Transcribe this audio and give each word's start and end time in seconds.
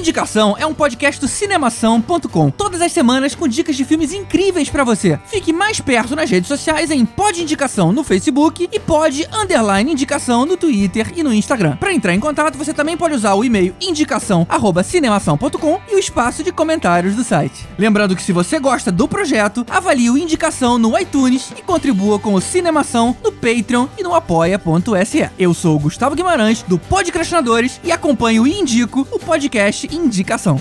Indicação 0.00 0.56
é 0.58 0.64
um 0.64 0.72
podcast 0.72 1.20
do 1.20 1.28
cinemação.com. 1.28 2.50
Todas 2.50 2.80
as 2.80 2.90
semanas 2.90 3.34
com 3.34 3.46
dicas 3.46 3.76
de 3.76 3.84
filmes 3.84 4.14
incríveis 4.14 4.70
pra 4.70 4.82
você. 4.82 5.20
Fique 5.26 5.52
mais 5.52 5.78
perto 5.78 6.16
nas 6.16 6.30
redes 6.30 6.48
sociais 6.48 6.90
em 6.90 7.04
Pod 7.04 7.40
Indicação 7.40 7.92
no 7.92 8.02
Facebook 8.02 8.66
e 8.72 8.80
Pod 8.80 9.28
Underline 9.30 9.92
Indicação 9.92 10.46
no 10.46 10.56
Twitter 10.56 11.12
e 11.14 11.22
no 11.22 11.34
Instagram. 11.34 11.76
Pra 11.76 11.92
entrar 11.92 12.14
em 12.14 12.20
contato, 12.20 12.56
você 12.56 12.72
também 12.72 12.96
pode 12.96 13.14
usar 13.14 13.34
o 13.34 13.44
e-mail 13.44 13.76
indicação@cinemação.com 13.78 15.80
e 15.90 15.94
o 15.94 15.98
espaço 15.98 16.42
de 16.42 16.50
comentários 16.50 17.14
do 17.14 17.22
site. 17.22 17.66
Lembrando 17.78 18.16
que 18.16 18.22
se 18.22 18.32
você 18.32 18.58
gosta 18.58 18.90
do 18.90 19.06
projeto, 19.06 19.66
avalie 19.68 20.08
o 20.08 20.16
Indicação 20.16 20.78
no 20.78 20.98
iTunes 20.98 21.52
e 21.58 21.62
contribua 21.62 22.18
com 22.18 22.32
o 22.32 22.40
Cinemação 22.40 23.14
no 23.22 23.30
Patreon 23.30 23.86
e 23.98 24.02
no 24.02 24.14
apoia.se. 24.14 25.28
Eu 25.38 25.52
sou 25.52 25.76
o 25.76 25.80
Gustavo 25.80 26.16
Guimarães 26.16 26.62
do 26.62 26.78
Podcrastinadores 26.78 27.78
e 27.84 27.92
acompanho 27.92 28.46
e 28.46 28.58
indico 28.58 29.06
o 29.12 29.18
podcast 29.18 29.89
Indicação. 29.90 30.60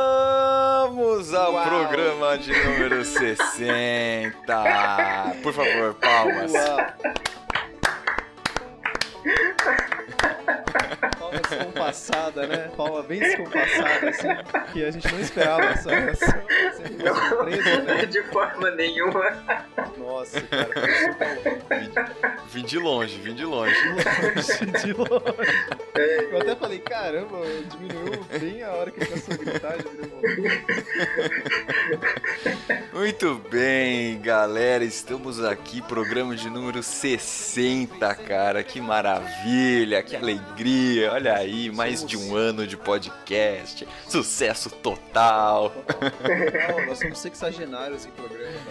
Chegamos 0.00 1.34
ao 1.34 1.52
programa 1.64 2.38
de 2.38 2.52
número 2.64 3.04
60. 3.04 4.42
Por 5.42 5.52
favor, 5.52 5.94
palmas. 5.94 6.52
Palma 11.18 11.40
descompassada, 11.40 12.46
né? 12.46 12.70
Palma 12.76 13.02
bem 13.02 13.20
descompassada, 13.20 14.08
assim, 14.10 14.28
que 14.72 14.84
a 14.84 14.90
gente 14.90 15.12
não 15.12 15.20
esperava 15.20 15.64
essa 15.64 15.90
reação. 15.90 16.28
Uma 17.00 17.28
surpresa, 17.28 17.82
né? 17.82 18.06
de 18.06 18.22
forma 18.24 18.70
nenhuma. 18.72 19.30
Nossa, 19.98 20.40
cara, 20.42 20.68
foi 20.72 20.94
super 20.94 22.40
Vim 22.48 22.64
de 22.64 22.78
longe, 22.78 23.18
vim 23.20 23.34
de 23.34 23.44
longe. 23.44 23.74
longe, 23.88 24.66
de 24.84 24.92
longe. 24.92 26.30
Eu 26.30 26.40
até 26.40 26.56
falei, 26.56 26.78
caramba, 26.80 27.38
diminuiu 27.70 28.24
bem 28.38 28.62
a 28.62 28.70
hora 28.72 28.90
que 28.90 29.00
ele 29.00 29.06
começou 29.06 29.34
a 29.34 29.36
gritar, 29.36 29.76
diminuiu. 29.78 30.50
Muito 33.10 33.42
bem, 33.50 34.20
galera, 34.20 34.84
estamos 34.84 35.42
aqui, 35.42 35.82
programa 35.82 36.36
de 36.36 36.48
número 36.48 36.80
60, 36.80 38.14
cara. 38.14 38.62
Que 38.62 38.80
maravilha, 38.80 40.00
que 40.00 40.14
alegria. 40.14 41.10
Olha 41.12 41.34
aí, 41.34 41.72
mais 41.72 42.04
de 42.04 42.16
um 42.16 42.36
ano 42.36 42.68
de 42.68 42.76
podcast. 42.76 43.86
Sucesso 44.08 44.70
total. 44.70 45.72
Não, 46.68 46.86
nós 46.86 47.00
somos 47.00 47.18
sexagenários 47.18 48.06
em 48.06 48.10
programa 48.12 48.70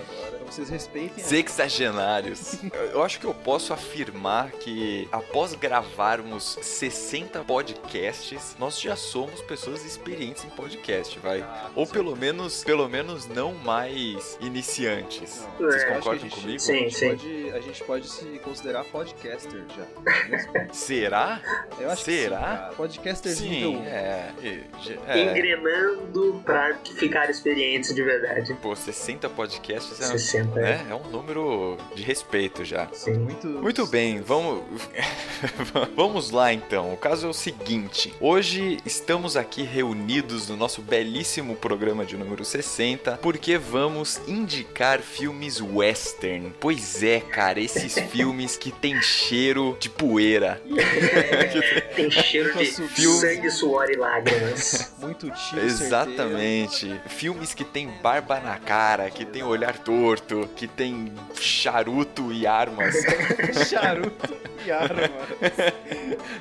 vocês 0.52 0.70
respeitem 0.70 1.24
Sexagenários. 1.24 2.58
Eu- 2.92 3.04
acho 3.04 3.20
que 3.20 3.26
eu 3.26 3.34
posso 3.34 3.74
afirmar 3.74 4.52
que 4.52 5.08
após 5.12 5.54
gravarmos 5.54 6.58
60 6.62 7.44
podcasts, 7.44 8.56
nós 8.60 8.80
já 8.80 8.96
somos 8.96 9.42
pessoas 9.42 9.86
experientes 9.86 10.44
em 10.44 10.50
podcast, 10.50 11.18
vai. 11.20 11.42
Ah, 11.42 11.70
Ou 11.76 11.86
pelo 11.88 12.16
menos, 12.16 12.64
pelo 12.64 12.88
menos 12.90 13.28
não 13.28 13.54
mais 13.54 14.38
iniciantes. 14.42 15.48
Não, 15.60 15.68
Vocês 15.70 15.84
é, 15.84 15.86
concordam 15.94 16.20
gente- 16.30 16.40
comigo? 16.42 16.60
Sim. 16.60 16.74
A 16.86 16.90
gente, 16.90 17.00
pode, 17.10 17.52
a 17.52 17.60
gente 17.62 17.84
pode 17.84 18.08
se 18.10 18.26
considerar 18.40 18.84
podcaster 18.86 19.64
já. 19.76 20.12
é 20.12 20.28
mesmo? 20.30 20.54
Será? 20.74 21.42
Eu 21.80 21.90
acho 21.90 22.04
Será? 22.04 22.68
sim. 22.70 22.76
Podcaster 22.76 23.32
Sim, 23.36 23.50
nível 23.50 23.72
1. 23.74 23.86
é. 23.86 24.34
é. 25.08 25.22
Engrenando 25.22 26.42
pra 26.46 26.76
ficar 26.96 27.30
experientes 27.30 27.94
de 27.94 28.02
verdade. 28.04 28.54
Pô, 28.62 28.76
60 28.76 29.30
podcasts 29.30 30.00
é, 30.00 30.06
60, 30.06 30.39
é. 30.40 30.62
né, 30.62 30.88
é 30.90 30.96
um 30.96 31.10
número 31.10 31.78
de 31.96 32.04
respeito 32.04 32.64
já. 32.64 32.88
Sim. 32.92 33.20
Muito, 33.20 33.48
Muito 33.48 33.86
bem, 33.88 34.22
vamos 34.22 34.64
vamos 35.96 36.32
lá 36.32 36.54
então. 36.54 36.94
O 36.94 36.98
caso 36.98 37.28
é 37.28 37.30
o 37.30 37.34
seguinte: 37.34 38.14
hoje 38.20 38.78
estamos 38.86 39.36
aqui 39.38 39.64
reunidos 39.64 40.50
no 40.50 40.56
nosso 40.56 40.82
belíssimo 40.82 41.56
programa 41.56 42.06
de 42.06 42.18
número 42.18 42.44
60 42.44 43.18
porque 43.22 43.58
vamos 43.58 44.22
indicar 44.28 45.00
filmes 45.02 45.62
western. 45.62 46.54
Pois 46.60 47.04
é, 47.04 47.20
cara, 47.20 47.60
esses 47.60 47.94
filmes 48.10 48.58
que 48.58 48.72
tem 48.72 49.02
cheiro 49.02 49.78
de 49.80 49.90
poeira. 49.90 50.62
Tem 51.96 52.10
cheiro 52.10 52.58
de 52.58 52.66
Filme. 52.66 53.20
sangue, 53.20 53.52
suor 53.52 53.90
e 53.90 53.98
lágrimas. 53.98 54.94
Muito 55.00 55.30
tiro 55.30 55.66
Exatamente. 55.66 57.00
Filmes 57.08 57.54
que 57.54 57.64
tem 57.64 57.90
barba 58.02 58.40
na 58.40 58.58
cara, 58.58 59.10
que 59.10 59.26
tem 59.26 59.44
olhar 59.44 59.78
torto, 59.78 60.29
que 60.56 60.68
tem 60.68 61.12
charuto 61.36 62.32
e 62.32 62.46
armas. 62.46 62.96
Charuto 63.68 64.36
e 64.66 64.72
arma. 64.72 65.02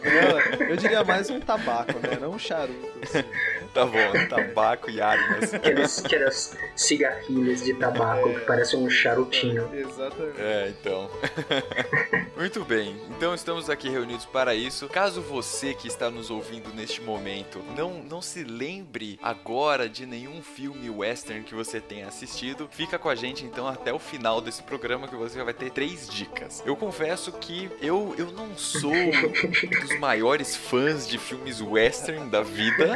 Não, 0.05 0.67
eu 0.69 0.77
diria 0.77 1.05
mais 1.05 1.31
um 1.31 1.41
tabaco, 1.41 1.95
né? 1.95 2.19
Não 2.21 2.33
um 2.33 2.39
charuto. 2.39 2.93
assim. 3.03 3.25
Tá 3.73 3.85
bom, 3.85 4.29
tabaco 4.29 4.91
e 4.91 5.01
armas. 5.01 5.53
Aqueles, 5.55 6.05
aquelas 6.05 6.57
cigarrilhas 6.75 7.65
de 7.65 7.75
tabaco 7.75 8.33
que 8.33 8.41
parecem 8.41 8.79
um 8.79 8.91
charutinho. 8.91 9.71
Exatamente. 9.73 10.41
É, 10.41 10.69
então. 10.69 11.11
Muito 12.37 12.65
bem. 12.65 12.97
Então 13.11 13.35
estamos 13.35 13.69
aqui 13.69 13.89
reunidos 13.89 14.25
para 14.25 14.55
isso. 14.55 14.89
Caso 14.89 15.21
você 15.21 15.75
que 15.75 15.89
está 15.89 16.11
nos 16.11 16.31
ouvindo 16.31 16.73
neste 16.75 17.01
momento 17.01 17.63
não, 17.77 18.03
não 18.03 18.23
se 18.23 18.45
lembre 18.45 19.19
agora 19.23 19.89
de 19.89 20.07
nenhum 20.07 20.43
filme 20.43 20.89
western 20.89 21.43
que 21.45 21.55
você 21.55 21.81
tenha 21.81 22.07
assistido, 22.07 22.69
fica 22.71 22.99
com 22.99 23.09
a 23.09 23.15
gente 23.15 23.45
então 23.45 23.67
até 23.67 23.93
o 23.93 23.99
final 23.99 24.41
desse 24.41 24.63
programa 24.63 25.09
que 25.09 25.17
você 25.17 25.43
vai 25.43 25.55
ter 25.55 25.71
três 25.71 26.09
dicas. 26.09 26.63
Eu 26.65 26.77
confesso 26.77 27.33
que 27.33 27.71
eu, 27.81 28.15
eu 28.17 28.33
não 28.33 28.57
sou 28.57 28.93
um 28.93 29.81
dos 29.81 29.99
maiores 29.99 30.57
fãs 30.57 31.07
de 31.07 31.19
filmes 31.19 31.61
western 31.61 32.29
da 32.31 32.43
vida, 32.43 32.95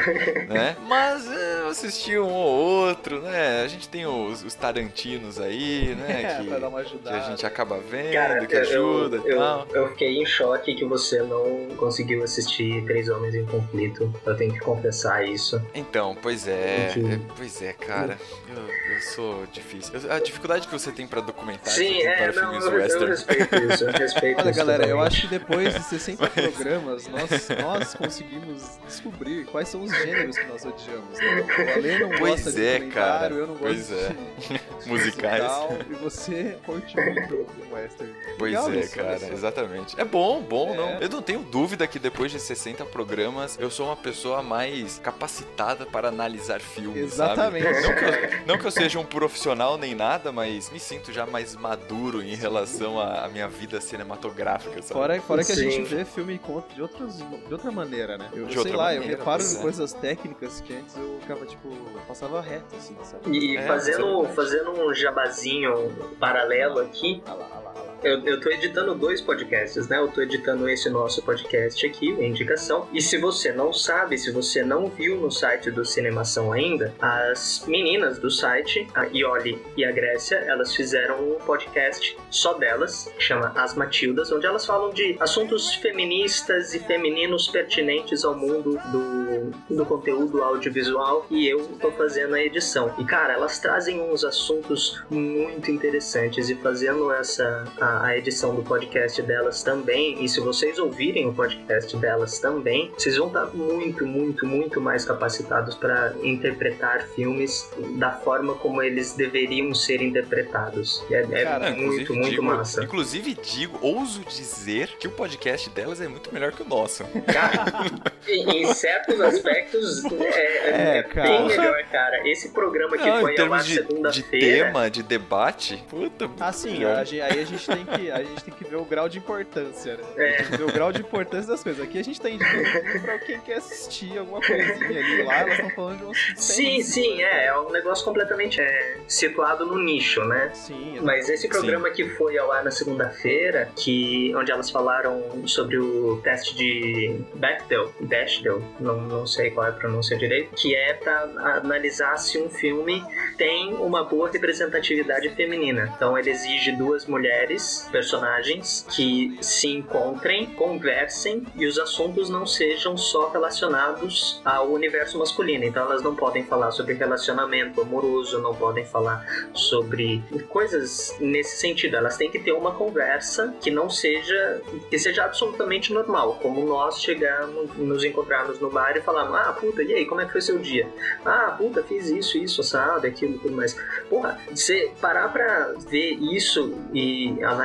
né? 0.49 0.72
Mas 0.87 1.31
é, 1.31 1.61
eu 1.61 1.69
assisti 1.69 2.19
um 2.19 2.31
ou 2.31 2.87
outro, 2.89 3.21
né? 3.21 3.63
A 3.63 3.69
gente 3.69 3.89
tem 3.89 4.07
os, 4.07 4.43
os 4.45 4.55
Tarantinos 4.55 5.41
aí, 5.41 5.95
né? 5.97 6.23
É, 6.23 6.43
que- 6.43 6.49
pra 6.49 6.59
dar 6.59 6.69
uma 6.69 6.81
que 6.83 6.87
ajudada. 6.89 7.17
a 7.17 7.21
gente 7.31 7.47
acaba 7.47 7.79
vendo, 7.79 8.13
Cara, 8.13 8.47
que 8.47 8.55
eu, 8.55 8.61
ajuda 8.61 9.17
eu, 9.17 9.27
e 9.27 9.37
tal. 9.37 9.67
eu, 9.73 9.83
eu 9.83 9.89
fiquei 9.91 10.21
em 10.23 10.27
choque 10.27 10.75
que 10.75 10.85
você 10.85 11.23
não 11.23 11.69
conseguiu 11.77 12.23
assistir 12.23 12.85
Três 12.85 13.09
Homens 13.09 13.35
em 13.35 13.45
Conflito. 13.47 14.13
Eu 14.27 14.37
tenho 14.37 14.53
que 14.53 14.61
confessar 14.61 15.25
isso. 15.27 15.61
Então, 15.75 16.17
pois 16.21 16.47
é, 16.49 16.53
é, 16.53 17.21
pois 17.37 17.63
é, 17.63 17.73
cara. 17.73 18.19
Eu, 18.49 18.95
eu 18.95 19.01
sou 19.01 19.47
difícil. 19.53 19.95
Eu- 19.99 20.13
a 20.13 20.19
dificuldade 20.19 20.67
que 20.67 20.73
você 20.73 20.93
tem 20.93 21.07
pra 21.07 21.21
documentar 21.21 21.73
Sim, 21.73 21.87
que 21.95 21.99
tem 22.01 22.07
é, 22.09 22.17
para 22.33 22.43
não, 22.43 22.51
filmes 22.51 22.65
eu, 22.67 22.73
eu 22.73 22.79
western. 22.83 23.07
respeito 23.07 23.57
isso, 23.57 23.85
eu 23.85 23.93
respeito 23.93 24.41
Olha, 24.41 24.51
isso 24.51 24.59
galera, 24.59 24.83
eu 24.85 24.89
totalmente. 24.97 25.13
acho 25.13 25.21
que 25.23 25.27
depois 25.39 25.75
de 25.75 25.83
60 25.83 26.27
programas, 26.29 27.07
nós, 27.09 27.49
nós 27.63 27.95
conseguimos 27.95 28.63
descobrir 28.87 29.47
quais 29.47 29.69
são 29.69 29.83
os 29.83 29.91
gêneros 29.91 30.37
que 30.37 30.45
nós 30.47 30.52
odiamos. 30.65 31.19
Né? 31.19 31.47
O 31.59 31.73
Ale 31.79 31.99
não 31.99 32.09
Pois 32.11 32.21
gosta 32.45 32.53
de 32.53 32.65
é, 32.65 32.73
documentário, 32.75 32.93
cara, 32.93 33.35
eu 33.35 33.47
não 33.47 33.57
pois 33.57 33.89
gosto 33.91 33.95
é. 33.95 34.09
de 34.83 34.89
Musicais. 34.89 35.43
musical, 35.43 35.79
e 35.91 35.95
você 35.95 36.59
curte 36.65 36.97
muito 36.97 37.35
o 37.71 37.75
western. 37.75 38.13
Pois 38.39 38.53
Legal 38.53 38.73
é, 38.73 38.77
isso, 38.81 38.95
cara, 38.97 39.19
só. 39.19 39.27
exatamente. 39.33 40.01
É 40.01 40.05
bom, 40.05 40.41
bom, 40.43 40.73
É. 40.73 40.77
não. 40.77 40.91
Eu 41.01 41.09
não 41.09 41.23
tenho 41.23 41.41
dúvida 41.41 41.87
que 41.87 41.99
depois 41.99 42.31
de 42.33 42.41
60 42.41 42.85
programas 42.87 43.57
eu 43.61 43.71
sou 43.71 43.87
uma 43.87 43.97
pessoa 43.97 44.43
mais 44.43 44.99
capacitada 44.99 45.87
para 45.87 46.09
analisar 46.09 46.61
filmes. 46.61 47.15
sabe? 47.15 47.59
Exatamente. 47.59 47.83
Não 47.83 47.95
que, 47.95 48.05
eu, 48.05 48.47
não 48.47 48.59
que 48.59 48.67
eu 48.67 48.71
seja 48.71 48.99
um 48.99 49.05
profissional 49.05 49.79
nem 49.79 49.95
nada, 49.95 50.33
mas 50.33 50.71
me 50.71 50.81
sinto 50.81 51.13
já 51.13 51.25
mais 51.27 51.55
maduro 51.57 52.23
em 52.23 52.35
relação 52.35 53.01
à, 53.01 53.29
minha 53.29 53.49
vida 53.49 53.81
cinematográfica, 53.81 54.83
sabe? 54.83 54.93
Fora, 54.93 55.21
fora 55.21 55.45
que 55.45 55.53
a 55.53 55.55
gente 55.55 55.83
vê 55.83 56.05
filme 56.05 56.41
de, 56.75 56.83
outras, 56.83 57.17
de 57.19 57.53
outra 57.53 57.71
maneira, 57.71 58.19
né? 58.19 58.29
Eu, 58.33 58.47
De 58.47 58.57
eu 58.57 58.63
sei 58.63 58.73
outra 58.73 58.77
lá, 58.77 58.95
eu 58.95 59.01
maneira, 59.01 59.19
reparo 59.19 59.43
pois 59.43 59.55
em 59.55 59.59
é. 59.59 59.63
coisas 59.63 59.93
técnicas 59.93 60.42
que 60.65 60.75
antes 60.75 60.97
eu 60.97 61.19
ficava, 61.21 61.45
tipo, 61.47 61.69
eu 61.69 62.01
passava 62.07 62.41
reto, 62.41 62.75
assim, 62.77 62.97
sabe? 63.03 63.31
E 63.37 63.57
É, 63.57 63.63
fazendo, 63.67 64.25
fazendo 64.35 64.71
um 64.71 64.95
jabazinho 64.95 65.73
paralelo 66.19 66.81
aqui, 66.81 67.23
ah 67.27 67.35
lá. 67.35 67.62
Eu, 68.03 68.21
eu 68.25 68.41
tô 68.41 68.51
editando 68.51 68.95
dois 68.95 69.21
podcasts, 69.21 69.87
né? 69.87 69.99
Eu 69.99 70.09
tô 70.09 70.23
editando 70.23 70.69
esse 70.69 70.91
nosso 70.91 71.23
podcast 71.23 71.87
aqui, 71.87 72.11
indicação. 72.11 72.89
E 72.93 73.01
se 73.01 73.17
você 73.17 73.53
não 73.53 73.73
sabe, 73.73 74.19
se 74.19 74.33
você 74.33 74.63
não 74.65 74.89
viu 74.89 75.21
no 75.21 75.31
site 75.31 75.71
do 75.71 75.85
Cinemação 75.85 76.53
ainda, 76.53 76.93
as 77.01 77.65
meninas 77.67 78.19
do 78.19 78.29
site, 78.29 78.89
a 78.95 79.05
Ioli 79.05 79.61
e 79.77 79.85
a 79.85 79.93
Grécia, 79.93 80.37
elas 80.37 80.75
fizeram 80.75 81.21
um 81.21 81.39
podcast 81.39 82.17
só 82.29 82.55
delas, 82.55 83.13
que 83.17 83.23
chama 83.23 83.53
As 83.55 83.75
Matildas, 83.75 84.33
onde 84.33 84.47
elas 84.47 84.67
falam 84.67 84.91
de 84.91 85.17
assuntos 85.21 85.75
feministas 85.77 86.75
e 86.75 86.81
femininos 86.81 87.47
pertinentes 87.49 88.25
ao 88.25 88.35
mundo 88.35 88.81
do, 88.91 89.77
do 89.77 89.87
conteúdo 89.87 90.43
audiovisual. 90.43 91.25
E 91.31 91.47
eu 91.47 91.65
tô 91.81 91.93
fazendo 91.93 92.35
a 92.35 92.41
edição. 92.43 92.93
E 92.99 93.05
cara, 93.05 93.35
elas 93.35 93.61
trazem 93.61 94.01
uns 94.01 94.25
assuntos 94.25 95.01
muito 95.09 95.71
interessantes 95.71 96.51
e 96.51 96.57
fazendo 96.57 97.13
essa 97.13 97.65
a, 97.81 97.92
a 98.01 98.17
edição 98.17 98.55
do 98.55 98.63
podcast 98.63 99.21
delas 99.23 99.63
também. 99.63 100.23
E 100.25 100.29
se 100.29 100.41
vocês 100.41 100.79
ouvirem 100.79 101.29
o 101.29 101.35
podcast 101.35 101.97
delas 101.97 102.39
também, 102.39 102.91
vocês 102.97 103.17
vão 103.17 103.27
estar 103.29 103.47
muito, 103.55 104.07
muito, 104.07 104.47
muito 104.47 104.81
mais 104.81 105.05
capacitados 105.05 105.75
para 105.75 106.15
interpretar 106.23 107.03
filmes 107.09 107.69
da 107.97 108.13
forma 108.13 108.55
como 108.55 108.83
eles 108.83 109.13
deveriam 109.15 109.75
ser 109.75 110.01
interpretados. 110.01 111.05
É, 111.11 111.27
é 111.33 111.45
Cara, 111.45 111.71
muito, 111.71 112.15
muito 112.15 112.31
digo, 112.31 112.43
massa. 112.43 112.85
Inclusive, 112.85 113.35
digo, 113.35 113.79
ouso 113.83 114.21
dizer 114.21 114.89
que 114.99 115.07
o 115.09 115.11
podcast 115.11 115.69
delas 115.71 116.01
é 116.01 116.09
muito 116.09 116.33
melhor 116.33 116.53
que 116.53 116.63
o 116.63 116.69
nosso. 116.69 117.05
Cara, 117.33 117.65
em, 118.27 118.63
em 118.63 118.75
certos 118.75 119.21
aspectos 119.21 120.05
é, 120.05 120.71
É, 120.71 120.99
é 120.99 121.03
cara. 121.03 121.29
bem 121.29 121.47
melhor, 121.49 121.83
cara. 121.91 122.29
Esse 122.29 122.51
programa 122.51 122.97
que 122.97 123.05
Não, 123.05 123.21
foi 123.21 123.39
ao 123.39 123.53
ar 123.53 123.63
termos 123.63 123.67
de, 123.67 123.75
segunda-feira. 123.75 124.65
tema, 124.65 124.91
de 124.91 125.03
debate, 125.03 125.85
puta, 125.89 126.31
Assim, 126.41 126.85
a 126.85 127.01
aí 127.01 127.41
a 127.41 127.45
gente, 127.45 127.67
tem 127.67 127.82
que, 127.85 128.11
a 128.11 128.23
gente 128.23 128.45
tem 128.45 128.55
que 128.55 128.65
ver 128.65 128.77
o 128.77 128.85
grau 128.85 129.09
de 129.09 129.19
importância, 129.19 129.97
né? 129.97 130.05
É. 130.17 130.33
Tem 130.37 130.47
que 130.47 130.57
ver 130.57 130.65
o 130.65 130.73
grau 130.73 130.93
de 130.93 131.01
importância 131.01 131.51
das 131.51 131.63
coisas. 131.63 131.83
Aqui 131.83 131.99
a 131.99 132.05
gente 132.05 132.21
tá 132.21 132.31
indicando 132.31 133.01
pra 133.03 133.19
quem 133.19 133.41
quer 133.41 133.57
assistir 133.57 134.19
alguma 134.19 134.41
coisinha 134.41 135.01
ali. 135.01 135.23
Lá 135.23 135.37
elas 135.41 135.55
estão 135.55 135.71
falando 135.71 135.99
de 135.99 136.05
um 136.05 136.11
assunto 136.11 136.43
Sim, 136.43 136.83
sim, 136.83 137.23
é. 137.23 137.47
É 137.47 137.59
um 137.59 137.71
negócio 137.71 138.05
completamente 138.05 138.61
é, 138.61 138.97
situado 139.07 139.67
no 139.67 139.79
nicho, 139.79 140.25
né? 140.25 140.51
Sim, 140.55 140.99
Mas 141.03 141.29
esse 141.29 141.49
programa 141.49 141.91
que 141.91 142.09
foi 142.11 142.39
ao 142.39 142.51
ar 142.53 142.65
na 142.65 142.71
segunda-feira, 142.71 143.69
que 143.77 144.35
onde 144.37 144.51
elas 144.51 144.71
falaram 144.71 145.47
sobre 145.47 145.79
o 145.79 146.21
teste 146.23 146.57
de 146.57 147.21
Bechdel, 147.35 147.93
Bechdel, 148.01 148.63
não, 148.81 149.01
não 149.01 149.27
sei 149.27 149.51
qual 149.51 149.67
é 149.67 149.71
a 149.71 149.73
pronúncia 149.73 150.17
direito, 150.17 150.55
que 150.55 150.75
é 150.75 150.95
para 150.95 151.23
analisar 151.59 152.17
se 152.19 152.39
um 152.39 152.49
filme 152.49 153.03
tem 153.37 153.75
uma 153.75 154.05
boa 154.05 154.31
representatividade 154.31 155.29
feminina. 155.31 155.93
Então 155.97 156.17
ele 156.19 156.31
exige 156.31 156.73
duas 156.73 157.07
mulheres, 157.07 157.72
personagens, 157.91 158.87
que 158.95 159.37
se 159.41 159.69
encontrem, 159.69 160.47
conversem 160.55 161.45
e 161.55 161.67
os 161.67 161.79
assuntos 161.79 162.29
não 162.29 162.47
sejam 162.47 162.97
só 162.97 163.31
relacionados 163.31 164.41
ao 164.45 164.71
universo 164.71 165.19
masculino. 165.19 165.65
Então 165.65 165.85
elas 165.85 166.03
não 166.03 166.15
podem 166.15 166.45
falar 166.45 166.71
sobre 166.71 166.95
relacionamento 166.95 167.81
amoroso, 167.81 168.41
não 168.41 168.55
podem 168.55 168.85
falar 168.85 169.25
sobre 169.55 170.23
coisas 170.49 171.15
nesse 171.21 171.59
sentido. 171.59 171.97
Elas 171.97 172.17
têm 172.17 172.31
que 172.31 172.39
ter 172.39 172.53
uma 172.53 172.73
conversa 172.75 173.55
que 173.61 173.71
não 173.71 173.89
seja 173.89 174.61
que 174.91 174.99
seja 174.99 175.25
absolutamente 175.25 175.93
normal, 175.93 176.39
como 176.43 176.65
nós 176.67 177.01
chegarmos, 177.01 177.77
nos 177.77 178.05
encontrarmos 178.05 178.59
no 178.59 178.71
bar 178.71 178.97
e 178.97 179.01
falarmos: 179.01 179.35
"Ah, 179.35 179.53
puta, 179.53 179.83
e 179.83 179.95
aí, 179.95 180.07
como 180.07 180.21
é 180.21 180.27
que 180.27 180.33
foi 180.33 180.41
seu 180.41 180.59
dia?" 180.59 180.89
"Ah, 181.25 181.55
puta, 181.57 181.83
fiz 181.83 182.09
isso, 182.09 182.39
isso, 182.39 182.61
assado, 182.61 183.07
aquilo, 183.07 183.39
tudo 183.39 183.55
mais." 183.55 183.77
Porra, 184.09 184.39
você 184.51 184.93
parar 185.01 185.33
pra 185.33 185.75
ver 185.89 186.13
isso 186.21 186.75
e 186.93 187.43
analisar, 187.43 187.62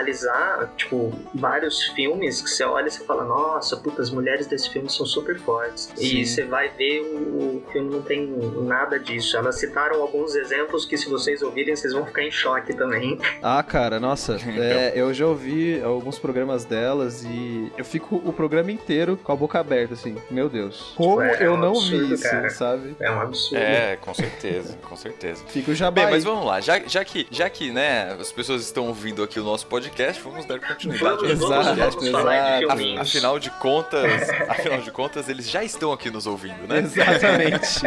tipo, 0.76 1.12
vários 1.34 1.84
filmes 1.90 2.42
que 2.42 2.50
você 2.50 2.64
olha 2.64 2.88
e 2.88 2.92
você 2.92 3.04
fala: 3.04 3.24
"Nossa, 3.24 3.78
puta, 3.78 4.02
as 4.02 4.10
mulheres 4.10 4.48
desse 4.48 4.70
filme 4.70 4.90
são 4.90 5.06
super 5.06 5.40
fortes." 5.40 5.92
Sim. 5.96 6.18
E 6.20 6.26
você 6.26 6.44
vai 6.46 6.70
ver 6.70 7.02
o, 7.02 7.58
o 7.58 7.64
filme 7.72 7.90
não 7.96 8.02
tem 8.02 8.28
nada 8.64 9.00
disso. 9.00 9.38
Elas 9.38 9.60
citaram 9.60 10.02
alguns 10.02 10.36
exemplos 10.36 10.86
que 10.86 10.98
se 10.98 11.10
vocês 11.10 11.42
ouvirem, 11.42 11.76
vocês 11.76 11.94
vão 11.94 12.06
ficar 12.06 12.24
em 12.24 12.32
choque 12.32 12.74
também. 12.74 13.18
Ah, 13.42 13.62
cara, 13.64 14.00
nossa, 14.00 14.36
Então. 14.42 14.54
é, 14.64 14.94
eu 14.96 15.14
já 15.14 15.26
ouvi 15.26 15.82
alguns 15.82 16.18
programas 16.20 16.66
delas 16.66 17.24
e 17.24 17.72
eu 17.78 17.86
fico 17.86 18.16
o 18.26 18.34
programa 18.34 18.72
inteiro 18.72 19.18
com 19.24 19.32
a 19.32 19.36
boca 19.36 19.60
aberta, 19.60 19.94
assim, 19.94 20.16
meu 20.30 20.50
Deus. 20.50 20.94
Como 20.96 21.22
É, 21.22 21.46
eu 21.46 21.54
um 21.54 21.58
não 21.58 21.70
absurdo, 21.72 22.08
vi 22.08 22.14
isso, 22.14 22.24
cara. 22.24 22.50
sabe? 22.50 22.96
É 23.00 23.10
um 23.12 23.22
absurdo. 23.22 23.62
É, 23.62 23.96
com 23.98 24.14
certeza, 24.14 24.78
com 24.88 24.96
certeza. 24.96 25.44
Fico 25.48 25.74
já 25.74 25.90
Bem, 25.92 26.06
mas 26.10 26.24
vamos 26.24 26.46
lá, 26.46 26.60
já, 26.60 26.80
já, 26.80 27.04
que, 27.06 27.26
já 27.32 27.50
que 27.50 27.72
né, 27.72 28.16
as 28.20 28.32
pessoas 28.32 28.64
estão 28.64 28.88
ouvindo 28.88 29.24
aqui 29.24 29.40
o 29.40 29.44
nosso 29.44 29.66
podcast, 29.68 29.87
vamos 30.24 30.46
dar 30.46 30.60
continuidade 30.60 31.00
Vamos, 31.00 31.40
vamos, 31.40 31.68
podcast. 31.68 31.96
vamos 31.96 32.12
falar 32.12 32.60
de 32.60 32.64
exato. 32.64 33.02
Afinal 33.02 33.40
de 33.40 33.50
contas, 33.52 34.30
afinal 34.50 34.82
de 34.82 34.92
contas, 34.92 35.30
eles 35.30 35.50
já 35.50 35.64
estão 35.64 35.92
aqui 35.92 36.10
nos 36.10 36.28
ouvindo, 36.28 36.68
né? 36.68 36.80
Exatamente. 36.80 37.82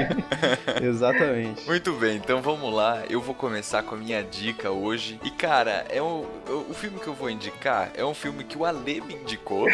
Exatamente. 0.83 1.67
Muito 1.67 1.93
bem, 1.93 2.17
então 2.17 2.41
vamos 2.41 2.73
lá. 2.73 3.03
Eu 3.09 3.21
vou 3.21 3.35
começar 3.35 3.83
com 3.83 3.95
a 3.95 3.99
minha 3.99 4.23
dica 4.23 4.71
hoje. 4.71 5.21
E 5.25 5.31
cara, 5.31 5.87
é 5.89 6.03
um, 6.03 6.25
o, 6.49 6.67
o 6.71 6.75
filme 6.75 6.99
que 6.99 7.07
eu 7.07 7.15
vou 7.15 7.31
indicar 7.31 7.91
é 7.95 8.05
um 8.05 8.15
filme 8.15 8.45
que 8.45 8.57
o 8.57 8.65
Ale 8.65 9.01
me 9.01 9.15
indicou. 9.15 9.69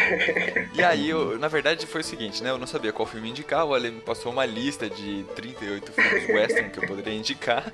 e 0.73 0.83
aí, 0.83 1.09
eu, 1.09 1.37
na 1.39 1.47
verdade, 1.47 1.85
foi 1.85 2.01
o 2.01 2.03
seguinte, 2.03 2.43
né? 2.43 2.49
Eu 2.49 2.57
não 2.57 2.67
sabia 2.67 2.91
qual 2.91 3.07
filme 3.07 3.29
indicar. 3.29 3.65
O 3.65 3.73
Ale 3.73 3.91
me 3.91 4.01
passou 4.01 4.31
uma 4.31 4.45
lista 4.45 4.89
de 4.89 5.23
38 5.35 5.91
filmes 5.91 6.29
western 6.29 6.69
que 6.69 6.79
eu 6.79 6.87
poderia 6.87 7.13
indicar. 7.13 7.65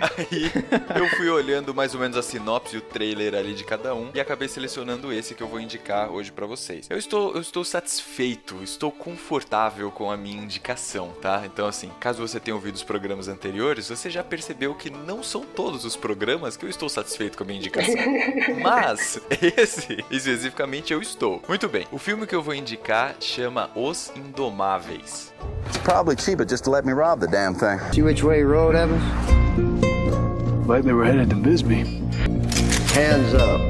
aí 0.00 0.50
eu 0.96 1.08
fui 1.16 1.28
olhando 1.28 1.74
mais 1.74 1.94
ou 1.94 2.00
menos 2.00 2.16
a 2.16 2.22
sinopse 2.22 2.76
e 2.76 2.78
o 2.78 2.82
trailer 2.82 3.34
ali 3.38 3.54
de 3.54 3.64
cada 3.64 3.94
um 3.94 4.10
e 4.14 4.20
acabei 4.20 4.48
selecionando 4.48 5.12
esse 5.12 5.34
que 5.34 5.42
eu 5.42 5.48
vou 5.48 5.60
indicar 5.60 6.10
hoje 6.10 6.32
pra 6.32 6.46
vocês. 6.46 6.86
Eu 6.90 6.98
estou, 6.98 7.34
eu 7.34 7.40
estou 7.40 7.64
satisfeito, 7.64 8.62
estou 8.62 8.90
confortável 8.90 9.90
com 9.90 10.10
a 10.10 10.16
minha 10.16 10.42
indicação, 10.42 11.12
tá? 11.20 11.42
Então, 11.44 11.66
assim, 11.66 11.90
caso 12.00 12.26
você 12.26 12.38
tenha 12.40 12.54
ouvido 12.54 12.74
os 12.74 12.82
programas 12.82 13.28
anteriores, 13.28 13.88
você 13.88 14.10
já 14.10 14.22
percebeu 14.22 14.74
que 14.74 14.90
não 14.90 15.22
são 15.22 15.42
todos 15.42 15.84
os 15.84 15.96
programas 15.96 16.56
que 16.56 16.64
eu 16.64 16.70
estou 16.70 16.88
satisfeito 16.88 17.36
com 17.36 17.44
a 17.44 17.46
minha 17.46 17.58
indicação. 17.58 17.94
Mas 18.62 19.20
esse, 19.56 20.04
especificamente, 20.10 20.92
eu 20.92 21.00
estou. 21.00 21.42
Muito 21.48 21.68
bem, 21.68 21.86
o 21.92 21.98
filme 21.98 22.26
que 22.26 22.34
eu 22.34 22.42
vou 22.42 22.54
indicar 22.54 23.16
chama 23.20 23.70
Os 23.74 24.12
Indomáveis. 24.16 25.32
It's 25.66 25.78
probably 25.78 26.16
cheaper 26.16 26.44
just 26.44 26.64
to 26.64 26.70
let 26.70 26.84
me 26.84 26.92
rob 26.92 27.20
the 27.20 27.26
damn 27.26 27.54
thing. 27.54 27.78
See 27.92 28.02
which 28.02 28.24
way 28.24 28.40
you 28.40 28.48
rode, 28.48 28.74
Evans? 28.74 29.02
Lately, 30.66 30.92
we're 30.92 31.04
headed 31.04 31.30
to 31.30 31.36
Bisbee. 31.36 31.84
Hands 32.98 33.32
up. 33.34 33.60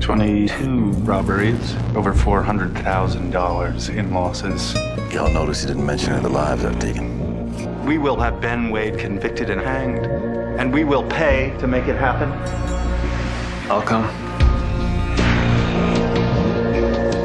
22 0.00 0.90
robberies, 1.04 1.76
over 1.94 2.12
$400,000 2.12 3.96
in 3.96 4.12
losses. 4.12 4.74
Y'all 5.14 5.32
notice 5.32 5.60
he 5.60 5.68
didn't 5.68 5.86
mention 5.86 6.08
any 6.08 6.16
of 6.16 6.24
the 6.24 6.28
lives 6.30 6.64
I've 6.64 6.76
taken. 6.80 7.86
We 7.86 7.98
will 7.98 8.16
have 8.16 8.40
Ben 8.40 8.70
Wade 8.70 8.98
convicted 8.98 9.50
and 9.50 9.60
hanged, 9.60 10.06
and 10.58 10.72
we 10.72 10.82
will 10.82 11.04
pay 11.04 11.56
to 11.60 11.68
make 11.68 11.86
it 11.86 11.94
happen. 11.94 12.28
I'll 13.70 13.82
come. 13.82 14.10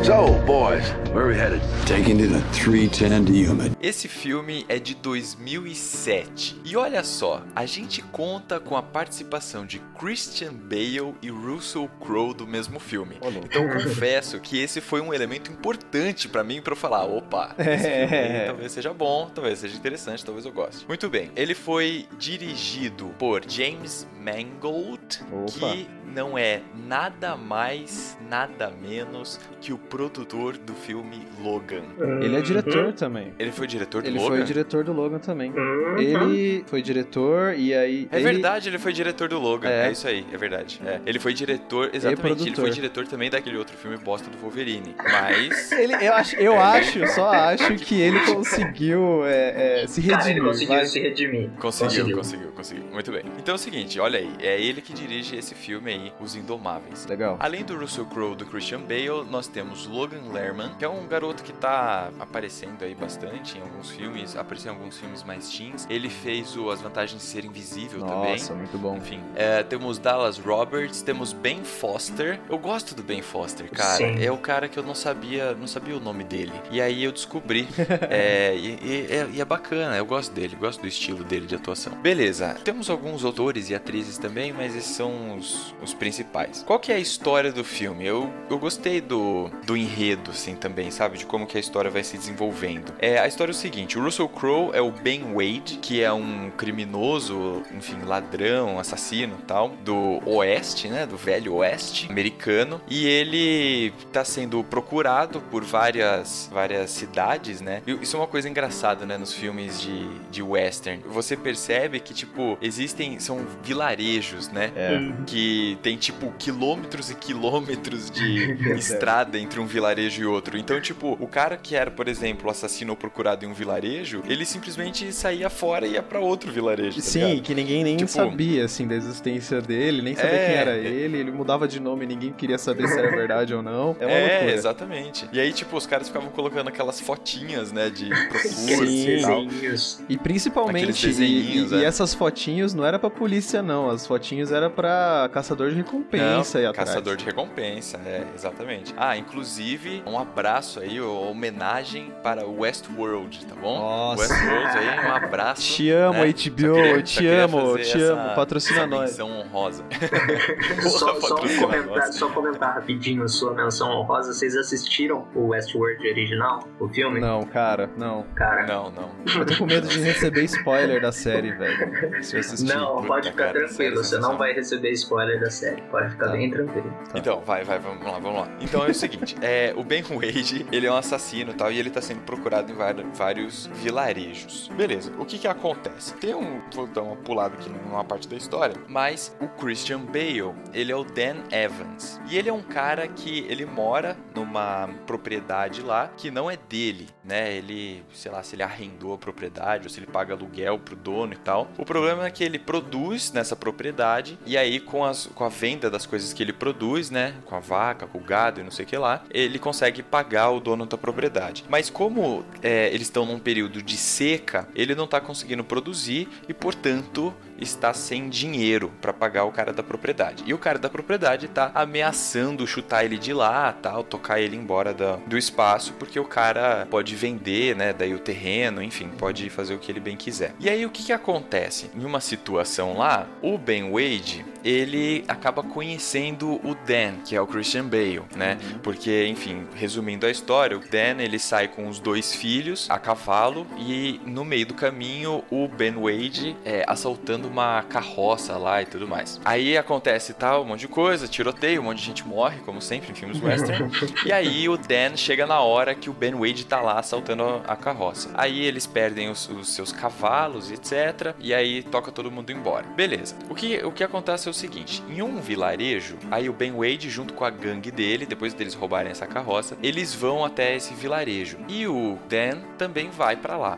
So, 0.03 0.39
boys, 0.45 0.91
where 1.13 1.25
are 1.25 1.27
we 1.27 1.35
headed? 1.35 1.61
Taking 1.85 2.17
to 2.19 2.27
the 2.27 2.39
310 2.53 3.25
to 3.25 3.31
Yuma. 3.33 3.75
Esse 3.81 4.07
filme 4.07 4.65
é 4.69 4.79
de 4.79 4.95
2007. 4.95 6.61
E 6.63 6.75
olha 6.77 7.03
só, 7.03 7.43
a 7.55 7.65
gente 7.65 8.01
conta 8.01 8.59
com 8.59 8.77
a 8.77 8.81
participação 8.83 9.65
de 9.65 9.79
Christian 9.99 10.53
Bale 10.53 11.15
e 11.21 11.29
Russell 11.29 11.89
Crowe 11.99 12.33
do 12.33 12.47
mesmo 12.47 12.79
filme. 12.79 13.17
Então 13.43 13.63
eu 13.63 13.83
confesso 13.83 14.39
que 14.39 14.59
esse 14.61 14.79
foi 14.79 15.01
um 15.01 15.13
elemento 15.13 15.51
importante 15.51 16.29
pra 16.29 16.43
mim 16.43 16.61
pra 16.61 16.73
eu 16.73 16.77
falar, 16.77 17.03
opa, 17.03 17.55
esse 17.57 17.83
filme 17.89 18.15
aí 18.17 18.45
talvez 18.47 18.71
seja 18.71 18.93
bom, 18.93 19.29
talvez 19.33 19.59
seja 19.59 19.75
interessante, 19.75 20.23
talvez 20.23 20.45
eu 20.45 20.51
goste. 20.51 20.85
Muito 20.87 21.09
bem, 21.09 21.31
ele 21.35 21.53
foi 21.53 22.05
dirigido 22.17 23.07
por 23.19 23.41
James 23.47 24.07
Mangold, 24.19 25.19
Opa. 25.31 25.51
que 25.51 25.87
não 26.13 26.37
é 26.37 26.61
nada 26.87 27.35
mais, 27.35 28.17
nada 28.29 28.69
menos 28.69 29.39
que 29.59 29.73
o 29.73 29.77
produtor 29.77 30.57
do 30.57 30.73
filme 30.73 31.00
Logan. 31.41 31.83
Ele 32.21 32.35
é 32.35 32.41
diretor 32.41 32.93
também. 32.93 33.33
Ele 33.39 33.51
foi 33.51 33.67
diretor 33.67 34.01
do 34.01 34.07
Ele 34.07 34.17
Logan? 34.17 34.29
foi 34.35 34.41
o 34.41 34.43
diretor 34.45 34.83
do 34.83 34.93
Logan 34.93 35.19
também. 35.19 35.51
Uhum. 35.51 35.97
Ele 35.97 36.63
foi 36.67 36.81
diretor 36.81 37.53
e 37.57 37.73
aí. 37.73 38.07
É 38.11 38.17
ele- 38.17 38.23
verdade, 38.23 38.69
ele 38.69 38.77
foi 38.77 38.93
diretor 38.93 39.27
do 39.29 39.39
Logan. 39.39 39.69
É. 39.69 39.87
É, 39.87 39.91
isso 39.91 40.07
aí, 40.07 40.25
é 40.31 40.37
verdade. 40.37 40.79
É. 40.85 40.99
Ele 41.05 41.19
foi 41.19 41.33
diretor, 41.33 41.89
exatamente. 41.93 42.47
Ele 42.47 42.55
foi 42.55 42.69
diretor 42.69 43.07
também 43.07 43.29
daquele 43.29 43.57
outro 43.57 43.75
filme 43.77 43.97
bosta 43.97 44.29
do 44.29 44.37
Wolverine. 44.37 44.95
Mas. 45.03 45.71
Ele, 45.81 45.93
eu 45.95 46.13
acho, 46.13 46.35
eu 46.35 46.53
É. 46.53 46.57
acho, 46.57 47.07
só 47.07 47.29
acho 47.31 47.75
que 47.75 47.99
ele 47.99 48.19
conseguiu 48.33 49.25
é, 49.25 49.83
é, 49.83 49.87
se 49.87 49.99
redimir. 50.01 50.17
Cara, 50.19 50.29
ele 50.31 50.41
conseguiu 50.41 50.75
vai. 50.75 50.85
se 50.85 50.99
redimir. 50.99 51.49
Conseguiu, 51.59 52.15
conseguiu, 52.15 52.51
conseguiu, 52.51 52.85
Muito 52.91 53.11
bem. 53.11 53.23
Então 53.39 53.53
é 53.53 53.55
o 53.55 53.59
seguinte, 53.59 53.99
olha 53.99 54.19
aí. 54.19 54.29
É 54.39 54.59
ele 54.61 54.81
que 54.81 54.93
dirige 54.93 55.35
esse 55.35 55.55
filme 55.55 55.91
aí, 55.91 56.13
Os 56.19 56.35
Indomáveis. 56.35 57.05
Legal. 57.07 57.37
Além 57.39 57.63
do 57.63 57.75
Russell 57.75 58.05
Crowe 58.05 58.35
do 58.35 58.45
Christian 58.45 58.81
Bale, 58.81 59.25
nós 59.29 59.47
temos 59.47 59.87
Logan 59.87 60.21
Lerman, 60.31 60.71
que 60.77 60.85
é 60.85 60.89
um 60.91 61.07
garoto 61.07 61.43
que 61.43 61.53
tá 61.53 62.09
aparecendo 62.19 62.83
aí 62.83 62.93
bastante 62.95 63.57
em 63.57 63.61
alguns 63.61 63.89
filmes, 63.89 64.35
apareceu 64.35 64.71
em 64.71 64.75
alguns 64.75 64.97
filmes 64.97 65.23
mais 65.23 65.49
teens. 65.49 65.85
Ele 65.89 66.09
fez 66.09 66.55
o 66.55 66.69
As 66.69 66.81
Vantagens 66.81 67.21
de 67.21 67.27
Ser 67.27 67.45
Invisível 67.45 68.01
também. 68.05 68.31
Nossa, 68.33 68.53
muito 68.53 68.77
bom. 68.77 68.97
Enfim, 68.97 69.21
é, 69.35 69.63
temos 69.63 69.97
Dallas 69.97 70.37
Roberts, 70.37 71.01
temos 71.01 71.33
Ben 71.33 71.63
Foster. 71.63 72.39
Eu 72.49 72.57
gosto 72.57 72.93
do 72.95 73.03
Ben 73.03 73.21
Foster, 73.21 73.69
cara. 73.71 73.97
Sim. 73.97 74.23
É 74.23 74.31
o 74.31 74.37
cara 74.37 74.67
que 74.67 74.77
eu 74.77 74.83
não 74.83 74.95
sabia, 74.95 75.53
não 75.53 75.67
sabia 75.67 75.95
o 75.95 75.99
nome 75.99 76.23
dele. 76.23 76.53
E 76.71 76.81
aí 76.81 77.03
eu 77.03 77.11
descobri. 77.11 77.67
é, 78.09 78.55
e, 78.55 78.79
e- 78.81 79.07
é- 79.09 79.29
e 79.33 79.41
é 79.41 79.45
bacana, 79.45 79.95
eu 79.97 80.05
gosto 80.05 80.31
dele, 80.33 80.55
gosto 80.55 80.81
do 80.81 80.87
estilo 80.87 81.23
dele 81.23 81.45
de 81.45 81.55
atuação. 81.55 81.93
Beleza, 82.01 82.55
temos 82.63 82.89
alguns 82.89 83.23
autores 83.23 83.69
e 83.69 83.75
atrizes 83.75 84.17
também, 84.17 84.51
mas 84.53 84.75
esses 84.75 84.95
são 84.95 85.37
os, 85.37 85.73
os 85.81 85.93
principais. 85.93 86.63
Qual 86.65 86.79
que 86.79 86.91
é 86.91 86.95
a 86.95 86.99
história 86.99 87.51
do 87.51 87.63
filme? 87.63 88.05
Eu, 88.05 88.31
eu 88.49 88.57
gostei 88.59 88.99
do, 89.01 89.49
do 89.65 89.75
enredo, 89.77 90.31
assim, 90.31 90.55
também, 90.55 90.80
sabe? 90.89 91.17
De 91.17 91.25
como 91.25 91.45
que 91.45 91.57
a 91.57 91.59
história 91.59 91.91
vai 91.91 92.03
se 92.03 92.17
desenvolvendo. 92.17 92.93
É, 92.99 93.19
a 93.19 93.27
história 93.27 93.51
é 93.51 93.53
o 93.53 93.57
seguinte, 93.57 93.99
o 93.99 94.03
Russell 94.03 94.29
Crowe 94.29 94.71
é 94.73 94.81
o 94.81 94.91
Ben 94.91 95.33
Wade, 95.33 95.77
que 95.81 96.01
é 96.01 96.11
um 96.11 96.49
criminoso, 96.51 97.63
enfim, 97.75 97.97
ladrão, 98.05 98.79
assassino 98.79 99.37
e 99.39 99.43
tal, 99.43 99.69
do 99.83 100.21
oeste, 100.25 100.87
né? 100.87 101.05
Do 101.05 101.17
velho 101.17 101.55
oeste 101.55 102.09
americano. 102.09 102.81
E 102.89 103.05
ele 103.05 103.93
tá 104.11 104.23
sendo 104.23 104.63
procurado 104.63 105.41
por 105.41 105.63
várias, 105.63 106.49
várias 106.51 106.91
cidades, 106.91 107.61
né? 107.61 107.81
E 107.85 107.91
isso 108.01 108.15
é 108.15 108.19
uma 108.19 108.27
coisa 108.27 108.49
engraçada, 108.49 109.05
né? 109.05 109.17
Nos 109.17 109.33
filmes 109.33 109.81
de, 109.81 110.07
de 110.29 110.41
western. 110.41 111.01
Você 111.07 111.35
percebe 111.35 111.99
que, 111.99 112.13
tipo, 112.13 112.57
existem... 112.61 113.19
São 113.19 113.45
vilarejos, 113.63 114.49
né? 114.49 114.71
É. 114.75 114.99
que 115.25 115.77
tem 115.81 115.97
tipo 115.97 116.31
quilômetros 116.37 117.11
e 117.11 117.15
quilômetros 117.15 118.09
de 118.09 118.53
estrada 118.77 119.37
entre 119.37 119.59
um 119.59 119.65
vilarejo 119.65 120.21
e 120.21 120.25
outro. 120.25 120.57
Então, 120.57 120.70
tipo, 120.79 121.17
o 121.19 121.27
cara 121.27 121.57
que 121.57 121.75
era, 121.75 121.89
por 121.91 122.07
exemplo, 122.07 122.49
assassino 122.49 122.91
ou 122.91 122.97
procurado 122.97 123.43
em 123.43 123.47
um 123.49 123.53
vilarejo, 123.53 124.21
ele 124.27 124.45
simplesmente 124.45 125.11
saía 125.11 125.49
fora 125.49 125.85
e 125.87 125.93
ia 125.93 126.03
pra 126.03 126.19
outro 126.19 126.51
vilarejo. 126.51 126.97
tá 126.97 127.01
Sim, 127.03 127.25
ligado? 127.25 127.41
que 127.43 127.55
ninguém 127.55 127.83
nem 127.83 127.97
Tipo- 127.97 128.11
sabia, 128.11 128.65
assim, 128.65 128.87
da 128.87 128.95
existência 128.95 129.59
dele, 129.61 130.01
nem 130.01 130.15
sabia 130.15 130.29
É. 130.31 130.45
quem 130.45 130.55
era 130.55 130.77
ele, 130.77 131.17
ele 131.17 131.31
mudava 131.31 131.67
de 131.67 131.79
nome, 131.79 132.05
ninguém 132.05 132.31
queria 132.31 132.57
saber 132.57 132.87
se 132.87 132.97
era 132.97 133.09
verdade 133.09 133.53
ou 133.53 133.61
não. 133.63 133.95
É 133.99 134.05
uma 134.05 134.11
É, 134.21 134.29
loucura. 134.35 134.53
exatamente. 134.53 135.27
E 135.33 135.39
aí, 135.39 135.51
tipo, 135.51 135.75
os 135.75 135.85
caras 135.87 136.07
ficavam 136.07 136.29
colocando 136.29 136.67
aquelas 136.67 136.99
fotinhas, 137.01 137.71
né, 137.71 137.89
de 137.89 138.05
procura 138.29 138.85
e 138.85 139.21
tal. 139.21 139.45
desenhos. 139.45 140.01
E 140.07 140.17
principalmente, 140.17 141.09
e, 141.09 141.57
e- 141.71 141.75
é. 141.75 141.83
essas 141.85 142.13
fotinhos 142.13 142.73
não 142.73 142.85
era 142.85 142.99
pra 142.99 143.09
polícia, 143.09 143.61
não. 143.63 143.89
As 143.89 144.05
fotinhos 144.05 144.51
era 144.51 144.69
pra 144.69 145.29
caçador 145.33 145.69
de 145.71 145.75
recompensa 145.77 146.59
Não, 146.61 146.69
atrás. 146.69 146.89
caçador 146.89 147.15
de 147.17 147.25
recompensa, 147.25 147.97
é, 148.05 148.23
exatamente. 148.35 148.93
Ah, 148.97 149.17
inclusive, 149.17 150.03
um 150.05 150.17
abraço 150.19 150.60
aí, 150.79 150.99
uma 151.01 151.29
homenagem 151.29 152.13
para 152.23 152.45
o 152.45 152.59
Westworld, 152.61 153.45
tá 153.45 153.55
bom? 153.55 153.77
Nossa. 153.79 154.21
Westworld 154.21 154.77
aí, 154.77 155.05
um 155.07 155.11
abraço. 155.13 155.61
Te 155.61 155.89
amo, 155.91 156.19
né? 156.19 156.27
HBO, 156.27 156.75
Só 156.75 156.81
queria- 156.81 157.01
te 157.03 157.27
amo, 157.27 157.61
fazer 157.71 157.83
te 157.83 157.97
essa- 158.03 158.13
amo, 158.13 158.35
patrocina 158.35 158.77
essa 158.79 158.87
nós. 158.87 159.09
menção 159.11 159.31
honrosa. 159.39 159.83
Só, 160.81 161.19
só, 161.21 161.35
um 161.35 161.57
comentar, 161.59 161.85
nós. 161.85 162.15
só 162.15 162.29
comentar 162.29 162.75
rapidinho 162.75 163.27
sua 163.29 163.53
menção 163.53 163.89
honrosa. 163.89 164.33
Vocês 164.33 164.55
assistiram 164.55 165.27
o 165.35 165.47
Westworld 165.49 166.07
original, 166.07 166.67
o 166.79 166.87
filme? 166.87 167.19
Não, 167.19 167.43
cara, 167.43 167.89
não. 167.97 168.25
Cara, 168.35 168.65
Não, 168.65 168.91
não. 168.91 169.09
Eu 169.35 169.45
tô 169.45 169.57
com 169.57 169.65
medo 169.65 169.87
de 169.87 169.99
receber 169.99 170.43
spoiler 170.45 171.01
da 171.01 171.11
série, 171.11 171.51
velho. 171.51 172.23
Se 172.23 172.35
eu 172.35 172.39
assistir. 172.39 172.73
não, 172.73 173.03
pode 173.03 173.29
ficar 173.31 173.45
cara, 173.53 173.65
tranquilo. 173.65 173.97
Você 174.03 174.17
não 174.17 174.37
vai 174.37 174.53
receber 174.53 174.91
spoiler 174.91 175.39
da 175.39 175.49
série. 175.49 175.81
Pode 175.83 176.09
ficar 176.11 176.27
Tá. 176.27 176.31
bem 176.33 176.49
tranquilo. 176.49 176.89
Tá. 177.11 177.19
Então, 177.19 177.41
vai, 177.45 177.63
vai, 177.63 177.79
vamos 177.79 178.03
lá, 178.05 178.19
vamos 178.19 178.39
lá. 178.41 178.49
Então 178.59 178.85
é 178.85 178.89
o 178.89 178.93
seguinte, 178.93 179.35
é, 179.41 179.73
o 179.75 179.83
Ben 179.83 180.03
Wade, 180.41 180.65
ele 180.71 180.87
é 180.87 180.91
um 180.91 180.95
assassino 180.95 181.51
e 181.51 181.53
tal, 181.53 181.71
e 181.71 181.77
ele 181.77 181.89
tá 181.89 182.01
sendo 182.01 182.21
procurado 182.21 182.71
em 182.71 183.11
vários 183.13 183.67
vilarejos. 183.75 184.69
Beleza, 184.69 185.13
o 185.19 185.25
que 185.25 185.37
que 185.37 185.47
acontece? 185.47 186.15
Tem 186.15 186.33
um, 186.33 186.61
vou 186.73 186.87
dar 186.87 187.03
uma 187.03 187.15
pulada 187.15 187.55
aqui 187.55 187.69
numa 187.69 188.03
parte 188.03 188.27
da 188.27 188.35
história, 188.35 188.75
mas 188.87 189.35
o 189.39 189.47
Christian 189.47 189.99
Bale, 189.99 190.55
ele 190.73 190.91
é 190.91 190.95
o 190.95 191.03
Dan 191.03 191.37
Evans. 191.51 192.19
E 192.27 192.37
ele 192.37 192.49
é 192.49 192.53
um 192.53 192.61
cara 192.61 193.07
que, 193.07 193.45
ele 193.47 193.65
mora 193.65 194.17
numa 194.35 194.89
propriedade 195.05 195.81
lá, 195.81 196.11
que 196.17 196.31
não 196.31 196.49
é 196.49 196.57
dele, 196.57 197.07
né? 197.23 197.53
Ele, 197.53 198.03
sei 198.13 198.31
lá, 198.31 198.41
se 198.41 198.55
ele 198.55 198.63
arrendou 198.63 199.13
a 199.13 199.17
propriedade, 199.17 199.85
ou 199.85 199.89
se 199.89 199.99
ele 199.99 200.07
paga 200.07 200.33
aluguel 200.33 200.79
pro 200.79 200.95
dono 200.95 201.33
e 201.33 201.37
tal. 201.37 201.69
O 201.77 201.85
problema 201.85 202.25
é 202.25 202.31
que 202.31 202.43
ele 202.43 202.57
produz 202.57 203.31
nessa 203.31 203.55
propriedade, 203.55 204.39
e 204.45 204.57
aí 204.57 204.79
com, 204.79 205.03
as, 205.03 205.27
com 205.27 205.43
a 205.43 205.49
venda 205.49 205.89
das 205.89 206.05
coisas 206.05 206.33
que 206.33 206.41
ele 206.41 206.53
produz, 206.53 207.11
né? 207.11 207.35
Com 207.45 207.55
a 207.55 207.59
vaca, 207.59 208.07
com 208.07 208.17
o 208.17 208.21
gado 208.21 208.59
e 208.59 208.63
não 208.63 208.71
sei 208.71 208.85
o 208.85 208.87
que 208.87 208.97
lá, 208.97 209.23
ele 209.29 209.59
consegue 209.59 210.01
pagar 210.01 210.30
o 210.49 210.59
dono 210.59 210.85
da 210.85 210.97
propriedade. 210.97 211.65
Mas 211.69 211.89
como 211.89 212.43
é, 212.61 212.87
eles 212.87 213.03
estão 213.03 213.25
num 213.25 213.39
período 213.39 213.81
de 213.81 213.97
seca, 213.97 214.67
ele 214.75 214.95
não 214.95 215.07
tá 215.07 215.19
conseguindo 215.19 215.63
produzir 215.63 216.27
e, 216.47 216.53
portanto, 216.53 217.33
está 217.61 217.93
sem 217.93 218.27
dinheiro 218.29 218.91
para 218.99 219.13
pagar 219.13 219.43
o 219.45 219.51
cara 219.51 219.71
da 219.71 219.83
propriedade. 219.83 220.43
E 220.45 220.53
o 220.53 220.57
cara 220.57 220.79
da 220.79 220.89
propriedade 220.89 221.47
tá 221.47 221.71
ameaçando 221.75 222.65
chutar 222.65 223.05
ele 223.05 223.17
de 223.17 223.33
lá, 223.33 223.71
tal, 223.73 224.03
tocar 224.03 224.39
ele 224.41 224.55
embora 224.55 224.93
da- 224.93 225.17
do 225.27 225.37
espaço, 225.37 225.93
porque 225.93 226.19
o 226.19 226.25
cara 226.25 226.87
pode 226.89 227.15
vender, 227.15 227.75
né, 227.75 227.93
daí 227.93 228.13
o 228.13 228.19
terreno, 228.19 228.81
enfim, 228.81 229.09
pode 229.17 229.49
fazer 229.49 229.73
o 229.75 229.79
que 229.79 229.91
ele 229.91 229.99
bem 229.99 230.17
quiser. 230.17 230.53
E 230.59 230.69
aí 230.69 230.85
o 230.85 230.89
que 230.89 231.03
que 231.03 231.13
acontece? 231.13 231.89
Em 231.95 232.03
uma 232.05 232.19
situação 232.19 232.97
lá, 232.97 233.27
o 233.41 233.57
Ben 233.57 233.91
Wade, 233.91 234.45
ele 234.63 235.23
acaba 235.27 235.63
conhecendo 235.63 236.55
o 236.63 236.75
Dan, 236.85 237.15
que 237.25 237.35
é 237.35 237.41
o 237.41 237.47
Christian 237.47 237.85
Bale, 237.85 238.21
né? 238.35 238.57
Porque, 238.83 239.25
enfim, 239.27 239.67
resumindo 239.75 240.25
a 240.25 240.31
história, 240.31 240.77
o 240.77 240.79
Dan 240.79 241.19
ele 241.21 241.37
sai 241.39 241.67
com 241.67 241.87
os 241.87 241.99
dois 241.99 242.33
filhos 242.33 242.87
a 242.89 242.97
cavalo 242.99 243.65
e 243.77 244.19
no 244.25 244.45
meio 244.45 244.65
do 244.67 244.73
caminho 244.73 245.43
o 245.49 245.67
Ben 245.67 245.93
Wade 245.93 246.55
é 246.63 246.83
assaltando 246.87 247.49
uma 247.51 247.83
carroça 247.83 248.57
lá 248.57 248.81
e 248.81 248.85
tudo 248.85 249.07
mais. 249.07 249.39
Aí 249.43 249.77
acontece 249.77 250.33
tal, 250.33 250.63
um 250.63 250.65
monte 250.65 250.81
de 250.81 250.87
coisa, 250.87 251.27
tiroteio, 251.27 251.81
um 251.81 251.85
monte 251.85 251.99
de 251.99 252.05
gente 252.05 252.27
morre, 252.27 252.59
como 252.59 252.81
sempre 252.81 253.11
em 253.11 253.15
filmes 253.15 253.41
western. 253.41 253.91
e 254.25 254.31
aí 254.31 254.67
o 254.67 254.77
Dan 254.77 255.15
chega 255.15 255.45
na 255.45 255.59
hora 255.59 255.93
que 255.93 256.09
o 256.09 256.13
Ben 256.13 256.33
Wade 256.33 256.65
tá 256.65 256.81
lá 256.81 256.99
assaltando 256.99 257.61
a 257.67 257.75
carroça. 257.75 258.29
Aí 258.33 258.65
eles 258.65 258.87
perdem 258.87 259.29
os, 259.29 259.49
os 259.49 259.73
seus 259.73 259.91
cavalos 259.91 260.69
e 260.69 260.75
etc. 260.75 261.35
E 261.39 261.53
aí 261.53 261.83
toca 261.83 262.11
todo 262.11 262.31
mundo 262.31 262.51
embora. 262.51 262.85
Beleza. 262.95 263.35
O 263.49 263.55
que, 263.55 263.77
o 263.83 263.91
que 263.91 264.03
acontece 264.03 264.47
é 264.47 264.51
o 264.51 264.53
seguinte: 264.53 265.03
em 265.09 265.21
um 265.21 265.39
vilarejo, 265.39 266.17
aí 266.29 266.49
o 266.49 266.53
Ben 266.53 266.71
Wade, 266.71 267.09
junto 267.09 267.33
com 267.33 267.45
a 267.45 267.49
gangue 267.49 267.91
dele, 267.91 268.25
depois 268.25 268.53
deles 268.53 268.73
roubarem 268.73 269.11
essa 269.11 269.27
carroça, 269.27 269.77
eles 269.83 270.13
vão 270.13 270.45
até 270.45 270.75
esse 270.75 270.93
vilarejo. 270.93 271.57
E 271.67 271.87
o 271.87 272.17
Dan 272.29 272.61
também 272.77 273.09
vai 273.09 273.35
pra 273.35 273.57
lá. 273.57 273.77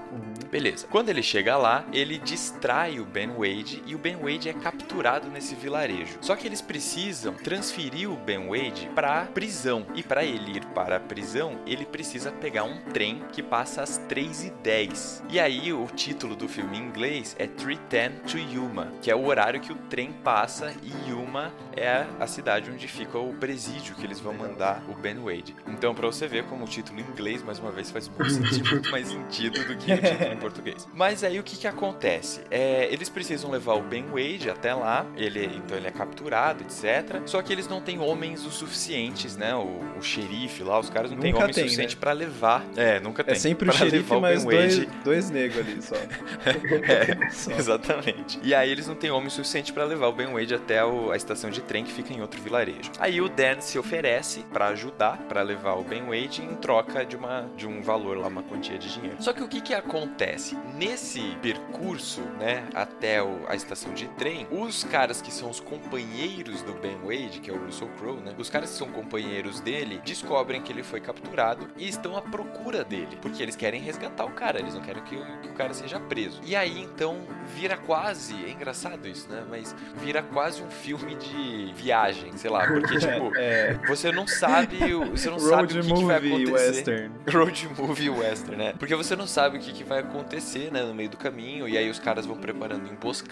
Beleza. 0.51 0.85
Quando 0.89 1.09
ele 1.09 1.23
chega 1.23 1.57
lá, 1.57 1.85
ele 1.91 2.17
distrai 2.17 2.99
o 2.99 3.05
Ben 3.05 3.29
Wade 3.29 3.52
e 3.85 3.93
o 3.93 3.97
Ben 3.97 4.15
Wade 4.15 4.49
é 4.49 4.53
capturado 4.53 5.29
nesse 5.29 5.53
vilarejo. 5.53 6.17
Só 6.21 6.35
que 6.35 6.47
eles 6.47 6.61
precisam 6.61 7.33
transferir 7.33 8.09
o 8.09 8.15
Ben 8.15 8.47
Wade 8.47 8.89
pra 8.95 9.25
prisão. 9.25 9.85
E 9.93 10.01
pra 10.01 10.23
ele 10.23 10.57
ir 10.57 10.65
para 10.67 10.95
a 10.97 10.99
prisão, 10.99 11.59
ele 11.67 11.85
precisa 11.85 12.31
pegar 12.31 12.63
um 12.63 12.81
trem 12.91 13.21
que 13.31 13.43
passa 13.43 13.83
às 13.83 13.99
3h10. 13.99 15.23
E 15.29 15.39
aí 15.39 15.71
o 15.71 15.85
título 15.87 16.35
do 16.35 16.47
filme 16.47 16.77
em 16.77 16.81
inglês 16.81 17.35
é 17.37 17.47
310 17.47 18.31
to 18.31 18.37
Yuma, 18.37 18.91
que 19.01 19.11
é 19.11 19.15
o 19.15 19.25
horário 19.25 19.59
que 19.59 19.71
o 19.71 19.75
trem 19.75 20.11
passa 20.11 20.73
e 20.81 21.09
Yuma 21.09 21.53
é 21.75 22.05
a 22.19 22.27
cidade 22.27 22.71
onde 22.71 22.87
fica 22.87 23.17
o 23.17 23.33
presídio 23.33 23.95
que 23.95 24.03
eles 24.05 24.19
vão 24.19 24.33
mandar 24.33 24.83
o 24.89 24.93
Ben 24.93 25.17
Wade. 25.19 25.55
Então, 25.67 25.93
pra 25.93 26.07
você 26.07 26.27
ver 26.27 26.45
como 26.45 26.65
o 26.65 26.67
título 26.67 26.99
em 26.99 27.03
inglês, 27.03 27.43
mais 27.43 27.59
uma 27.59 27.71
vez, 27.71 27.91
faz 27.91 28.07
muito 28.07 28.31
sentido, 28.31 28.69
muito 28.69 28.89
mais 28.91 29.07
sentido 29.07 29.59
do 29.65 29.75
que 29.77 29.91
o 29.93 29.97
título 29.97 30.33
em 30.33 30.37
português. 30.39 30.87
Mas 30.93 31.23
aí 31.23 31.39
o 31.39 31.43
que 31.43 31.57
que 31.57 31.67
acontece? 31.67 32.41
É, 32.49 32.91
eles 32.91 33.09
precisam 33.09 33.42
levar 33.51 33.73
o 33.75 33.81
Ben 33.81 34.05
Wade 34.11 34.49
até 34.49 34.73
lá, 34.73 35.05
ele, 35.17 35.45
então 35.57 35.77
ele 35.77 35.87
é 35.87 35.91
capturado, 35.91 36.63
etc. 36.63 37.21
Só 37.25 37.41
que 37.41 37.51
eles 37.53 37.67
não 37.67 37.81
têm 37.81 37.99
homens 37.99 38.45
o 38.45 38.51
suficientes, 38.51 39.35
né? 39.37 39.55
O, 39.55 39.81
o 39.97 40.01
xerife 40.01 40.63
lá, 40.63 40.79
os 40.79 40.89
caras 40.89 41.11
não 41.11 41.17
têm 41.17 41.33
homens 41.33 41.55
tem, 41.55 41.63
suficiente 41.65 41.95
né? 41.95 41.99
pra 41.99 42.11
levar. 42.11 42.65
É, 42.75 42.99
nunca 42.99 43.23
tem. 43.23 43.33
É 43.33 43.37
sempre 43.37 43.69
o 43.69 43.71
pra 43.71 43.77
xerife, 43.79 44.13
levar 44.13 44.17
o 44.17 44.21
dois, 44.43 44.43
Wade 44.77 44.89
dois 45.03 45.29
negros 45.29 45.59
ali 45.67 45.81
só. 45.81 45.95
é, 47.25 47.29
Só. 47.29 47.51
exatamente. 47.51 48.39
E 48.43 48.53
aí 48.53 48.69
eles 48.69 48.87
não 48.87 48.95
têm 48.95 49.11
homem 49.11 49.29
suficiente 49.29 49.71
pra 49.73 49.83
levar 49.85 50.07
o 50.07 50.13
Ben 50.13 50.27
Wade 50.27 50.53
até 50.55 50.83
o- 50.83 51.11
a 51.11 51.15
estação 51.17 51.49
de 51.49 51.61
trem 51.61 51.83
que 51.83 51.91
fica 51.91 52.13
em 52.13 52.21
outro 52.21 52.41
vilarejo. 52.41 52.91
Aí 52.99 53.21
o 53.21 53.29
Dan 53.29 53.59
se 53.61 53.77
oferece 53.77 54.45
pra 54.51 54.67
ajudar, 54.67 55.17
pra 55.29 55.41
levar 55.41 55.73
o 55.75 55.83
Ben 55.83 56.03
Wade 56.03 56.41
em 56.41 56.55
troca 56.55 57.05
de, 57.05 57.15
uma, 57.15 57.49
de 57.55 57.67
um 57.67 57.81
valor 57.81 58.17
lá, 58.17 58.27
uma 58.27 58.43
quantia 58.43 58.77
de 58.77 58.91
dinheiro. 58.93 59.17
Só 59.19 59.33
que 59.33 59.41
o 59.43 59.47
que 59.47 59.61
que 59.61 59.73
acontece? 59.73 60.57
Nesse 60.75 61.21
percurso, 61.41 62.21
né, 62.39 62.63
até 62.73 63.21
o- 63.21 63.32
a 63.47 63.55
estação 63.55 63.93
de 63.93 64.07
trem, 64.09 64.47
os 64.51 64.83
caras 64.83 65.21
que 65.21 65.31
são 65.33 65.49
os 65.49 65.59
companheiros 65.59 66.61
do 66.63 66.73
Ben 66.73 66.97
Wade, 67.03 67.39
que 67.41 67.49
é 67.49 67.53
o 67.53 67.57
Russell 67.65 67.89
Crowe, 67.99 68.19
né, 68.21 68.33
os 68.37 68.49
caras 68.49 68.71
que 68.71 68.77
são 68.77 68.87
companheiros 68.89 69.59
dele 69.59 70.01
descobrem 70.03 70.61
que 70.61 70.71
ele 70.71 70.83
foi 70.83 70.99
capturado 70.99 71.67
e 71.77 71.87
estão 71.87 72.17
à 72.17 72.21
procura 72.21 72.83
dele, 72.83 73.17
porque 73.21 73.41
eles 73.43 73.55
querem 73.55 73.81
resgatar 73.81 74.25
o 74.25 74.31
cara, 74.31 74.59
eles 74.59 74.73
não 74.73 74.81
querem 74.81 75.03
que, 75.03 75.15
o- 75.15 75.41
que 75.41 75.47
o 75.49 75.53
cara 75.53 75.73
seja 75.73 75.99
preso. 75.99 76.41
E 76.43 76.55
aí 76.55 76.81
então 76.81 77.21
vira 77.55 77.77
quase, 77.77 78.33
é 78.45 78.49
engraçado 78.49 79.07
isso, 79.07 79.29
né, 79.29 79.43
mas 79.49 79.75
vira 79.97 80.21
quase 80.23 80.61
um 80.63 80.69
filme 80.69 81.15
de 81.15 81.71
viagem, 81.75 82.35
sei 82.37 82.49
lá, 82.49 82.65
porque 82.67 82.97
tipo, 82.97 83.31
É, 83.35 83.73
você 83.87 84.11
não 84.11 84.27
sabe, 84.27 84.93
o- 84.93 85.11
você 85.11 85.29
não 85.29 85.39
sabe 85.39 85.79
o 85.79 85.81
que, 85.81 85.93
que 85.93 86.03
vai 86.05 86.17
acontecer. 86.17 86.51
western. 86.51 87.11
Road 87.31 87.69
movie 87.77 88.09
western, 88.09 88.55
né? 88.57 88.73
Porque 88.77 88.95
você 88.95 89.15
não 89.15 89.27
sabe 89.27 89.57
o 89.57 89.59
que, 89.59 89.71
que 89.73 89.83
vai 89.83 89.99
acontecer, 89.99 90.71
né, 90.71 90.81
no 90.83 90.93
meio 90.93 91.09
do 91.09 91.17
caminho, 91.17 91.67
e 91.67 91.77
aí 91.77 91.89
os 91.89 91.99
caras 91.99 92.25
vão 92.25 92.37
preparando 92.37 92.87
emboscadas, 92.89 93.22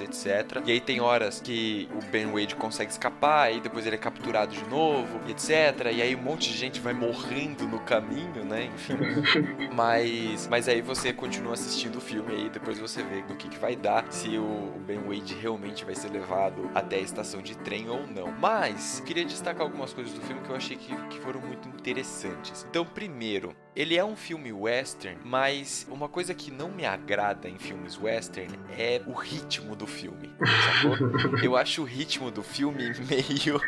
etc. 0.00 0.62
E 0.64 0.72
aí 0.72 0.80
tem 0.80 1.00
horas 1.00 1.40
que 1.40 1.88
o 1.94 2.04
Ben 2.10 2.26
Wade 2.26 2.54
consegue 2.56 2.90
escapar, 2.90 3.52
e 3.52 3.60
depois 3.60 3.86
ele 3.86 3.96
é 3.96 3.98
capturado 3.98 4.52
de 4.52 4.64
novo, 4.68 5.20
etc. 5.28 5.90
E 5.92 6.02
aí 6.02 6.14
um 6.14 6.22
monte 6.22 6.50
de 6.50 6.56
gente 6.56 6.80
vai 6.80 6.92
morrendo 6.92 7.66
no 7.66 7.80
caminho, 7.80 8.44
né? 8.44 8.70
Enfim. 8.74 8.96
mas, 9.74 10.46
mas 10.48 10.68
aí 10.68 10.80
você 10.80 11.12
continua 11.12 11.54
assistindo 11.54 11.96
o 11.96 12.00
filme 12.00 12.32
aí, 12.32 12.50
depois 12.50 12.78
você 12.78 13.02
vê 13.02 13.22
do 13.22 13.34
que, 13.34 13.48
que 13.48 13.58
vai 13.58 13.76
dar, 13.76 14.04
se 14.10 14.36
o, 14.36 14.42
o 14.42 14.80
Ben 14.86 14.98
Wade 14.98 15.34
realmente 15.34 15.84
vai 15.84 15.94
ser 15.94 16.10
levado 16.10 16.70
até 16.74 16.96
a 16.96 17.00
estação 17.00 17.42
de 17.42 17.56
trem 17.58 17.88
ou 17.88 18.06
não. 18.06 18.32
Mas, 18.32 19.02
queria 19.04 19.24
destacar 19.24 19.62
algumas 19.62 19.92
coisas 19.92 20.12
do 20.12 20.20
filme 20.20 20.42
que 20.42 20.50
eu 20.50 20.56
achei 20.56 20.76
que, 20.76 20.94
que 21.08 21.20
foram 21.20 21.40
muito 21.40 21.68
interessantes. 21.68 22.66
Então, 22.68 22.84
primeiro, 22.84 23.54
ele 23.74 23.96
é 23.96 24.04
um 24.04 24.16
filme 24.16 24.52
western, 24.52 25.18
mas 25.24 25.86
uma 25.90 26.08
coisa 26.08 26.34
que 26.34 26.50
não 26.50 26.70
me 26.70 26.84
agrada 26.84 27.48
em 27.48 27.58
filmes 27.58 27.98
western 27.98 28.58
é 28.76 29.00
o 29.06 29.12
ritmo 29.32 29.74
do 29.74 29.86
filme, 29.86 30.30
sacou? 30.38 31.38
Eu 31.42 31.56
acho 31.56 31.82
o 31.82 31.84
ritmo 31.84 32.30
do 32.30 32.42
filme 32.42 32.92
meio 33.08 33.60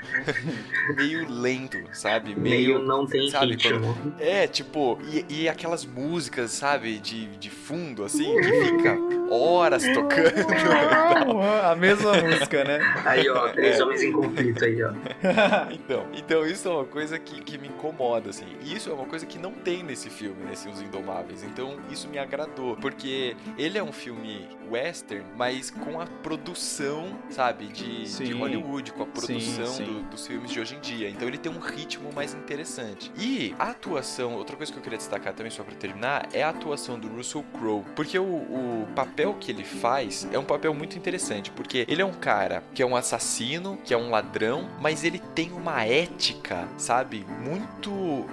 meio 0.97 1.30
lento, 1.30 1.78
sabe? 1.92 2.35
Meio 2.35 2.78
não 2.80 3.06
tem 3.06 3.30
sabe, 3.30 3.52
ritmo. 3.52 3.97
É, 4.18 4.47
tipo, 4.47 4.99
e, 5.11 5.42
e 5.42 5.49
aquelas 5.49 5.85
músicas, 5.85 6.50
sabe, 6.50 6.99
de, 6.99 7.26
de 7.37 7.50
fundo, 7.50 8.04
assim, 8.04 8.35
que 8.40 8.52
fica 8.66 8.97
horas 9.31 9.83
tocando. 9.85 10.45
a 11.64 11.75
mesma 11.75 12.12
música, 12.23 12.64
né? 12.64 12.78
Aí, 13.04 13.28
ó, 13.28 13.49
três 13.49 13.78
É. 13.78 13.83
homens 13.85 14.02
em 14.02 14.12
conflito 14.12 14.64
aí, 14.64 14.83
ó. 14.83 14.93
então, 15.73 16.07
então 16.14 16.47
isso 16.47 16.69
é 16.69 16.71
uma 16.73 16.85
coisa 16.85 17.19
que, 17.19 17.40
que 17.43 17.59
me 17.59 17.69
incomoda, 17.69 18.31
assim. 18.31 18.47
E 18.62 18.75
isso 18.75 18.90
é 18.90 18.93
uma 18.93 19.07
coisa 19.07 19.26
que 19.26 19.38
não 19.38 19.52
tem 19.52 19.83
nesse 19.83 20.11
filme, 20.11 20.45
nesse 20.45 20.69
Os 20.69 20.81
Indomáveis. 20.81 21.43
Então, 21.43 21.76
isso 21.90 22.09
me 22.09 22.19
agradou. 22.19 22.76
Porque 22.76 23.37
ele 23.59 23.78
é 23.78 23.83
um 23.83 23.93
filme 23.93 24.49
western, 24.71 25.25
mas 25.37 25.71
com 25.71 26.00
a 26.00 26.07
produção, 26.07 27.09
sabe, 27.31 27.66
de, 27.66 28.02
de 28.02 28.09
Sim. 28.09 28.33
Hollywood, 28.38 28.93
com 28.93 29.02
a 29.02 29.07
produção 29.07 29.66
sim. 29.66 29.85
do- 29.85 30.02
dos 30.11 30.26
filmes 30.26 30.50
de 30.50 30.61
hoje 30.61 30.75
em 30.76 30.81
dia. 30.81 31.09
Então, 31.09 31.26
ele 31.28 31.38
tem 31.38 31.50
um 31.52 31.59
ritmo 31.59 32.11
mais 32.14 32.35
interessante. 32.35 33.11
E 33.16 33.54
a 33.59 33.71
atuação, 33.71 34.35
outra 34.35 34.57
coisa 34.57 34.73
que 34.73 34.78
eu 34.78 34.83
queria 34.83 34.99
destacar 34.99 35.33
também, 35.33 35.50
só 35.50 35.62
pra 35.62 35.75
terminar, 35.75 36.28
é 36.33 36.43
a 36.43 36.49
atuação 36.50 36.99
do 36.99 37.09
Russell 37.09 37.45
Crowe. 37.59 37.85
Porque 37.95 38.19
o, 38.19 38.25
o 38.25 38.87
papel 38.95 39.13
que 39.40 39.50
ele 39.50 39.64
faz 39.64 40.26
é 40.33 40.38
um 40.38 40.44
papel 40.44 40.75
muito 40.75 40.97
interessante. 40.99 41.50
Porque 41.50 41.85
ele 41.88 42.02
é 42.02 42.04
um 42.04 42.12
cara 42.12 42.62
que 42.75 42.83
é 42.83 42.87
um 42.87 42.97
assassino, 42.97 43.78
que 43.85 43.94
é 43.94 43.97
um 43.97 44.11
ladrão, 44.11 44.68
mas 44.80 45.04
ele 45.04 45.18
tem 45.18 45.52
uma 45.52 45.85
ética, 45.85 46.68
sabe? 46.76 47.25
Muito, 47.40 47.90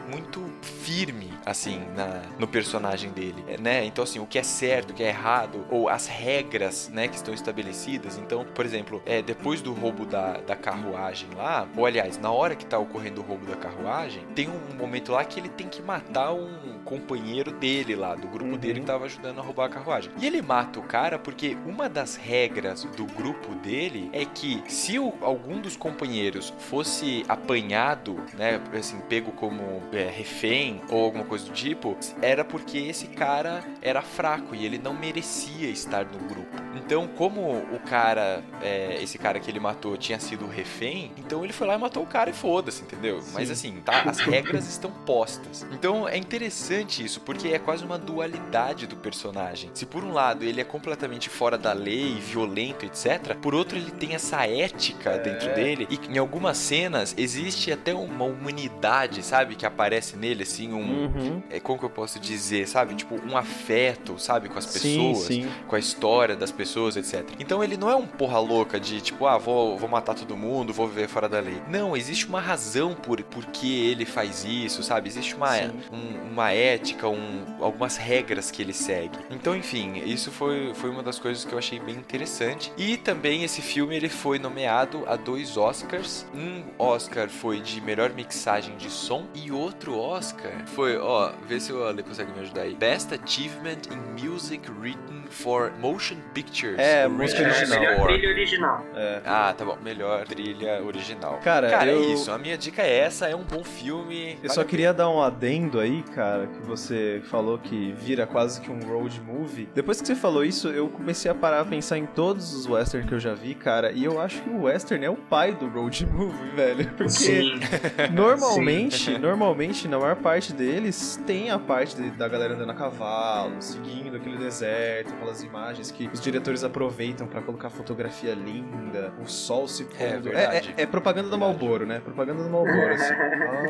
muito 0.10 0.44
firme, 0.62 1.32
assim, 1.46 1.82
na, 1.96 2.22
no 2.40 2.48
personagem 2.48 3.12
dele, 3.12 3.44
né? 3.60 3.86
Então, 3.86 4.04
assim, 4.04 4.20
o 4.20 4.26
que 4.26 4.40
é 4.40 4.44
certo, 4.44 4.92
o 4.92 4.94
que 4.94 5.04
é 5.04 5.08
errado, 5.10 5.66
ou 5.70 5.88
as 5.88 6.08
regras, 6.08 6.90
né, 6.90 7.08
que 7.08 7.16
estão 7.16 7.34
estabelecidas. 7.34 8.18
Então, 8.18 8.46
por 8.46 8.66
exemplo, 8.66 9.02
é, 9.06 9.22
depois 9.22 9.62
do 9.62 9.74
roubo 9.74 10.06
da, 10.06 10.34
da 10.38 10.56
carruagem 10.56 11.30
lá, 11.36 11.68
ou 11.78 11.86
aliás, 11.86 12.18
na 12.18 12.32
hora 12.32 12.56
que 12.56 12.66
tá 12.66 12.78
ocorrendo 12.78 13.22
o 13.22 13.24
roubo 13.24 13.46
da 13.46 13.56
carruagem, 13.56 14.26
tem 14.36 14.50
um 14.50 14.76
momento 14.76 15.12
lá 15.12 15.24
que 15.24 15.40
ele 15.40 15.50
tem 15.50 15.68
que 15.68 15.82
matar 15.82 16.34
um 16.34 16.80
companheiro 16.84 17.52
dele 17.52 17.96
lá, 17.96 18.16
do 18.16 18.28
grupo 18.28 18.52
Uhum. 18.52 18.58
dele 18.58 18.80
que 18.82 18.86
tava 18.86 19.06
ajudando 19.06 19.40
a 19.40 19.42
roubar 19.42 19.66
a 19.66 19.70
carruagem. 19.70 20.12
E 20.20 20.26
ele 20.26 20.42
mata 20.42 20.71
o 20.80 20.84
cara 20.84 21.18
porque 21.20 21.58
uma 21.66 21.88
das 21.90 22.16
regras 22.16 22.84
do 22.84 23.06
grupo 23.06 23.54
dele 23.56 24.10
é 24.14 24.26
que 24.26 24.64
se 24.68 24.98
o- 25.00 25.14
algum 25.22 25.60
dos 25.60 25.76
companheiros 25.76 26.54
fosse 26.60 27.24
apanhado, 27.28 28.16
né, 28.34 28.60
assim, 28.78 29.00
pego 29.10 29.32
como 29.32 29.82
é, 29.92 30.10
refém 30.10 30.82
ou 30.90 31.04
alguma 31.04 31.24
coisa 31.26 31.46
do 31.46 31.52
tipo, 31.52 31.98
era 32.22 32.44
porque 32.46 32.78
esse 32.78 33.08
cara 33.08 33.64
era 33.82 34.02
fraco 34.02 34.56
e 34.56 34.66
ele 34.66 34.78
não 34.78 34.94
merecia 34.94 35.70
estar 35.70 36.06
no 36.06 36.20
grupo. 36.28 36.62
Então, 36.76 37.08
como 37.08 37.42
o 37.74 37.80
cara, 37.80 38.42
é, 38.62 38.98
esse 39.02 39.18
cara 39.18 39.40
que 39.40 39.50
ele 39.52 39.60
matou 39.60 39.98
tinha 39.98 40.20
sido 40.20 40.48
refém, 40.48 41.12
então 41.18 41.44
ele 41.44 41.52
foi 41.54 41.68
lá 41.68 41.76
e 41.76 41.78
matou 41.78 42.04
o 42.04 42.08
cara 42.08 42.30
e 42.30 42.34
foda-se, 42.34 42.82
entendeu? 42.84 43.22
Mas 43.34 43.48
Sim. 43.48 43.54
assim, 43.54 43.82
tá, 43.82 44.02
as 44.06 44.20
regras 44.20 44.68
estão 44.68 44.90
postas. 45.06 45.66
Então 45.72 46.08
é 46.08 46.18
interessante 46.18 47.04
isso, 47.04 47.20
porque 47.22 47.50
é 47.50 47.60
quase 47.60 47.84
uma 47.84 47.98
dualidade 47.98 48.88
do 48.88 48.96
personagem. 48.96 49.70
Se 49.74 49.86
por 49.86 50.04
um 50.04 50.12
lado 50.14 50.44
ele 50.46 50.61
é 50.62 50.64
completamente 50.64 51.30
fora 51.30 51.58
da 51.58 51.74
lei, 51.74 52.16
violento, 52.20 52.86
etc., 52.86 53.36
por 53.42 53.54
outro 53.56 53.78
ele 53.78 53.92
tem 53.92 54.14
essa 54.16 54.46
ética 54.48 55.18
dentro 55.18 55.54
dele 55.54 55.88
e 55.90 56.00
em 56.14 56.18
algumas 56.18 56.58
cenas 56.58 57.14
existe 57.18 57.72
até 57.72 57.94
uma 57.94 58.26
humanidade, 58.26 59.24
sabe, 59.24 59.56
que 59.56 59.66
aparece 59.66 60.16
nele 60.16 60.44
assim, 60.44 60.72
um 60.74 61.02
Uhum. 61.02 61.42
é, 61.50 61.60
como 61.60 61.80
que 61.80 61.86
eu 61.86 61.90
posso 61.90 62.20
dizer, 62.20 62.68
sabe? 62.68 62.94
Tipo, 62.96 63.16
um 63.28 63.36
afeto, 63.36 64.20
sabe? 64.20 64.50
Com 64.50 64.58
as 64.60 64.66
Sim, 64.66 64.80
pessoas, 65.12 65.28
sim. 65.28 65.50
com 65.68 65.76
a 65.76 65.80
história 65.80 66.36
das 66.36 66.52
pessoas, 66.52 66.96
etc. 66.96 67.28
Então 67.40 67.64
ele 67.64 67.76
não 67.78 67.90
é 67.90 67.96
um 67.96 68.06
porra 68.06 68.40
louca 68.40 68.80
de 68.80 69.02
tipo, 69.02 69.26
ah, 69.26 69.38
vou, 69.38 69.78
vou 69.78 69.90
matar 69.90 70.14
todo 70.16 70.36
mundo, 70.38 70.72
vou 70.74 70.88
viver 70.88 71.08
fora 71.08 71.28
da 71.28 71.40
lei. 71.40 71.62
Não, 71.70 71.96
existe 71.98 72.28
uma 72.28 72.40
razão 72.40 72.94
por, 72.94 73.22
por 73.24 73.46
que 73.48 73.88
ele 73.88 74.06
faz 74.06 74.46
isso, 74.46 74.84
sabe? 74.84 75.08
Existe 75.10 75.36
uma, 75.36 75.54
Sim. 75.56 75.72
um- 75.92 76.32
uma 76.32 76.52
ética, 76.52 77.08
um, 77.08 77.46
algumas 77.62 77.98
regras 77.98 78.52
que 78.52 78.62
ele 78.62 78.74
segue. 78.74 79.18
Então, 79.30 79.56
enfim, 79.56 80.02
isso 80.06 80.32
foi, 80.32 80.51
foi 80.76 80.90
uma 80.90 81.04
das 81.04 81.20
coisas 81.20 81.44
que 81.46 81.54
eu 81.54 81.58
achei 81.58 81.80
bem 81.80 81.96
interessante. 81.96 82.72
E 82.78 82.98
também 82.98 83.44
esse 83.44 83.62
filme 83.62 83.96
ele 83.96 84.10
foi 84.10 84.40
nomeado 84.40 85.04
a 85.08 85.16
dois 85.16 85.58
Oscars. 85.58 86.26
Um 86.34 86.64
Oscar 86.78 87.30
foi 87.30 87.60
de 87.60 87.82
melhor 87.82 88.10
mixagem 88.12 88.76
de 88.78 88.90
som 88.90 89.26
e 89.34 89.52
outro 89.52 89.98
Oscar 89.98 90.52
foi, 90.68 90.98
ó, 90.98 91.32
vê 91.48 91.60
se 91.60 91.72
o 91.74 91.84
Ale 91.84 92.04
consegue 92.04 92.32
me 92.32 92.40
ajudar 92.42 92.62
aí. 92.62 92.74
Best 92.76 93.14
Achievement 93.14 93.82
in 93.92 94.24
Music 94.26 94.70
Written 94.80 95.24
for 95.30 95.72
Motion 95.80 96.18
Pictures. 96.34 96.78
É, 96.80 97.08
música 97.08 97.42
É, 97.42 97.48
original. 97.48 97.80
melhor 97.80 98.08
trilha 98.08 98.30
original. 98.30 98.86
É. 98.96 99.22
Ah, 99.26 99.54
tá 99.58 99.64
bom. 99.66 99.78
Melhor 99.84 100.26
trilha 100.26 100.84
original. 100.84 101.40
Cara, 101.44 101.70
Cara, 101.70 101.92
eu- 101.92 102.02
é 102.04 102.06
isso. 102.14 102.32
A 102.32 102.38
minha 102.38 102.58
dica 102.58 102.82
é 102.82 102.98
essa. 103.00 103.28
É 103.28 103.36
um 103.36 103.44
bom 103.44 103.64
filme. 103.64 104.32
Eu 104.34 104.38
vale 104.42 104.54
só 104.54 104.64
queria 104.64 104.94
dar 104.94 105.10
um 105.10 105.22
adendo 105.22 105.80
aí, 105.80 106.04
cara, 106.16 106.48
que 106.48 106.60
você 106.66 107.22
falou 107.30 107.58
que 107.58 107.92
vira 107.94 108.26
quase 108.28 108.60
que 108.62 108.70
um 108.70 108.80
road 108.80 109.20
movie. 109.22 109.70
Depois 109.74 110.02
que 110.02 110.08
você 110.08 110.16
falou 110.16 110.41
isso, 110.44 110.68
eu 110.70 110.88
comecei 110.90 111.30
a 111.30 111.36
parar 111.36 111.62
a 111.62 111.66
pensar 111.66 111.98
em 111.98 112.06
todos 112.06 112.54
os 112.54 112.66
western 112.68 113.08
que 113.08 113.14
eu 113.14 113.20
já 113.20 113.34
vi, 113.34 113.54
cara, 113.56 113.92
e 113.92 114.04
eu 114.04 114.20
acho 114.20 114.42
que 114.42 114.50
o 114.50 114.64
western 114.64 115.06
é 115.06 115.10
o 115.10 115.16
pai 115.16 115.54
do 115.54 115.68
road 115.68 116.06
movie, 116.12 116.50
velho. 116.56 116.88
Porque 116.96 117.10
Sim. 117.10 117.60
normalmente, 118.12 119.18
normalmente, 119.18 119.88
na 119.88 120.00
maior 120.00 120.16
parte 120.16 120.54
deles, 120.54 121.22
tem 121.26 121.50
a 121.52 121.60
parte 121.60 121.96
de- 121.96 122.12
da 122.12 122.28
galera 122.28 122.54
andando 122.54 122.70
a 122.72 122.74
cavalo, 122.76 123.56
seguindo 123.62 124.16
aquele 124.16 124.38
deserto, 124.38 125.14
aquelas 125.14 125.44
imagens 125.44 125.92
que 125.92 126.08
os 126.14 126.20
diretores 126.22 126.64
aproveitam 126.64 127.28
pra 127.28 127.42
colocar 127.42 127.70
fotografia 127.70 128.34
linda, 128.34 129.14
o 129.22 129.28
sol 129.28 129.68
se 129.68 129.84
pondo. 129.86 130.02
É 130.02 130.20
verdade. 130.20 130.74
é, 130.78 130.84
é 130.84 130.86
propaganda 130.86 131.30
do 131.30 131.38
Malboro, 131.38 131.86
né? 131.86 132.00
Propaganda 132.00 132.44
do 132.44 132.50
Malboro, 132.50 132.94
assim. 132.94 133.14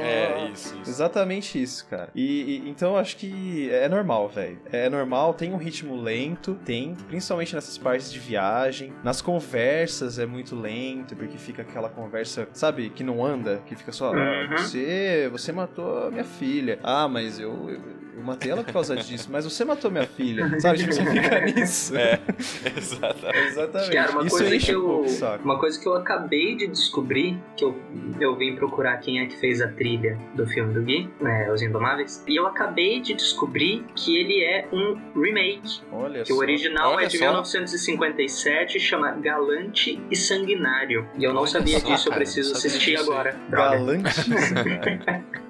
É, 0.02 0.50
isso, 0.52 0.76
isso. 0.82 0.90
Exatamente 0.90 1.62
isso, 1.62 1.86
cara. 1.88 2.10
E, 2.16 2.62
e- 2.66 2.70
então 2.70 2.92
eu 2.92 2.98
acho 2.98 3.18
que 3.18 3.70
é 3.72 3.88
normal, 3.90 4.28
velho. 4.30 4.60
É 4.72 4.90
normal, 4.90 5.34
tem 5.34 5.54
um 5.54 5.58
ritmo 5.58 5.96
lento, 6.02 6.58
tem, 6.66 6.96
principalmente 7.08 7.56
nessas 7.56 7.78
partes 7.78 8.12
de 8.12 8.20
viagem. 8.20 8.94
Nas 9.04 9.22
conversas 9.22 10.20
é 10.20 10.26
muito 10.26 10.56
lento, 10.56 11.16
porque 11.16 11.38
fica 11.38 11.62
aquela 11.62 11.90
conversa, 11.90 12.48
sabe, 12.54 12.90
que 12.90 13.04
não 13.04 13.26
anda, 13.26 13.62
que 13.66 13.76
fica 13.76 13.92
só, 13.92 14.14
ah, 14.14 14.58
você, 14.58 15.30
você 15.32 15.52
matou 15.52 16.08
a 16.08 16.12
minha 16.12 16.24
filha. 16.24 16.80
Ah, 16.84 17.08
mas 17.08 17.40
eu, 17.40 17.70
eu, 17.70 17.82
eu 18.22 18.26
matei 18.26 18.52
ela 18.52 18.64
por 18.64 18.72
causa 18.72 18.96
disso, 18.96 19.28
mas 19.32 19.44
você 19.44 19.66
matou 19.66 19.90
minha 19.90 20.06
filha. 20.06 20.48
Sabe, 20.62 20.78
tipo, 20.78 20.94
você 20.94 21.06
fica 21.06 21.40
nisso. 21.42 21.98
É, 21.98 22.20
exatamente. 22.78 23.48
Exatamente. 23.48 23.92
Cara, 23.92 24.12
uma 24.12 24.26
isso 24.26 24.38
coisa, 24.38 24.58
que 24.60 24.76
um 24.76 24.80
eu, 24.80 25.00
o 25.02 25.10
saco. 25.10 25.44
uma 25.44 25.60
coisa 25.60 25.80
que 25.80 25.88
eu 25.88 25.96
acabei 25.96 26.56
de 26.56 26.68
descobrir, 26.68 27.38
que 27.58 27.66
eu, 27.66 27.76
eu 28.20 28.36
vim 28.36 28.56
procurar 28.56 28.98
quem 28.98 29.20
é 29.20 29.26
que 29.26 29.36
fez 29.38 29.62
a 29.62 29.68
trilha 29.68 30.18
do 30.36 30.46
filme 30.46 30.74
do 30.74 30.84
Gui, 30.84 31.10
né, 31.20 31.52
Os 31.52 31.62
Indomáveis, 31.62 32.24
e 32.28 32.36
eu 32.40 32.46
acabei 32.46 33.02
de 33.02 33.14
descobrir 33.14 33.84
que 33.96 34.18
ele 34.18 34.44
é 34.44 34.68
um 34.72 34.96
remake. 35.20 35.82
Olha 35.92 36.24
Que 36.24 36.32
o 36.32 36.36
só. 36.36 36.42
original 36.42 36.94
Olha 36.94 37.06
é 37.06 37.08
de 37.08 37.18
só. 37.18 37.26
1957, 37.26 38.80
chama 38.80 39.12
Galante 39.14 40.02
e 40.10 40.16
Sanguinário. 40.16 41.08
E 41.18 41.24
eu 41.24 41.34
não 41.34 41.42
Olha 41.42 41.50
sabia 41.50 41.80
só, 41.80 41.88
disso, 41.88 42.08
eu 42.08 42.12
cara, 42.12 42.24
preciso 42.24 42.54
não 42.54 42.56
sabia 42.56 42.70
assistir 42.78 42.98
agora. 42.98 43.36
Droga. 43.50 43.70
Galantíssimo, 43.78 44.36
cara. 44.64 45.24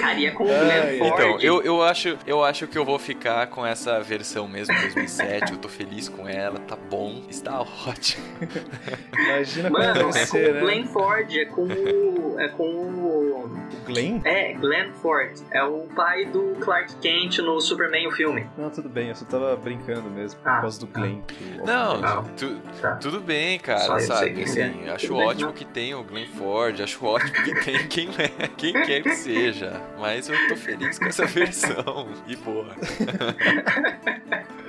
Caria 0.00 0.32
com 0.32 0.44
o 0.44 0.46
Glenn 0.46 0.98
Ford. 0.98 1.12
Então, 1.12 1.40
eu, 1.40 1.62
eu, 1.62 1.82
acho, 1.82 2.16
eu 2.26 2.44
acho 2.44 2.66
que 2.66 2.76
eu 2.78 2.84
vou 2.84 2.98
ficar 2.98 3.46
com 3.48 3.64
essa 3.66 4.00
versão 4.00 4.46
mesmo, 4.48 4.74
2007. 4.80 5.52
eu 5.52 5.58
tô 5.58 5.68
feliz 5.68 6.08
com 6.08 6.28
ela, 6.28 6.58
tá 6.60 6.76
bom, 6.76 7.22
está 7.28 7.60
ótimo. 7.60 8.24
Imagina 9.12 9.70
como 9.70 9.82
Mano, 9.82 9.94
deve 9.94 10.08
é 10.18 10.26
com 10.26 10.26
ser, 10.26 10.50
o 10.50 10.54
né? 10.54 10.60
Glenn 10.60 10.84
Ford, 10.86 11.36
é 11.36 11.44
com 11.46 11.62
o. 11.66 12.40
É 12.40 12.48
com 12.48 12.64
o. 12.64 13.30
O 13.40 13.84
Glenn? 13.86 14.20
É, 14.24 14.52
Glenn 14.54 14.92
Ford. 14.92 15.32
É 15.50 15.62
o 15.62 15.86
pai 15.94 16.24
do 16.26 16.54
Clark 16.60 16.94
Kent 16.96 17.38
no 17.38 17.60
Superman, 17.60 18.06
o 18.06 18.12
filme. 18.12 18.46
Não, 18.56 18.70
tudo 18.70 18.88
bem, 18.88 19.08
eu 19.08 19.14
só 19.14 19.24
tava 19.24 19.56
brincando 19.56 20.08
mesmo, 20.10 20.40
por 20.40 20.48
Ah, 20.48 20.60
causa 20.60 20.78
do 20.80 20.86
Glenn. 20.86 21.20
do- 21.56 21.64
Não, 21.64 22.00
Não. 22.00 22.24
tu- 22.36 22.60
Tá. 22.80 22.96
tudo 22.96 23.20
bem, 23.20 23.58
Só 23.58 23.64
cara, 23.66 23.98
sei 23.98 24.06
sabe? 24.06 24.42
Assim, 24.42 24.60
é. 24.86 24.90
acho 24.92 25.06
Tudo 25.08 25.18
bem, 25.18 25.26
ótimo 25.28 25.46
não. 25.46 25.52
que 25.54 25.64
tem 25.64 25.94
o 25.94 26.02
Glenn 26.04 26.26
Ford, 26.28 26.80
acho 26.80 27.04
ótimo 27.04 27.32
que 27.32 27.54
tem 27.64 27.88
quem, 27.88 28.08
é, 28.18 28.48
quem 28.48 28.72
quer 28.72 29.02
que 29.02 29.14
seja. 29.14 29.80
Mas 29.98 30.28
eu 30.28 30.36
tô 30.48 30.56
feliz 30.56 30.98
com 30.98 31.06
essa 31.06 31.24
versão. 31.26 31.99
E 32.26 32.36
boa. 32.36 32.74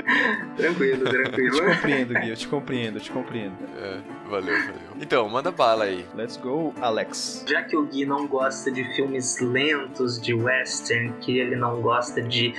Tranquilo, 0.58 1.06
Eu 1.06 1.06
te 1.06 1.12
tranquilo. 1.12 1.66
compreendo, 1.66 2.14
Gui, 2.14 2.30
eu 2.30 2.36
te 2.36 2.48
compreendo, 2.48 2.98
eu 2.98 3.02
te 3.02 3.12
compreendo. 3.12 3.56
É, 3.80 3.98
valeu, 4.30 4.54
valeu. 4.56 4.76
Então, 5.00 5.28
manda 5.30 5.52
bala 5.52 5.86
aí. 5.86 6.06
Let's 6.16 6.38
go, 6.38 6.74
Alex. 6.82 7.46
Já 7.48 7.64
que 7.64 7.76
o 7.76 7.86
Gui 7.86 8.06
não 8.06 8.28
gosta 8.28 8.72
de 8.72 8.84
filmes 8.96 9.40
lentos, 9.40 10.22
de 10.22 10.34
western, 10.34 11.14
que 11.22 11.40
ele 11.40 11.56
não 11.56 11.82
gosta 11.82 12.22
de. 12.22 12.54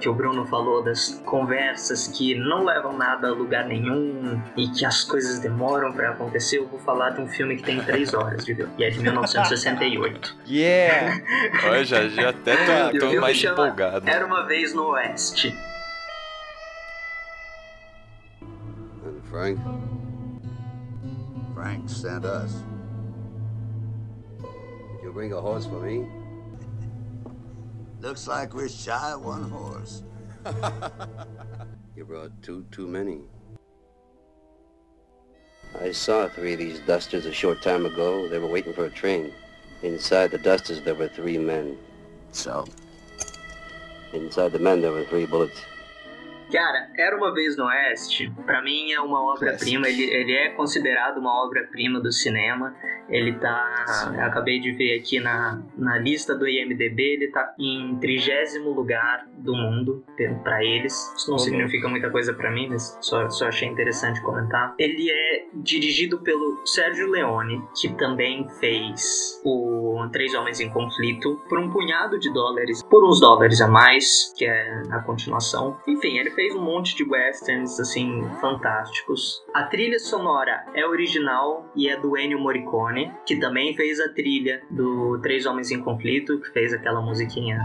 que 0.00 0.08
o 0.08 0.14
Bruno 0.14 0.44
falou, 0.46 0.82
das 0.82 1.20
conversas 1.24 2.06
que 2.08 2.34
não 2.34 2.64
levam 2.64 2.96
nada 2.96 3.28
a 3.28 3.32
lugar 3.32 3.66
nenhum 3.66 4.40
e 4.56 4.68
que 4.68 4.84
as 4.84 5.02
coisas 5.04 5.38
demoram 5.38 5.92
pra 5.92 6.10
acontecer, 6.10 6.58
eu 6.58 6.66
vou 6.68 6.78
falar 6.80 7.10
de 7.10 7.20
um 7.20 7.26
filme 7.26 7.56
que 7.56 7.62
tem 7.62 7.80
três 7.82 8.14
horas 8.14 8.44
de 8.44 8.52
e 8.78 8.84
é 8.84 8.90
de 8.90 9.00
1968. 9.00 10.36
Yeah! 10.46 11.16
Olha, 11.64 11.84
já, 11.84 12.06
já 12.08 12.28
até 12.28 12.56
tô, 12.92 12.98
tô 13.12 13.20
mais 13.20 13.42
empolgado. 13.42 14.08
Era 14.08 14.26
uma 14.26 14.46
vez 14.46 14.74
no 14.74 14.88
Oeste. 14.90 15.56
Frank? 19.32 19.58
Frank 21.54 21.88
sent 21.88 22.26
us. 22.26 22.52
Did 24.42 25.04
you 25.04 25.10
bring 25.10 25.32
a 25.32 25.40
horse 25.40 25.64
for 25.64 25.80
me? 25.80 26.06
Looks 28.00 28.28
like 28.28 28.52
we're 28.52 28.68
shy 28.68 29.12
of 29.12 29.24
one 29.24 29.48
horse. 29.48 30.02
you 31.96 32.04
brought 32.04 32.30
two 32.42 32.66
too 32.70 32.86
many. 32.86 33.22
I 35.80 35.92
saw 35.92 36.28
three 36.28 36.52
of 36.52 36.58
these 36.58 36.80
dusters 36.80 37.24
a 37.24 37.32
short 37.32 37.62
time 37.62 37.86
ago. 37.86 38.28
They 38.28 38.38
were 38.38 38.48
waiting 38.48 38.74
for 38.74 38.84
a 38.84 38.90
train. 38.90 39.32
Inside 39.82 40.32
the 40.32 40.38
dusters, 40.38 40.82
there 40.82 40.94
were 40.94 41.08
three 41.08 41.38
men. 41.38 41.78
So? 42.32 42.66
Inside 44.12 44.52
the 44.52 44.58
men, 44.58 44.82
there 44.82 44.92
were 44.92 45.06
three 45.06 45.24
bullets. 45.24 45.58
Cara, 46.52 46.88
Era 46.98 47.16
Uma 47.16 47.32
Vez 47.32 47.56
no 47.56 47.64
Oeste, 47.64 48.30
pra 48.44 48.62
mim 48.62 48.92
é 48.92 49.00
uma 49.00 49.20
obra-prima, 49.34 49.88
ele, 49.88 50.02
ele 50.04 50.32
é 50.32 50.50
considerado 50.50 51.18
uma 51.18 51.44
obra-prima 51.46 51.98
do 52.00 52.12
cinema. 52.12 52.74
Ele 53.08 53.32
tá. 53.34 54.12
Acabei 54.20 54.60
de 54.60 54.72
ver 54.72 54.98
aqui 54.98 55.18
na, 55.20 55.60
na 55.76 55.98
lista 55.98 56.34
do 56.34 56.46
IMDB, 56.48 57.02
ele 57.14 57.28
tá 57.28 57.52
em 57.58 57.96
trigésimo 57.98 58.70
lugar 58.70 59.26
do 59.38 59.54
mundo 59.54 60.04
pra 60.42 60.62
eles. 60.64 60.92
Isso 61.16 61.26
não 61.30 61.36
Uhum. 61.36 61.38
significa 61.38 61.88
muita 61.88 62.10
coisa 62.10 62.32
pra 62.32 62.50
mim, 62.50 62.68
mas 62.68 62.96
só, 63.00 63.28
só 63.28 63.48
achei 63.48 63.68
interessante 63.68 64.20
comentar. 64.22 64.74
Ele 64.78 65.10
é 65.10 65.44
dirigido 65.54 66.18
pelo 66.20 66.60
Sérgio 66.66 67.10
Leone, 67.10 67.62
que 67.78 67.92
também 67.96 68.48
fez 68.60 69.40
o 69.44 70.06
Três 70.12 70.32
Homens 70.34 70.60
em 70.60 70.70
Conflito, 70.70 71.36
por 71.48 71.58
um 71.58 71.70
punhado 71.70 72.18
de 72.18 72.32
dólares, 72.32 72.82
por 72.84 73.04
uns 73.04 73.20
dólares 73.20 73.60
a 73.60 73.68
mais, 73.68 74.32
que 74.36 74.44
é 74.44 74.82
a 74.90 75.00
continuação. 75.00 75.76
Enfim, 75.86 76.18
ele 76.18 76.30
fez 76.30 76.41
um 76.50 76.62
monte 76.62 76.96
de 76.96 77.04
westerns, 77.04 77.78
assim, 77.78 78.22
fantásticos. 78.40 79.44
A 79.54 79.64
trilha 79.64 79.98
sonora 79.98 80.64
é 80.74 80.86
original 80.86 81.70
e 81.76 81.88
é 81.88 81.96
do 81.96 82.16
Ennio 82.16 82.38
Morricone, 82.38 83.12
que 83.26 83.36
também 83.36 83.74
fez 83.76 84.00
a 84.00 84.08
trilha 84.08 84.62
do 84.70 85.20
Três 85.22 85.46
Homens 85.46 85.70
em 85.70 85.80
Conflito, 85.80 86.40
que 86.40 86.50
fez 86.50 86.72
aquela 86.72 87.00
musiquinha 87.00 87.58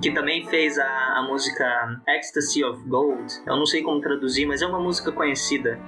que 0.00 0.12
também 0.12 0.44
fez 0.46 0.78
a, 0.78 1.18
a 1.18 1.22
música 1.22 1.64
Ecstasy 2.08 2.64
of 2.64 2.86
Gold. 2.88 3.32
Eu 3.46 3.56
não 3.56 3.66
sei 3.66 3.82
como 3.82 4.00
traduzir, 4.00 4.46
mas 4.46 4.60
é 4.60 4.66
uma 4.66 4.80
música 4.80 5.12
conhecida. 5.12 5.80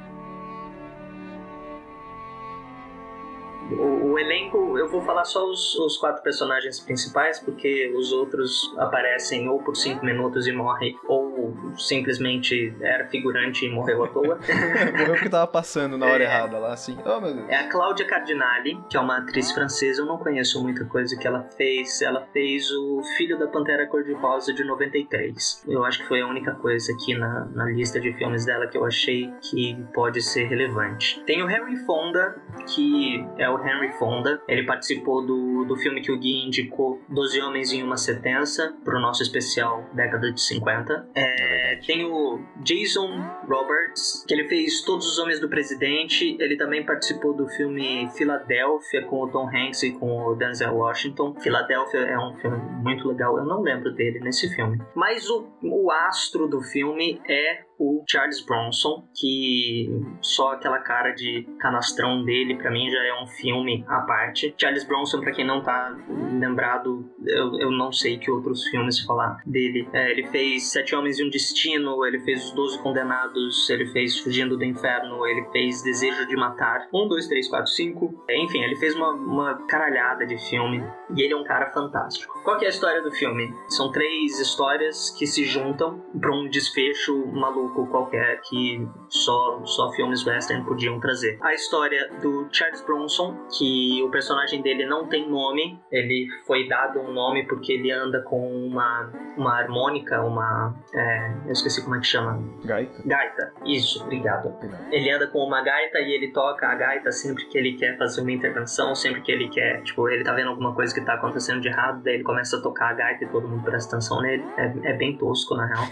O, 3.70 4.12
o 4.12 4.18
elenco, 4.18 4.78
eu 4.78 4.88
vou 4.88 5.00
falar 5.02 5.24
só 5.24 5.44
os, 5.48 5.74
os 5.78 5.96
quatro 5.96 6.22
personagens 6.22 6.80
principais, 6.80 7.38
porque 7.40 7.92
os 7.96 8.12
outros 8.12 8.74
aparecem 8.78 9.48
ou 9.48 9.58
por 9.62 9.74
cinco 9.76 10.04
minutos 10.04 10.46
e 10.46 10.52
morrem, 10.52 10.98
ou 11.06 11.54
simplesmente 11.76 12.74
era 12.80 13.06
figurante 13.08 13.66
e 13.66 13.70
morreu 13.70 14.04
à 14.04 14.08
toa. 14.08 14.38
Morreu 14.96 15.14
porque 15.14 15.28
tava 15.28 15.46
passando 15.46 15.96
na 15.98 16.06
hora 16.06 16.22
É. 16.22 16.26
errada 16.26 16.58
lá, 16.58 16.72
assim. 16.72 16.96
Oh. 17.04 17.50
É 17.50 17.56
a 17.56 17.68
Cláudia 17.68 18.06
Cardinale, 18.06 18.78
que 18.88 18.96
é 18.96 19.00
uma 19.00 19.18
atriz 19.18 19.50
francesa, 19.52 20.02
eu 20.02 20.06
não 20.06 20.18
conheço 20.18 20.62
muita 20.62 20.84
coisa 20.84 21.16
que 21.16 21.26
ela 21.26 21.42
fez. 21.56 22.00
Ela 22.02 22.26
fez 22.32 22.70
o 22.70 23.02
Filho 23.16 23.38
da 23.38 23.46
Pantera 23.46 23.86
Cor-de-Rosa 23.86 24.52
de 24.52 24.64
93. 24.64 25.64
Eu 25.68 25.84
acho 25.84 25.98
que 26.00 26.08
foi 26.08 26.20
a 26.20 26.26
única 26.26 26.52
coisa 26.54 26.92
aqui 26.92 27.14
na, 27.14 27.46
na 27.54 27.64
lista 27.66 28.00
de 28.00 28.12
filmes 28.14 28.44
dela 28.46 28.66
que 28.66 28.76
eu 28.76 28.84
achei 28.84 29.30
que 29.40 29.76
pode 29.94 30.22
ser 30.22 30.44
relevante. 30.46 31.22
Tem 31.26 31.42
o 31.42 31.50
Henry 31.50 31.76
Fonda, 31.84 32.36
que 32.74 33.24
é 33.38 33.48
o 33.48 33.55
Henry 33.64 33.92
Fonda. 33.98 34.40
Ele 34.48 34.64
participou 34.64 35.24
do, 35.24 35.64
do 35.64 35.76
filme 35.76 36.00
que 36.00 36.10
o 36.12 36.18
Gui 36.18 36.46
indicou, 36.46 37.00
Doze 37.08 37.40
Homens 37.40 37.72
em 37.72 37.82
Uma 37.82 37.96
Sentença, 37.96 38.76
pro 38.84 39.00
nosso 39.00 39.22
especial 39.22 39.84
década 39.92 40.32
de 40.32 40.40
50. 40.40 41.08
É, 41.14 41.80
tem 41.86 42.04
o 42.04 42.40
Jason 42.62 43.08
Roberts, 43.48 44.24
que 44.26 44.34
ele 44.34 44.48
fez 44.48 44.82
Todos 44.82 45.06
os 45.06 45.18
Homens 45.18 45.40
do 45.40 45.48
Presidente. 45.48 46.36
Ele 46.40 46.56
também 46.56 46.84
participou 46.84 47.34
do 47.34 47.48
filme 47.48 48.08
Filadélfia 48.16 49.02
com 49.02 49.22
o 49.22 49.28
Tom 49.28 49.48
Hanks 49.48 49.82
e 49.82 49.92
com 49.92 50.26
o 50.26 50.34
Denzel 50.34 50.74
Washington. 50.74 51.34
Filadélfia 51.40 52.00
é 52.00 52.18
um 52.18 52.34
filme 52.36 52.58
muito 52.82 53.08
legal, 53.08 53.38
eu 53.38 53.44
não 53.44 53.62
lembro 53.62 53.92
dele 53.92 54.20
nesse 54.20 54.48
filme. 54.54 54.80
Mas 54.94 55.28
o, 55.28 55.46
o 55.62 55.90
astro 55.90 56.46
do 56.46 56.60
filme 56.62 57.20
é 57.28 57.65
o 57.78 58.04
Charles 58.08 58.44
Bronson, 58.44 59.08
que 59.14 59.90
só 60.20 60.52
aquela 60.52 60.78
cara 60.78 61.12
de 61.12 61.46
canastrão 61.58 62.24
dele, 62.24 62.56
pra 62.56 62.70
mim, 62.70 62.90
já 62.90 63.02
é 63.04 63.22
um 63.22 63.26
filme 63.26 63.84
à 63.88 64.00
parte. 64.00 64.54
Charles 64.58 64.84
Bronson, 64.84 65.20
pra 65.20 65.32
quem 65.32 65.46
não 65.46 65.62
tá 65.62 65.96
lembrado, 66.38 67.10
eu, 67.26 67.58
eu 67.58 67.70
não 67.70 67.92
sei 67.92 68.18
que 68.18 68.30
outros 68.30 68.66
filmes 68.68 69.00
falar 69.00 69.42
dele. 69.46 69.88
É, 69.92 70.10
ele 70.10 70.26
fez 70.28 70.70
Sete 70.70 70.94
Homens 70.94 71.18
e 71.18 71.24
um 71.24 71.30
Destino, 71.30 72.04
ele 72.06 72.20
fez 72.20 72.46
Os 72.46 72.52
Doze 72.52 72.78
Condenados, 72.82 73.68
ele 73.68 73.86
fez 73.86 74.18
Fugindo 74.18 74.56
do 74.56 74.64
Inferno, 74.64 75.26
ele 75.26 75.44
fez 75.50 75.82
Desejo 75.82 76.26
de 76.26 76.36
Matar. 76.36 76.88
Um, 76.92 77.08
dois, 77.08 77.26
três, 77.28 77.48
quatro, 77.48 77.70
cinco. 77.70 78.24
É, 78.28 78.38
Enfim, 78.42 78.62
ele 78.62 78.76
fez 78.76 78.94
uma, 78.94 79.10
uma 79.10 79.66
caralhada 79.66 80.26
de 80.26 80.38
filme 80.48 80.82
e 81.14 81.22
ele 81.22 81.34
é 81.34 81.36
um 81.36 81.44
cara 81.44 81.70
fantástico. 81.72 82.40
Qual 82.42 82.58
que 82.58 82.64
é 82.64 82.68
a 82.68 82.70
história 82.70 83.02
do 83.02 83.10
filme? 83.10 83.52
São 83.68 83.90
três 83.90 84.38
histórias 84.40 85.10
que 85.18 85.26
se 85.26 85.44
juntam 85.44 86.02
pra 86.20 86.32
um 86.32 86.48
desfecho 86.48 87.26
maluco 87.32 87.65
qualquer 87.68 88.40
que 88.42 88.86
só, 89.08 89.60
só 89.64 89.90
filmes 89.92 90.26
western 90.26 90.64
podiam 90.64 90.98
trazer. 91.00 91.38
A 91.42 91.54
história 91.54 92.10
do 92.22 92.48
Charles 92.52 92.80
Bronson, 92.82 93.36
que 93.56 94.02
o 94.02 94.10
personagem 94.10 94.62
dele 94.62 94.86
não 94.86 95.06
tem 95.06 95.28
nome, 95.28 95.80
ele 95.90 96.28
foi 96.46 96.68
dado 96.68 97.00
um 97.00 97.12
nome 97.12 97.46
porque 97.46 97.72
ele 97.72 97.90
anda 97.90 98.22
com 98.22 98.48
uma, 98.66 99.12
uma 99.36 99.58
harmônica, 99.58 100.22
uma. 100.22 100.74
é, 100.94 101.32
eu 101.46 101.52
esqueci 101.52 101.82
como 101.82 101.96
é 101.96 102.00
que 102.00 102.06
chama. 102.06 102.42
Gaita? 102.64 103.02
Gaita, 103.04 103.52
isso, 103.64 104.02
obrigado. 104.02 104.54
Ele 104.90 105.10
anda 105.10 105.26
com 105.26 105.38
uma 105.38 105.62
gaita 105.62 105.98
e 106.00 106.12
ele 106.12 106.32
toca 106.32 106.66
a 106.66 106.74
gaita 106.74 107.12
sempre 107.12 107.44
que 107.46 107.58
ele 107.58 107.74
quer 107.74 107.96
fazer 107.96 108.20
uma 108.20 108.32
intervenção, 108.32 108.94
sempre 108.94 109.20
que 109.22 109.32
ele 109.32 109.48
quer, 109.48 109.82
tipo, 109.82 110.08
ele 110.08 110.24
tá 110.24 110.32
vendo 110.32 110.50
alguma 110.50 110.74
coisa 110.74 110.94
que 110.94 111.00
tá 111.00 111.14
acontecendo 111.14 111.60
de 111.60 111.68
errado, 111.68 112.02
daí 112.02 112.14
ele 112.14 112.24
começa 112.24 112.56
a 112.56 112.60
tocar 112.60 112.90
a 112.90 112.94
gaita 112.94 113.24
e 113.24 113.28
todo 113.28 113.48
mundo 113.48 113.62
presta 113.62 113.96
atenção 113.96 114.20
nele. 114.20 114.44
É, 114.56 114.90
é 114.90 114.92
bem 114.94 115.16
tosco, 115.16 115.54
na 115.54 115.66
real. 115.66 115.84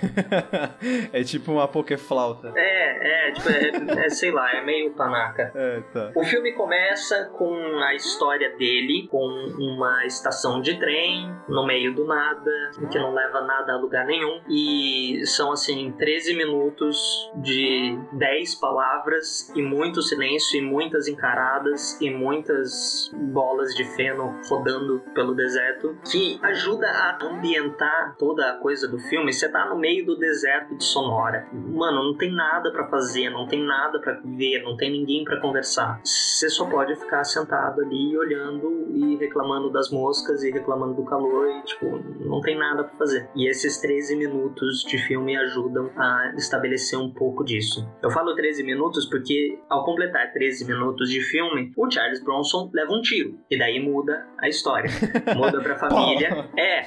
é 1.12 1.22
tipo 1.22 1.52
uma 1.52 1.63
pokeflauta. 1.68 2.52
É, 2.56 3.28
é, 3.28 3.32
tipo, 3.32 3.48
é, 3.48 4.06
é, 4.06 4.08
sei 4.08 4.30
lá, 4.30 4.50
é 4.56 4.64
meio 4.64 4.92
panaca. 4.92 5.52
É, 5.64 5.80
tá. 5.92 6.12
O 6.14 6.24
filme 6.24 6.52
começa 6.52 7.30
com 7.36 7.54
a 7.54 7.94
história 7.94 8.54
dele, 8.56 9.08
com 9.10 9.18
uma 9.58 10.04
estação 10.04 10.60
de 10.60 10.78
trem, 10.78 11.32
no 11.48 11.64
meio 11.64 11.94
do 11.94 12.04
nada, 12.06 12.70
que 12.90 12.98
não 12.98 13.14
leva 13.14 13.40
nada 13.42 13.72
a 13.72 13.76
lugar 13.76 14.04
nenhum. 14.04 14.42
E 14.48 15.22
são, 15.26 15.52
assim, 15.52 15.92
13 15.92 16.36
minutos 16.36 17.30
de 17.36 17.98
10 18.12 18.56
palavras 18.56 19.50
e 19.54 19.62
muito 19.62 20.02
silêncio, 20.02 20.58
e 20.58 20.62
muitas 20.62 21.08
encaradas, 21.08 21.98
e 22.00 22.10
muitas 22.10 23.10
bolas 23.32 23.74
de 23.74 23.84
feno 23.96 24.38
rodando 24.48 25.02
pelo 25.14 25.34
deserto, 25.34 25.96
que 26.10 26.38
ajuda 26.42 26.88
a 26.88 27.18
ambientar 27.24 28.16
toda 28.18 28.50
a 28.50 28.56
coisa 28.58 28.88
do 28.88 28.98
filme. 28.98 29.32
Você 29.32 29.48
tá 29.48 29.66
no 29.66 29.78
meio 29.78 30.04
do 30.04 30.16
deserto 30.18 30.76
de 30.76 30.84
Sonora. 30.84 31.46
Mano, 31.54 32.02
não 32.04 32.16
tem 32.16 32.32
nada 32.32 32.70
para 32.72 32.88
fazer, 32.88 33.30
não 33.30 33.46
tem 33.46 33.64
nada 33.64 34.00
para 34.00 34.20
ver, 34.24 34.62
não 34.62 34.76
tem 34.76 34.90
ninguém 34.90 35.24
para 35.24 35.40
conversar. 35.40 36.00
Você 36.04 36.48
só 36.48 36.66
pode 36.66 36.96
ficar 36.96 37.22
sentado 37.24 37.80
ali 37.80 38.16
olhando 38.16 38.88
e 38.94 39.16
reclamando 39.16 39.70
das 39.70 39.90
moscas 39.90 40.42
e 40.42 40.50
reclamando 40.50 40.94
do 40.94 41.04
calor 41.04 41.48
e, 41.48 41.62
tipo, 41.62 41.86
não 42.20 42.40
tem 42.40 42.58
nada 42.58 42.84
para 42.84 42.96
fazer. 42.96 43.28
E 43.36 43.48
esses 43.48 43.78
13 43.78 44.16
minutos 44.16 44.84
de 44.88 44.98
filme 44.98 45.36
ajudam 45.36 45.90
a 45.96 46.32
estabelecer 46.36 46.98
um 46.98 47.10
pouco 47.12 47.44
disso. 47.44 47.88
Eu 48.02 48.10
falo 48.10 48.34
13 48.34 48.64
minutos 48.64 49.06
porque, 49.06 49.58
ao 49.68 49.84
completar 49.84 50.32
13 50.32 50.66
minutos 50.66 51.08
de 51.08 51.20
filme, 51.20 51.72
o 51.76 51.90
Charles 51.90 52.22
Bronson 52.22 52.70
leva 52.72 52.92
um 52.92 53.00
tiro. 53.00 53.38
E 53.50 53.58
daí 53.58 53.78
muda 53.80 54.26
a 54.38 54.48
história. 54.48 54.90
Muda 55.36 55.60
pra 55.60 55.76
família. 55.78 56.48
é. 56.56 56.80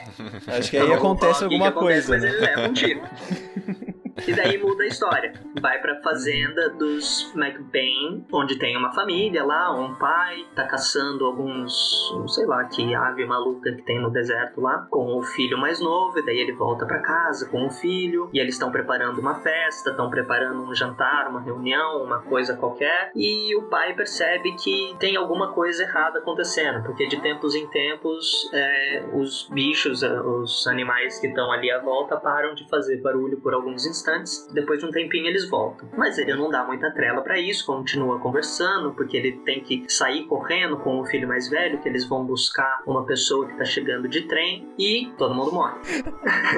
Acho 0.58 0.72
que 0.72 0.78
aí 0.78 0.92
acontece 0.92 1.44
alguma 1.44 1.72
que 1.72 1.78
acontece, 1.78 2.08
coisa. 2.08 2.12
Mas 2.12 2.24
né? 2.24 2.30
ele 2.30 2.40
leva 2.40 2.70
um 2.70 2.74
tiro. 2.74 3.02
E 4.26 4.34
daí 4.34 4.58
muda 4.58 4.84
a 4.84 4.88
história. 4.88 5.34
Vai 5.62 5.80
pra 5.80 6.02
fazenda 6.02 6.70
dos 6.70 7.34
McBain, 7.36 8.26
onde 8.32 8.58
tem 8.58 8.76
uma 8.78 8.94
família 8.94 9.44
lá, 9.44 9.74
um 9.74 9.96
pai, 9.96 10.46
tá 10.56 10.66
caçando 10.66 11.26
alguns, 11.26 12.14
sei 12.28 12.46
lá, 12.46 12.64
que 12.66 12.96
ave 12.96 13.26
maluca 13.26 13.72
que 13.72 13.82
tem 13.84 14.02
no 14.02 14.10
deserto 14.10 14.62
lá, 14.62 14.88
com 14.90 15.18
o 15.18 15.24
filho 15.24 15.58
mais 15.58 15.80
novo, 15.80 16.20
e 16.20 16.26
daí 16.26 16.40
ele 16.40 16.54
volta 16.54 16.86
pra 16.86 17.00
casa 17.00 17.48
com 17.50 17.68
o 17.68 17.70
filho, 17.70 18.30
e 18.34 18.40
eles 18.40 18.56
estão 18.56 18.72
preparando 18.72 19.20
uma 19.20 19.36
festa, 19.36 19.92
estão 19.92 20.10
preparando 20.10 20.62
um 20.62 20.74
jantar, 20.74 21.30
uma 21.30 21.42
reunião, 21.42 22.04
uma 22.04 22.20
coisa 22.20 22.56
qualquer, 22.56 23.12
e 23.16 23.56
o 23.56 23.64
pai 23.64 23.94
percebe 23.94 24.56
que 24.56 24.96
tem 25.00 25.16
alguma 25.16 25.54
coisa 25.54 25.84
errada 25.84 26.20
acontecendo, 26.20 26.84
porque 26.84 27.08
de 27.08 27.22
tempos 27.22 27.56
em 27.56 27.68
tempos 27.68 28.50
é, 28.54 29.06
os 29.14 29.48
bichos, 29.52 30.04
é, 30.04 30.20
os 30.22 30.68
animais 30.68 31.20
que 31.20 31.28
estão 31.28 31.52
ali 31.52 31.72
à 31.72 31.80
volta 31.80 32.18
param 32.18 32.54
de 32.54 32.68
fazer 32.70 33.02
barulho 33.02 33.40
por 33.42 33.54
alguns 33.54 33.86
instantes 33.86 34.07
depois 34.54 34.80
de 34.80 34.86
um 34.86 34.92
tempinho 34.92 35.28
eles 35.28 35.50
voltam. 35.50 35.90
Mas 35.96 36.18
ele 36.18 36.34
não 36.36 36.50
dá 36.50 36.64
muita 36.64 36.92
trela 36.92 37.22
para 37.22 37.40
isso, 37.40 37.66
continua 37.66 38.20
conversando, 38.20 38.94
porque 38.94 39.18
ele 39.18 39.34
tem 39.46 39.62
que 39.62 39.86
sair 39.88 40.26
correndo 40.26 40.78
com 40.78 41.00
o 41.00 41.06
filho 41.06 41.28
mais 41.28 41.50
velho, 41.50 41.80
que 41.80 41.88
eles 41.90 42.06
vão 42.08 42.26
buscar 42.26 42.82
uma 42.86 43.06
pessoa 43.06 43.48
que 43.48 43.58
tá 43.58 43.66
chegando 43.66 44.08
de 44.08 44.22
trem 44.24 44.68
e 44.78 45.12
todo 45.18 45.34
mundo 45.34 45.52
morre. 45.52 45.76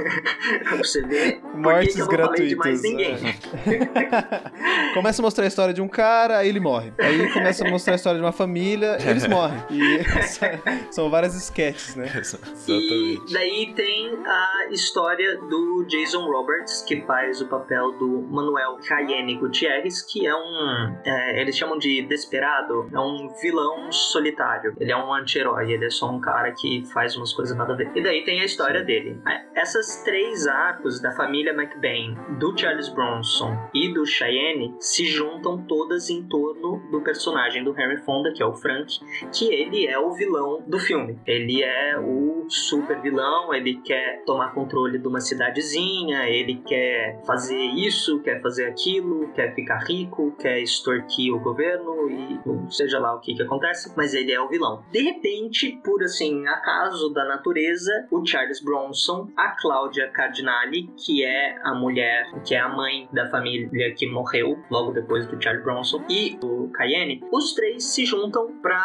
Você 0.77 1.01
vê 1.01 1.39
Mortes 1.53 1.95
por 1.95 2.09
que 2.09 2.15
que 2.15 2.15
eu 2.15 2.19
não 2.19 2.27
falei 2.27 2.47
de 2.47 2.55
gratuitas. 2.55 2.57
mais 2.57 2.81
ninguém. 2.81 3.17
é. 3.27 4.93
começa 4.93 5.21
a 5.21 5.23
mostrar 5.23 5.43
a 5.43 5.47
história 5.47 5.73
de 5.73 5.81
um 5.81 5.87
cara, 5.87 6.37
aí 6.37 6.49
ele 6.49 6.59
morre. 6.59 6.91
Aí 6.99 7.31
começa 7.31 7.65
a 7.65 7.69
mostrar 7.69 7.93
a 7.93 7.95
história 7.95 8.19
de 8.19 8.25
uma 8.25 8.31
família, 8.31 8.97
eles 9.05 9.27
morrem. 9.27 9.59
E 9.69 9.99
são 10.91 11.09
várias 11.09 11.35
sketches, 11.35 11.95
né? 11.95 12.07
E 12.67 13.33
daí 13.33 13.73
tem 13.75 14.17
a 14.25 14.67
história 14.71 15.37
do 15.37 15.85
Jason 15.87 16.25
Roberts, 16.25 16.81
que 16.81 17.01
faz 17.01 17.38
o 17.41 17.47
papel 17.47 17.91
do 17.93 18.21
Manuel 18.29 18.77
Cayenne 18.87 19.35
Gutierrez, 19.35 20.01
que 20.01 20.25
é 20.25 20.35
um. 20.35 20.95
é, 21.05 21.41
eles 21.41 21.57
chamam 21.57 21.77
de 21.77 22.01
Desperado, 22.03 22.89
é 22.93 22.99
um 22.99 23.29
vilão 23.41 23.91
solitário. 23.91 24.75
Ele 24.79 24.91
é 24.91 24.97
um 24.97 25.13
anti-herói, 25.13 25.71
ele 25.71 25.85
é 25.85 25.89
só 25.89 26.09
um 26.09 26.19
cara 26.19 26.51
que 26.51 26.83
faz 26.93 27.15
umas 27.15 27.33
coisas 27.33 27.55
nada 27.57 27.73
a 27.73 27.75
ver. 27.75 27.91
E 27.95 28.01
daí 28.01 28.23
tem 28.23 28.41
a 28.41 28.45
história 28.45 28.83
dele. 28.83 29.21
Essas 29.55 30.03
três 30.03 30.47
arcos 30.47 31.01
da 31.01 31.11
família 31.11 31.53
McBain, 31.53 32.17
do 32.39 32.57
Charles 32.57 32.89
Bronson 32.89 33.57
e 33.73 33.93
do 33.93 34.05
Cheyenne 34.05 34.75
se 34.79 35.05
juntam 35.05 35.65
todas 35.65 36.09
em 36.09 36.23
torno 36.23 36.81
do 36.91 37.01
personagem 37.01 37.63
do 37.63 37.71
Henry 37.79 37.97
Fonda, 37.97 38.31
que 38.33 38.41
é 38.41 38.45
o 38.45 38.53
Frank, 38.53 38.99
que 39.33 39.53
ele 39.53 39.87
é 39.87 39.99
o 39.99 40.11
vilão 40.13 40.63
do 40.65 40.79
filme. 40.79 41.19
Ele 41.25 41.63
é 41.63 41.97
o 41.99 42.45
super 42.49 42.99
vilão, 43.01 43.53
ele 43.53 43.75
quer 43.81 44.23
tomar 44.25 44.53
controle 44.53 44.97
de 44.97 45.07
uma 45.07 45.19
cidadezinha, 45.19 46.27
ele 46.27 46.61
quer 46.65 47.21
fazer 47.29 47.59
isso, 47.59 48.19
quer 48.23 48.41
fazer 48.41 48.65
aquilo, 48.65 49.31
quer 49.33 49.53
ficar 49.53 49.77
rico, 49.85 50.35
quer 50.39 50.59
extorquir 50.61 51.31
o 51.31 51.39
governo 51.39 52.09
e 52.09 52.39
seja 52.73 52.97
lá 52.97 53.13
o 53.13 53.19
que 53.19 53.35
que 53.35 53.43
acontece, 53.43 53.93
mas 53.95 54.15
ele 54.15 54.31
é 54.31 54.41
o 54.41 54.49
vilão. 54.49 54.83
De 54.91 54.99
repente, 54.99 55.79
por 55.83 56.01
assim, 56.01 56.47
acaso 56.47 57.13
da 57.13 57.23
natureza, 57.25 58.07
o 58.09 58.25
Charles 58.25 58.63
Bronson, 58.63 59.29
a 59.37 59.55
Cláudia 59.61 60.09
Cardinale, 60.09 60.87
que 60.97 61.23
é 61.23 61.55
a 61.63 61.75
mulher, 61.75 62.25
que 62.43 62.55
é 62.55 62.59
a 62.59 62.67
mãe 62.67 63.07
da 63.13 63.29
família 63.29 63.93
que 63.93 64.09
morreu 64.09 64.57
logo 64.71 64.91
depois 64.91 65.27
do 65.27 65.39
Charles 65.39 65.63
Bronson, 65.63 66.03
e 66.09 66.35
o 66.43 66.71
Cayenne, 66.71 67.21
os 67.31 67.53
três 67.53 67.83
se 67.83 68.05
juntam 68.05 68.59
pra 68.59 68.83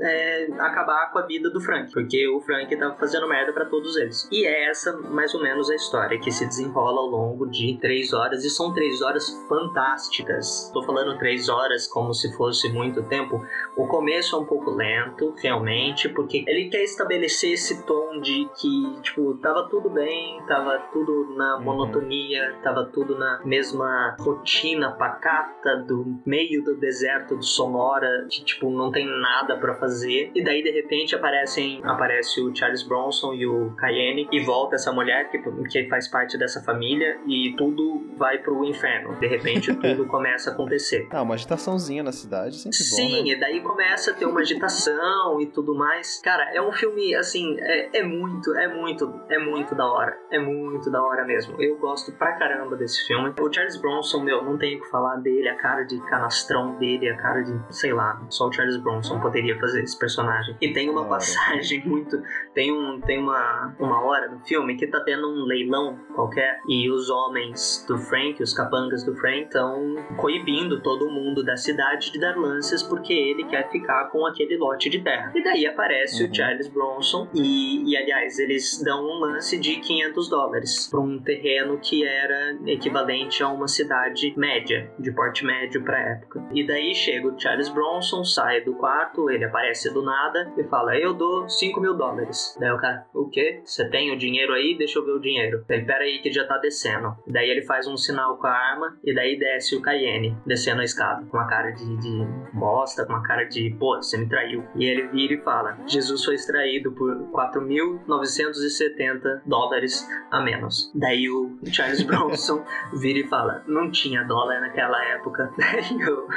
é, 0.00 0.46
acabar 0.60 1.10
com 1.10 1.18
a 1.18 1.26
vida 1.26 1.50
do 1.50 1.60
Frank, 1.60 1.92
porque 1.92 2.28
o 2.28 2.40
Frank 2.40 2.74
tava 2.76 2.94
fazendo 2.94 3.28
merda 3.28 3.52
pra 3.52 3.64
todos 3.64 3.96
eles. 3.96 4.28
E 4.30 4.46
é 4.46 4.70
essa, 4.70 4.96
mais 4.96 5.34
ou 5.34 5.42
menos, 5.42 5.68
a 5.70 5.74
história 5.74 6.20
que 6.20 6.30
se 6.30 6.46
desenrola 6.46 7.00
ao 7.00 7.06
longo 7.06 7.46
de 7.54 7.78
três 7.80 8.12
horas, 8.12 8.44
e 8.44 8.50
são 8.50 8.74
três 8.74 9.00
horas 9.00 9.30
fantásticas. 9.48 10.70
Tô 10.74 10.82
falando 10.82 11.16
três 11.18 11.48
horas 11.48 11.86
como 11.86 12.12
se 12.12 12.34
fosse 12.36 12.68
muito 12.72 13.02
tempo. 13.04 13.40
O 13.76 13.86
começo 13.86 14.34
é 14.34 14.38
um 14.38 14.44
pouco 14.44 14.70
lento, 14.70 15.34
realmente, 15.40 16.08
porque 16.08 16.44
ele 16.48 16.68
quer 16.68 16.82
estabelecer 16.82 17.52
esse 17.52 17.84
tom 17.84 18.20
de 18.20 18.48
que, 18.60 19.00
tipo, 19.02 19.34
tava 19.38 19.68
tudo 19.68 19.88
bem, 19.88 20.42
tava 20.48 20.78
tudo 20.92 21.34
na 21.36 21.60
monotonia, 21.60 22.56
tava 22.62 22.86
tudo 22.86 23.16
na 23.16 23.40
mesma 23.44 24.16
rotina 24.18 24.90
pacata 24.92 25.76
do 25.86 26.20
meio 26.26 26.64
do 26.64 26.76
deserto 26.76 27.36
do 27.36 27.44
Sonora, 27.44 28.26
que, 28.28 28.44
tipo, 28.44 28.70
não 28.70 28.90
tem 28.90 29.06
nada 29.06 29.56
pra 29.56 29.74
fazer. 29.74 30.32
E 30.34 30.42
daí, 30.42 30.62
de 30.62 30.70
repente, 30.70 31.14
aparecem, 31.14 31.80
aparece 31.84 32.40
o 32.40 32.54
Charles 32.54 32.82
Bronson 32.82 33.34
e 33.34 33.46
o 33.46 33.70
Cayenne, 33.76 34.28
e 34.32 34.40
volta 34.40 34.74
essa 34.74 34.92
mulher 34.92 35.30
que, 35.30 35.38
que 35.68 35.88
faz 35.88 36.08
parte 36.08 36.36
dessa 36.36 36.62
família, 36.62 37.20
e 37.26 37.43
tudo 37.52 38.04
vai 38.16 38.38
pro 38.38 38.64
inferno. 38.64 39.14
De 39.16 39.26
repente, 39.26 39.74
tudo 39.76 40.06
começa 40.06 40.50
a 40.50 40.52
acontecer. 40.52 41.06
Ah, 41.10 41.22
uma 41.22 41.34
agitaçãozinha 41.34 42.02
na 42.02 42.12
cidade, 42.12 42.56
sempre 42.56 42.78
bom, 42.78 42.96
Sim, 42.96 43.22
né? 43.22 43.30
e 43.30 43.40
daí 43.40 43.60
começa 43.60 44.10
a 44.10 44.14
ter 44.14 44.26
uma 44.26 44.40
agitação 44.40 45.40
e 45.40 45.46
tudo 45.46 45.74
mais. 45.74 46.20
Cara, 46.22 46.54
é 46.54 46.60
um 46.60 46.72
filme, 46.72 47.14
assim, 47.14 47.56
é, 47.60 47.98
é 47.98 48.02
muito, 48.02 48.54
é 48.56 48.68
muito, 48.68 49.20
é 49.28 49.38
muito 49.38 49.74
da 49.74 49.86
hora. 49.86 50.16
É 50.30 50.38
muito 50.38 50.90
da 50.90 51.02
hora 51.02 51.24
mesmo. 51.24 51.60
Eu 51.60 51.76
gosto 51.78 52.12
pra 52.12 52.32
caramba 52.32 52.76
desse 52.76 53.06
filme. 53.06 53.32
O 53.40 53.52
Charles 53.52 53.76
Bronson, 53.76 54.20
meu, 54.20 54.42
não 54.44 54.56
tenho 54.58 54.78
o 54.78 54.82
que 54.82 54.90
falar 54.90 55.16
dele, 55.16 55.48
a 55.48 55.56
cara 55.56 55.82
de 55.82 55.98
canastrão 56.06 56.76
dele, 56.78 57.08
a 57.08 57.16
cara 57.16 57.42
de, 57.42 57.74
sei 57.74 57.92
lá, 57.92 58.20
só 58.28 58.48
o 58.48 58.52
Charles 58.52 58.76
Bronson 58.76 59.20
poderia 59.20 59.58
fazer 59.58 59.82
esse 59.82 59.98
personagem. 59.98 60.56
E 60.60 60.72
tem 60.72 60.88
uma 60.88 61.04
passagem 61.06 61.82
muito. 61.86 62.20
Tem, 62.54 62.72
um, 62.72 63.00
tem 63.00 63.18
uma, 63.18 63.74
uma 63.78 64.02
hora 64.04 64.28
no 64.28 64.40
filme 64.40 64.76
que 64.76 64.86
tá 64.86 65.00
tendo 65.00 65.28
um 65.28 65.44
leilão 65.44 65.98
qualquer 66.14 66.60
e 66.68 66.90
os 66.90 67.10
homens 67.34 67.84
do 67.88 67.98
Frank, 67.98 68.40
os 68.40 68.54
capangas 68.54 69.02
do 69.02 69.14
Frank, 69.16 69.46
estão 69.46 69.96
coibindo 70.16 70.80
todo 70.80 71.10
mundo 71.10 71.42
da 71.42 71.56
cidade 71.56 72.12
de 72.12 72.20
dar 72.20 72.36
lances 72.36 72.80
porque 72.82 73.12
ele 73.12 73.44
quer 73.44 73.68
ficar 73.70 74.08
com 74.10 74.24
aquele 74.24 74.56
lote 74.56 74.88
de 74.88 75.00
terra. 75.00 75.32
E 75.34 75.42
daí 75.42 75.66
aparece 75.66 76.24
o 76.24 76.32
Charles 76.32 76.68
Bronson 76.68 77.28
e, 77.34 77.90
e, 77.90 77.96
aliás, 77.96 78.38
eles 78.38 78.80
dão 78.84 79.04
um 79.04 79.18
lance 79.18 79.58
de 79.58 79.76
500 79.76 80.28
dólares 80.28 80.88
para 80.88 81.00
um 81.00 81.18
terreno 81.18 81.78
que 81.82 82.06
era 82.06 82.56
equivalente 82.66 83.42
a 83.42 83.48
uma 83.48 83.66
cidade 83.66 84.32
média, 84.36 84.88
de 84.98 85.10
porte 85.10 85.44
médio 85.44 85.82
pra 85.82 85.98
época. 85.98 86.44
E 86.52 86.64
daí 86.64 86.94
chega 86.94 87.26
o 87.26 87.38
Charles 87.38 87.68
Bronson, 87.68 88.22
sai 88.24 88.60
do 88.60 88.74
quarto, 88.74 89.28
ele 89.28 89.44
aparece 89.44 89.92
do 89.92 90.02
nada 90.02 90.52
e 90.56 90.62
fala: 90.64 90.96
Eu 90.96 91.12
dou 91.14 91.48
5 91.48 91.80
mil 91.80 91.94
dólares. 91.94 92.56
Daí 92.60 92.70
o 92.70 92.78
cara, 92.78 93.06
o 93.12 93.28
quê? 93.28 93.60
Você 93.64 93.88
tem 93.88 94.12
o 94.12 94.16
dinheiro 94.16 94.52
aí? 94.52 94.76
Deixa 94.78 95.00
eu 95.00 95.04
ver 95.04 95.12
o 95.12 95.20
dinheiro. 95.20 95.64
Ele, 95.68 95.84
pera 95.84 96.04
aí 96.04 96.20
que 96.20 96.30
já 96.30 96.46
tá 96.46 96.58
descendo. 96.58 97.16
Daí 97.26 97.48
ele 97.48 97.62
faz 97.62 97.86
um 97.86 97.96
sinal 97.96 98.36
com 98.36 98.46
a 98.46 98.52
arma 98.52 98.98
e 99.02 99.14
daí 99.14 99.38
desce 99.38 99.74
o 99.76 99.80
Cayenne, 99.80 100.36
descendo 100.46 100.80
a 100.80 100.84
escada, 100.84 101.24
com 101.26 101.36
uma 101.36 101.46
cara 101.46 101.70
de, 101.70 101.96
de 101.96 102.26
bosta, 102.52 103.06
com 103.06 103.12
uma 103.12 103.22
cara 103.22 103.44
de, 103.44 103.70
pô, 103.78 103.94
você 103.96 104.18
me 104.18 104.28
traiu. 104.28 104.64
E 104.76 104.84
ele 104.84 105.06
vira 105.08 105.34
e 105.34 105.40
fala: 105.40 105.78
Jesus 105.86 106.24
foi 106.24 106.34
extraído 106.34 106.92
por 106.92 107.14
4.970 107.30 109.42
dólares 109.46 110.06
a 110.30 110.40
menos. 110.40 110.92
Daí 110.94 111.28
o 111.30 111.58
Charles 111.72 112.02
Bronson 112.04 112.62
vira 113.00 113.20
e 113.20 113.28
fala: 113.28 113.64
Não 113.66 113.90
tinha 113.90 114.22
dólar 114.24 114.60
naquela 114.60 115.02
época. 115.06 115.50
Daí 115.58 115.96
o, 116.06 116.28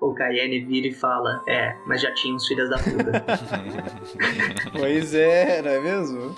o 0.00 0.14
Cayenne 0.14 0.64
vira 0.64 0.86
e 0.88 0.92
fala: 0.92 1.42
É, 1.48 1.74
mas 1.86 2.00
já 2.00 2.12
tinha 2.14 2.34
uns 2.34 2.46
filhos 2.46 2.70
da 2.70 2.78
puta. 2.78 3.24
Pois 4.72 5.14
é, 5.14 5.62
não 5.62 5.70
é 5.70 5.80
mesmo? 5.80 6.34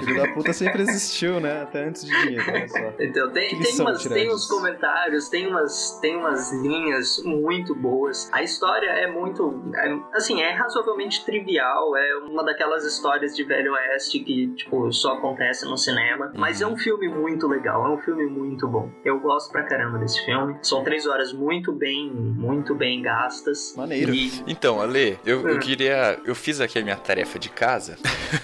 Filho 0.00 0.16
da 0.16 0.26
puta 0.32 0.52
sempre 0.52 0.82
existiu, 0.82 1.38
né? 1.40 1.62
Até 1.62 1.84
antes 1.84 2.04
de 2.04 2.10
dinheiro, 2.22 2.44
olha 2.48 2.68
só. 2.68 2.92
Então 2.98 3.30
tem, 3.38 3.60
tem, 3.60 3.80
umas, 3.80 4.04
tem 4.04 4.32
uns 4.32 4.46
comentários, 4.46 5.28
tem 5.28 5.46
umas, 5.46 5.98
tem 6.00 6.16
umas 6.16 6.52
linhas 6.62 7.22
muito 7.24 7.74
boas. 7.74 8.28
A 8.32 8.42
história 8.42 8.88
é 8.90 9.06
muito. 9.10 9.62
é, 9.74 9.98
assim, 10.16 10.40
é 10.40 10.52
razoavelmente 10.52 11.24
trivial. 11.24 11.96
É 11.96 12.16
uma 12.28 12.44
daquelas 12.44 12.84
histórias 12.84 13.34
de 13.36 13.44
Velho 13.44 13.72
Oeste 13.72 14.20
que, 14.20 14.48
tipo, 14.54 14.92
só 14.92 15.14
acontece 15.14 15.64
no 15.66 15.76
cinema. 15.76 16.32
Mas 16.36 16.60
é 16.60 16.66
um 16.66 16.76
filme 16.76 17.08
muito 17.08 17.46
legal, 17.46 17.86
é 17.86 17.90
um 17.90 17.98
filme 17.98 18.26
muito 18.26 18.66
bom. 18.66 18.90
Eu 19.04 19.18
gosto 19.20 19.50
pra 19.52 19.62
caramba 19.64 19.98
desse 19.98 20.24
filme. 20.24 20.56
São 20.62 20.82
três 20.84 21.06
horas 21.06 21.32
muito 21.32 21.72
bem, 21.72 22.10
muito 22.10 22.74
bem 22.74 23.02
gastas. 23.02 23.74
Maneiro. 23.76 24.14
E, 24.14 24.32
Então, 24.46 24.80
Ale, 24.80 25.18
eu, 25.24 25.46
eu 25.48 25.56
Hum. 25.56 25.58
queria. 25.58 26.18
Eu 26.24 26.34
fiz 26.34 26.60
aqui 26.60 26.78
a 26.78 26.82
minha 26.82 26.96
tarefa 26.96 27.38
de 27.38 27.48
casa 27.48 27.96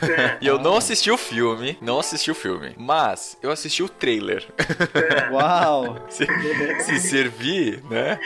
é, 0.02 0.38
e 0.40 0.46
eu 0.46 0.58
não 0.58 0.76
assisti 0.76 1.10
o 1.10 1.16
filme. 1.16 1.78
Não 1.80 1.98
assisti 1.98 2.30
o 2.30 2.34
filme. 2.34 2.74
Mas 2.78 3.36
eu 3.42 3.50
assisti 3.50 3.82
o 3.82 3.88
trailer. 3.88 4.44
Uau! 5.32 5.96
se, 6.08 6.26
se 6.80 6.98
servir, 6.98 7.82
né? 7.90 8.18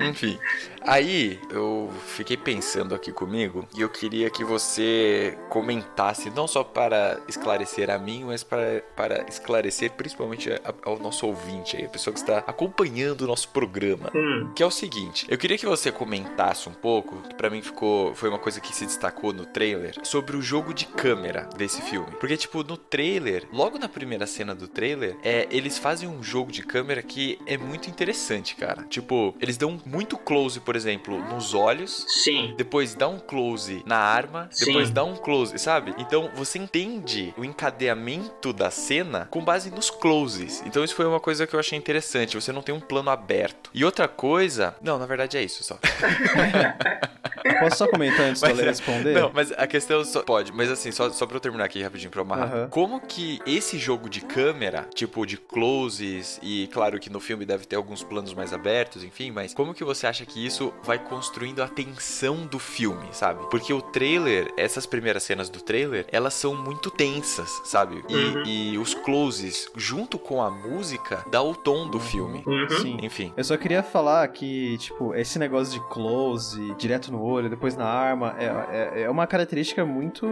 Enfim. 0.00 0.38
Aí 0.86 1.40
eu 1.50 1.90
fiquei 2.08 2.36
pensando 2.36 2.94
aqui 2.94 3.10
comigo 3.10 3.66
e 3.74 3.80
eu 3.80 3.88
queria 3.88 4.28
que 4.28 4.44
você 4.44 5.36
comentasse, 5.48 6.28
não 6.30 6.46
só 6.46 6.62
para 6.62 7.20
esclarecer 7.26 7.88
a 7.88 7.98
mim, 7.98 8.24
mas 8.24 8.44
para, 8.44 8.82
para 8.94 9.24
esclarecer 9.28 9.92
principalmente 9.92 10.52
a- 10.52 10.74
ao 10.84 10.98
nosso 10.98 11.26
ouvinte 11.26 11.76
aí, 11.76 11.86
a 11.86 11.88
pessoa 11.88 12.12
que 12.12 12.20
está 12.20 12.38
acompanhando 12.46 13.22
o 13.22 13.26
nosso 13.26 13.48
programa. 13.48 14.10
hum, 14.14 14.52
Que 14.54 14.62
é 14.62 14.66
o 14.66 14.70
seguinte, 14.70 15.26
eu 15.28 15.38
queria 15.38 15.56
que 15.56 15.64
você 15.66 15.90
comentasse 15.90 16.68
um 16.68 16.74
pouco, 16.74 17.16
que 17.28 17.34
pra 17.34 17.48
mim 17.48 17.62
ficou, 17.62 18.14
foi 18.14 18.28
uma 18.28 18.38
coisa 18.38 18.60
que 18.60 18.74
se 18.74 18.84
destacou 18.84 19.32
no 19.32 19.46
trailer, 19.46 19.94
sobre 20.02 20.36
o 20.36 20.42
jogo 20.42 20.74
de 20.74 20.84
câmera 20.86 21.48
desse 21.56 21.80
filme. 21.82 22.10
Porque, 22.20 22.36
tipo, 22.36 22.62
no 22.62 22.76
trailer, 22.76 23.46
logo 23.52 23.78
na 23.78 23.88
primeira 23.88 24.26
cena 24.26 24.54
do 24.54 24.68
trailer, 24.68 25.16
é, 25.22 25.46
eles 25.50 25.78
fazem 25.78 26.08
um 26.08 26.22
jogo 26.22 26.52
de 26.52 26.62
câmera 26.62 27.02
que 27.02 27.38
é 27.46 27.56
muito 27.56 27.88
interessante, 27.88 28.54
cara. 28.54 28.82
Tipo, 28.84 29.34
eles 29.40 29.56
dão 29.56 29.80
muito 29.86 30.18
close, 30.18 30.60
por 30.60 30.73
exemplo, 30.76 31.18
nos 31.32 31.54
olhos, 31.54 32.04
sim. 32.08 32.54
depois 32.56 32.94
dá 32.94 33.08
um 33.08 33.18
close 33.18 33.82
na 33.86 33.98
arma, 33.98 34.48
Sim. 34.50 34.66
depois 34.66 34.90
dá 34.90 35.04
um 35.04 35.16
close, 35.16 35.58
sabe? 35.58 35.94
Então 35.98 36.30
você 36.34 36.58
entende 36.58 37.34
o 37.36 37.44
encadeamento 37.44 38.52
da 38.52 38.70
cena 38.70 39.26
com 39.30 39.44
base 39.44 39.70
nos 39.70 39.90
closes. 39.90 40.62
Então 40.66 40.84
isso 40.84 40.94
foi 40.94 41.06
uma 41.06 41.20
coisa 41.20 41.46
que 41.46 41.54
eu 41.54 41.60
achei 41.60 41.78
interessante. 41.78 42.34
Você 42.34 42.52
não 42.52 42.62
tem 42.62 42.74
um 42.74 42.80
plano 42.80 43.10
aberto. 43.10 43.70
E 43.72 43.84
outra 43.84 44.08
coisa. 44.08 44.74
Não, 44.80 44.98
na 44.98 45.06
verdade 45.06 45.36
é 45.36 45.42
isso 45.42 45.64
só. 45.64 45.78
Posso 47.60 47.76
só 47.76 47.86
comentar 47.88 48.20
antes 48.26 48.40
Mas 48.42 48.50
Ale 48.52 48.62
é- 48.62 48.64
responder? 48.64 49.12
Não, 49.14 49.30
mas 49.34 49.52
a 49.52 49.66
questão 49.66 50.04
só. 50.04 50.22
Pode, 50.22 50.52
mas 50.52 50.70
assim, 50.70 50.90
só, 50.90 51.10
só 51.10 51.26
pra 51.26 51.36
eu 51.36 51.40
terminar 51.40 51.64
aqui 51.64 51.82
rapidinho 51.82 52.10
pra 52.10 52.22
amarrar. 52.22 52.52
Aham. 52.52 52.68
Como 52.70 53.00
que 53.00 53.40
esse 53.46 53.78
jogo 53.78 54.08
de 54.08 54.20
câmera, 54.20 54.88
tipo 54.94 55.24
de 55.26 55.36
closes, 55.36 56.38
e 56.42 56.68
claro 56.72 56.98
que 56.98 57.10
no 57.10 57.20
filme 57.20 57.44
deve 57.44 57.64
ter 57.66 57.76
alguns 57.76 58.02
planos 58.02 58.32
mais 58.34 58.52
abertos, 58.52 59.04
enfim, 59.04 59.30
mas 59.30 59.52
como 59.52 59.74
que 59.74 59.84
você 59.84 60.06
acha 60.06 60.24
que 60.24 60.44
isso 60.44 60.72
vai 60.82 60.98
construindo 60.98 61.62
a 61.62 61.68
tensão 61.68 62.46
do 62.46 62.58
filme, 62.58 63.06
sabe? 63.12 63.44
Porque 63.50 63.72
o 63.72 63.82
trailer, 63.82 64.52
essas 64.56 64.86
primeiras 64.86 65.22
cenas 65.22 65.48
do 65.48 65.60
trailer, 65.60 66.06
elas 66.10 66.34
são 66.34 66.54
muito 66.54 66.90
tensas, 66.90 67.50
sabe? 67.64 68.02
E, 68.08 68.14
Uhum. 68.14 68.42
e 68.46 68.78
os 68.78 68.94
closes, 68.94 69.68
junto 69.76 70.18
com 70.18 70.40
a 70.42 70.50
música, 70.50 71.24
dá 71.30 71.42
o 71.42 71.54
tom 71.54 71.88
do 71.88 71.98
filme. 72.00 72.42
Uhum. 72.46 72.68
Sim. 72.80 72.96
Enfim. 73.02 73.32
Eu 73.36 73.44
só 73.44 73.56
queria 73.56 73.82
falar 73.82 74.26
que, 74.28 74.78
tipo, 74.78 75.14
esse 75.14 75.38
negócio 75.38 75.72
de 75.74 75.80
close, 75.88 76.74
direto 76.78 77.10
no 77.12 77.22
olho, 77.22 77.33
depois 77.42 77.76
na 77.76 77.86
arma, 77.86 78.34
é, 78.38 78.44
é, 78.44 79.02
é 79.02 79.10
uma 79.10 79.26
característica 79.26 79.84
muito, 79.84 80.26